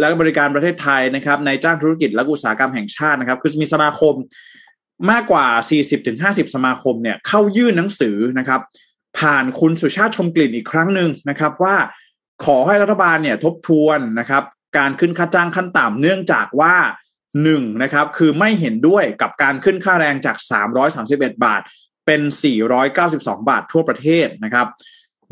[0.00, 4.14] และบริการประเทศไทยนะครับนายจ้างธุรกิจและอุตสาหกรรมแห่งชาตินะครับ คือมีสมาคม
[5.10, 5.46] มากกว่า
[6.00, 8.60] 40-50 สมาคมเนี่ยเข้ายื่นหนังสือนะครับ
[9.18, 11.76] ผ่านคุณสุชาติชมกลิ่นอีกครั้งหนึ่งนะครับ ว่า
[12.44, 14.42] ขอให้รัฐบาลเนี่ยทบทวนนะครับ
[14.78, 16.74] การขึ้นค่าจ้างขั้นต่ำเนื่องจากว่า
[17.42, 20.36] หนึ่งนะครับคือไม่เห็นด้วยกับการขึ้นค่าแรงจาก
[20.90, 21.62] 331 บาท
[22.06, 22.20] เป็น
[22.84, 24.66] 492 บาททั่วประเทศนะครับ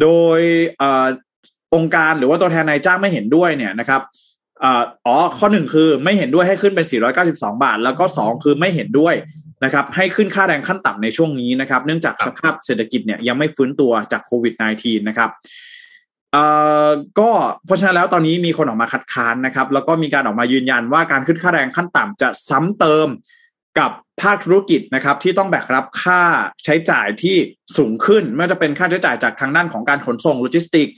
[0.03, 0.41] โดย
[0.83, 0.85] อ
[1.75, 4.01] องค์การหรือว่าตัวแทนนายจ้างไม่เห็นด้วยเนี่ยนะครับ
[4.63, 6.87] อ่ออ๋อข้อหนึ่งคือไม่เห็นด้วยให้ขึ้นเป็น
[7.25, 9.15] 492 บาท แล้วก็สองคือไม่เห็นด้วย
[9.65, 15.31] นะครับ ให้ขึ้นค่าแรงขั้นต่ำในช่วงนี้นะครับ เนื่องจากสภาพเศรษฐกิจเนี่ยยังไม่ฟื้นตัวจากโควิด -19 นะครับ
[17.19, 17.31] ก็
[17.67, 23.09] เพราะฉะนั้นแล้วตอนนี้มีคนออกมาคัดค้านนะครับ แล้วก็มีการออกมายืนยันว่าการขึ้นค่าแรงขั้นต่ำจะซ้ำเติม
[23.79, 23.91] กับ
[24.23, 26.23] ภาคธุรกิจนะครับ ที่ต้องแบกรับค่า
[26.65, 27.37] ใช้จ่ายที่
[27.77, 30.89] สูงขึ้นไม่ว่าจะเป็นค่าใช้จ่ายจากทางด้านของการขนส่งโลจิสติก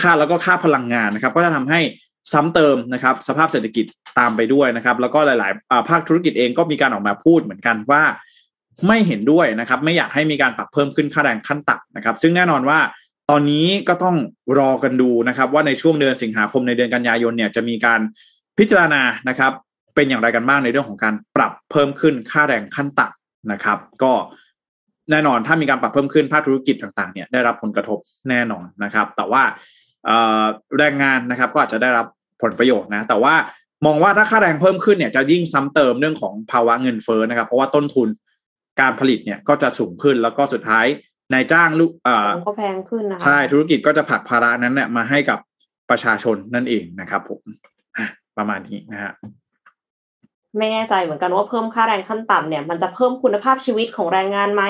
[0.00, 1.80] ค่าแล้วก็ค่าพลังงานนะครับ ก็จะทำให้
[2.32, 3.84] ซ้ำเติมนะครับ สภาพเศรษฐกิจ
[4.18, 8.02] ตามไปด้วยนะครับ แล้วก็หลาย ๆ ภาคธุรกิจเองก็มีการออกมาพูดเหมือนกันว่า
[8.86, 12.78] ไม่เห็นด้วยนะครับ ไม่อยากให้มีการปรับเพิ่มขึ้นค่าแรงขั้นต่ำนะครับ ซึ่งแน่นอนว่า
[13.30, 14.16] ตอนนี้ก็ต้อง
[14.58, 18.00] รอกันดูนะครับ ว่าในช่วงเดือนสิงหาคมในเดือนกันยายนเนี่ยจะมีการ
[18.58, 19.52] พิจารณานะครับ
[19.94, 24.12] เป็นอย่างไรกันบ้างในเรื่องของการปรับเพิ่มขึ้นค่าแรงขั้นต่ำนะครับ ก็
[25.10, 29.42] แน่นอนถ้ามีการปรับเพิ่มขึ้นภาคธุรกิจต่างๆเนี่ยได้รับผลกระทบแน่นอนนะครับ แต่ว่า
[30.78, 32.06] แรงงานนะครับก็อาจจะได้รับ
[32.42, 33.34] ผลประโยชน์นะ แต่ว่า
[33.86, 38.08] มองว่าถ้าค่าแรงเพิ่มขึ้นเนี่ยจะยิ่งซ้ำเติมเรื่องของภาวะเงินเฟ้อนะครับ เพราะว่าต้นทุน
[38.80, 40.86] การผลิตเนี่ยก็จะสูงขึ้นแล้วก็สุดท้าย
[41.32, 45.38] นายจ้างลูกเอ่อของก็แพงขึ้นนะคะใช่ธุรกิจก็จะผลักภาระนั้นเนี่ยมาให้กับ
[45.90, 47.40] ประชาชนนั่นเองนะครับผม
[47.96, 48.06] อะ
[48.36, 49.12] ประมาณนี้นะฮะ
[50.58, 54.62] ไม่แน่ใจเหมือนกันว่าเพิ่มค่าแรงขั้นต่ำเนี่ย มันจะเพิ่มคุณภาพชีวิตของแรงงานไหม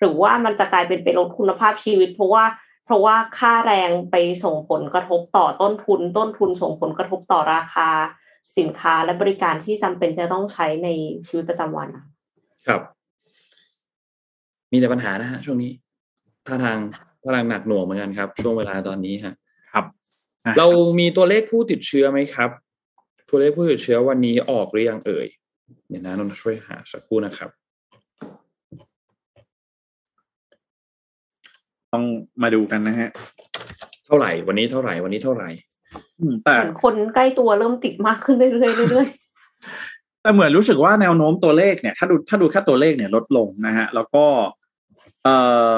[0.00, 2.44] หรือว่ามันจะกลายเป็นไปลดคุณภาพชีวิต เพราะว่า
[2.84, 7.88] เพราะว่าค่าแรงไปส่งผลกระทบต่อต้นทุน ต้นทุนส่งผลกระทบต่อราคา
[8.58, 10.88] สินค้าและบริการที่จำเป็นจะต้องใช้ใน
[11.26, 12.04] ชีวิตประจำวันอะ
[12.66, 12.80] ครับ
[14.72, 15.72] มีแต่ปัญหานะฮะช่วงนี้
[16.46, 16.78] ท่าทาง
[17.22, 19.34] ท่าทางหนักหน่วงเหมือนกันครับ ช่วงเวลาตอนนี้ฮะ
[19.72, 19.84] ครับ
[20.44, 20.66] อะเรา
[20.98, 22.50] มีตัวเลขผู้ติดเชื้อไหมครับ
[23.30, 25.26] ตัวเลขผู้ติดเชื้อวันนี้ออกหรือยังเอ่ย
[25.88, 27.50] เดี๋ยวนะนนท์ช่วยหาสักครู่นะครับ
[31.92, 32.04] ต้อง
[32.42, 33.08] มาดูกันนะฮะ
[34.06, 35.48] เท่าไหร่ วันนี้เท่าไหร่ วันนี้เท่าไหร่
[36.20, 38.50] อืมแต่เหมือนคนใกล้ตัวเริ่มติดมากขึ้นเรื่อ
[38.86, 39.08] ยๆเรื่อย
[40.22, 44.24] แต่เหมือนรู้สึกว่าแนวโน้มตัวเลขเนี่ย ถ้าดูถ้าดูแค่ตัวเลขเนี่ยลดลงนะฮะ แล้วก็
[45.24, 45.36] เอ่
[45.74, 45.76] อ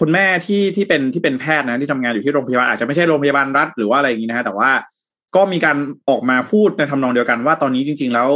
[0.00, 4.70] คุณแม่ที่ที่เป็นที่เป็นแพทย์นะที่ทำงานอยู่ที่โรงพยาบาลอาจจะไม่ใช่โรงพยาบาลรัฐหรือว่าอะไรอย่างนี้นะฮะแต่ว่า
[5.36, 5.76] ก็มีการ
[6.08, 8.28] ออกมาพูดในทำนองเดียวกันว่าตอนนี้จริง ๆ แล้ว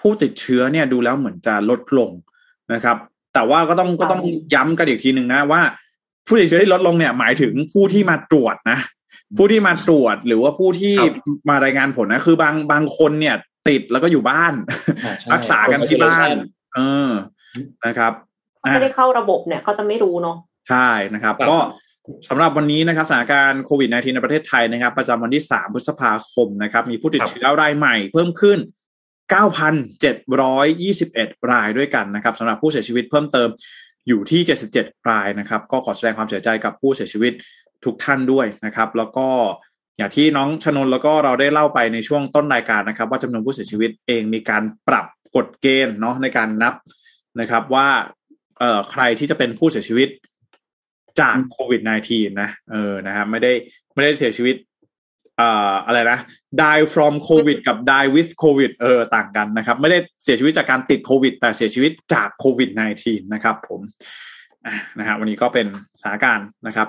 [0.00, 2.10] ผู้ติดเชื้อเนี่ยดูแล้วเหมือนจะลดลง
[2.72, 2.96] นะครับ
[3.34, 4.20] แต่ว่าก็ต้องก็ต้อง
[4.54, 5.60] ย้ำกันอีกทีหนึ่งนะว่า
[6.26, 8.78] ผู้ติดเชื้อที่ลดลงเนี่ยหมายถึงผู้ที่มาตรวจนะ
[9.36, 11.14] ผู้ที่มาตรวจหรือว่าผู้ที่ครับ
[11.48, 13.34] มารายงานผลนะ คือบางบางคนเนี่ย
[13.68, 14.54] ติดแล้วก็อยู่บ้าน
[15.04, 16.78] อ่าใช่รักษากันที่บ้าน Isolation เอ
[17.08, 17.10] อ
[17.86, 20.36] นะครับๆเขาไม่ได้เข้าระบบเนี่ยเขาจะไม่รู้เนาะ
[20.68, 21.58] ใช่นะครับครับ ก็
[22.28, 28.58] สำหรับวันนี้นะครับสถานการณ์โควิด -19 ในประเทศไทยนะครับ ประจำวันที่ 3 พฤษภาคมนะครับ มีผู้ติดเชื้อรายใหม่เพิ่มขึ้น
[29.34, 33.48] 9,721 รายด้วยกันนะครับสำหรับผู้เสียชีวิตเพิ่มเติม
[34.08, 34.40] อยู่ที่
[34.74, 37.32] 77 รายนะครับ ก็ขอแสดงความเสียใจกับผู้เสียชีวิต
[37.84, 39.28] ทุกท่านด้วยนะครับ แล้วก็
[39.98, 45.06] อย่างที่น้องชนนแล้วก็เราได้เล่าไปในช่วงต้นรายการนะครับ ว่าจำนวนผู้เสียชีวิตเองมีการปรับ
[45.36, 46.74] กฎเกณฑ์เนาะในการนับ
[47.40, 47.88] นะครับว่า
[48.58, 50.08] เอ่อใครที่จะเป็นผู้เสียชีวิต
[51.20, 53.52] จากโควิด -19 นะเออนะครับไม่ได้
[53.94, 54.56] ไม่ได้เสียชีวิต
[55.38, 56.18] เอ่ออะไรนะ
[56.62, 62.70] die from covid กับ die with covid เออต่างกันนะครับ ไม่ได้เสียชีวิตจากการติดโควิด แต่เสียชีวิตจากโควิด
[63.02, 63.80] -19 นะครับผม
[64.66, 65.66] อะนะฮะวันนี้ก็เป็น
[66.00, 66.88] สถานการณ์นะครับ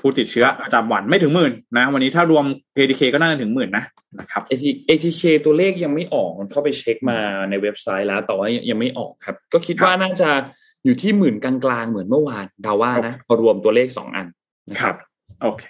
[0.00, 2.44] ผู้ติดเชื้อประจำวันไม่ถึงหมื่นนะ วันนี้ถ้ารวม
[2.76, 3.84] KDK ก็น่าจะถึงหมื่นนะ
[4.20, 7.18] นะครับ AT ATK ตัวเลขยังไม่ออกมันเข้าไปเช็คมา
[7.50, 10.30] ในเว็บไซต์แล้วแต่ว่ายังไม่ออกครับ ก็คิดว่าน่าจะ
[10.84, 14.26] อยู่ที่หมื่นกลางๆเหมือนเมื่อวานเดาว่านะพอรวมตัวเลขสองอัน
[14.70, 14.96] นะครับ
[15.42, 15.62] โอเค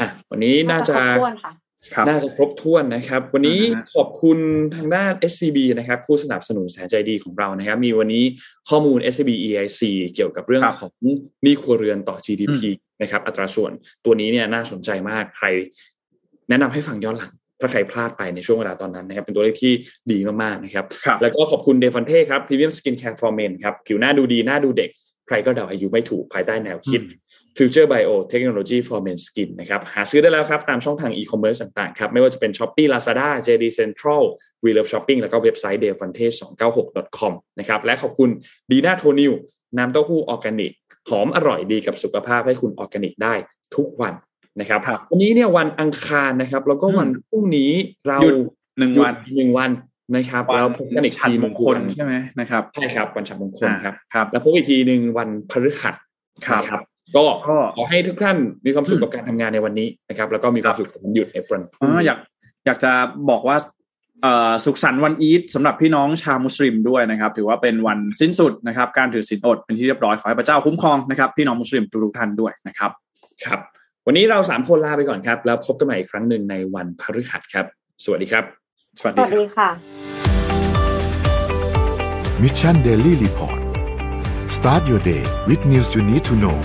[0.00, 1.52] ฮะวันนี้น่าจะครบถ้วนค่ะ
[1.94, 4.38] ครับน่าจะครบถ้วนนะครับ วันนี้อ่าฮะขอบคุณ
[4.74, 8.24] ทางด้าน SCB นะครับ ผู้สนับสนุนแสนใจดีของเรานะครับ มีวันนี้
[8.68, 9.80] ข้อมูล SCB EIC
[10.14, 10.92] เกี่ยวกับเรื่องครับของ
[11.42, 12.58] หนี้ครัวเรือนต่อ GDP
[13.02, 13.72] นะครับ อัตราส่วน
[14.04, 15.46] ตัวนี้เนี่ยน่าสนใจมากใคร
[16.48, 19.72] แนะนำให้ฟังย้อนหลัง ถ้าใครพลาดไปในช่วงเวลาตอนนั้นนะครับเป็นตัวเลขที่
[20.12, 24.90] ดีมากๆนะครับครับแล้วก็ขอบคุณเดฟอนเท่ครับ Premium Skin Care for Men ครับผิวหน้าดูดีหน้าดูเด็ก
[25.26, 27.02] ใครก็เดาอายุไม่ถูกภายใต้แนวคิด
[27.56, 34.22] Future Bio Technology for Men Skin นะครับหาซื้อได้แล้วครับ ตามช่องทางอีคอมเมิร์ซต่างๆครับ ไม่ว่าจะเป็น Shopee Lazada JD Central
[34.64, 36.26] We Love Shopping แล้วก็เว็บไซต์ d e f o n t e
[36.72, 38.30] 296 com นะครับและขอบคุณ
[38.70, 39.32] ดีน่าโทนิว
[39.76, 40.72] น้ำเต้าหู้ออร์แกนิก
[41.10, 43.34] หอมอร่อยดีกับสุขภาพให้คุณออร์แกนิกได้
[43.76, 44.14] ทุกวัน
[44.60, 47.70] นะครับครับวันนี้เนี่ยวันอังคารนะครับ แล้วก็วันอืมพรุ่งนี้
[48.08, 48.34] เราหยุด
[48.78, 49.70] หนึ่งวันหยุดหนึ่งวัน
[50.16, 55.94] นะครับแล้วพบกันอีกฉันทีหมนึ่งงคลวันใช่ไหมนะครับใช่ครับวันฉันมงคลครับอ่าครับ แล้วพบอีกทีหนึ่งวันพฤหัส
[56.46, 56.80] ครับนะครับ
[57.16, 62.18] ก็ก็ขอให้ทุกท่านมีความสุขอืมกับการทำงานในวันนี้นะครับ แล้วก็มีความสุขกับวันหยุดในวันพอ๋รุ่งอนี้อยาก
[62.66, 62.92] อยากจะ
[63.30, 63.56] บอกว่า
[64.22, 72.90] เอ่อสุขสันต์วันอีดสำหรับพี่น้องชาวมุสลิมด้วยนะครับ ถือว่าเป็นวันสิ้นสุดนะครับ การถือศีลอดเป็นที่เรียบร้อยขอให้พระเจ้าคุ้มครองนะครับพี่น้องมุสลิมทุกๆท่านด้วยนะครับ
[73.44, 73.60] ครับ
[74.08, 77.66] วันนี้เราสามคนลาไปก่อนครับ แล้วพบกันใหม่อีกครั้งหนึ่งในวันพฤหัสครับ
[78.04, 78.44] สวัสดีครับ
[78.98, 79.70] สวัสสดีวัสครับดีค่ะ
[82.42, 83.60] มิชชันเดลี่รีพอร์ต
[84.56, 86.56] start your day with news you need to know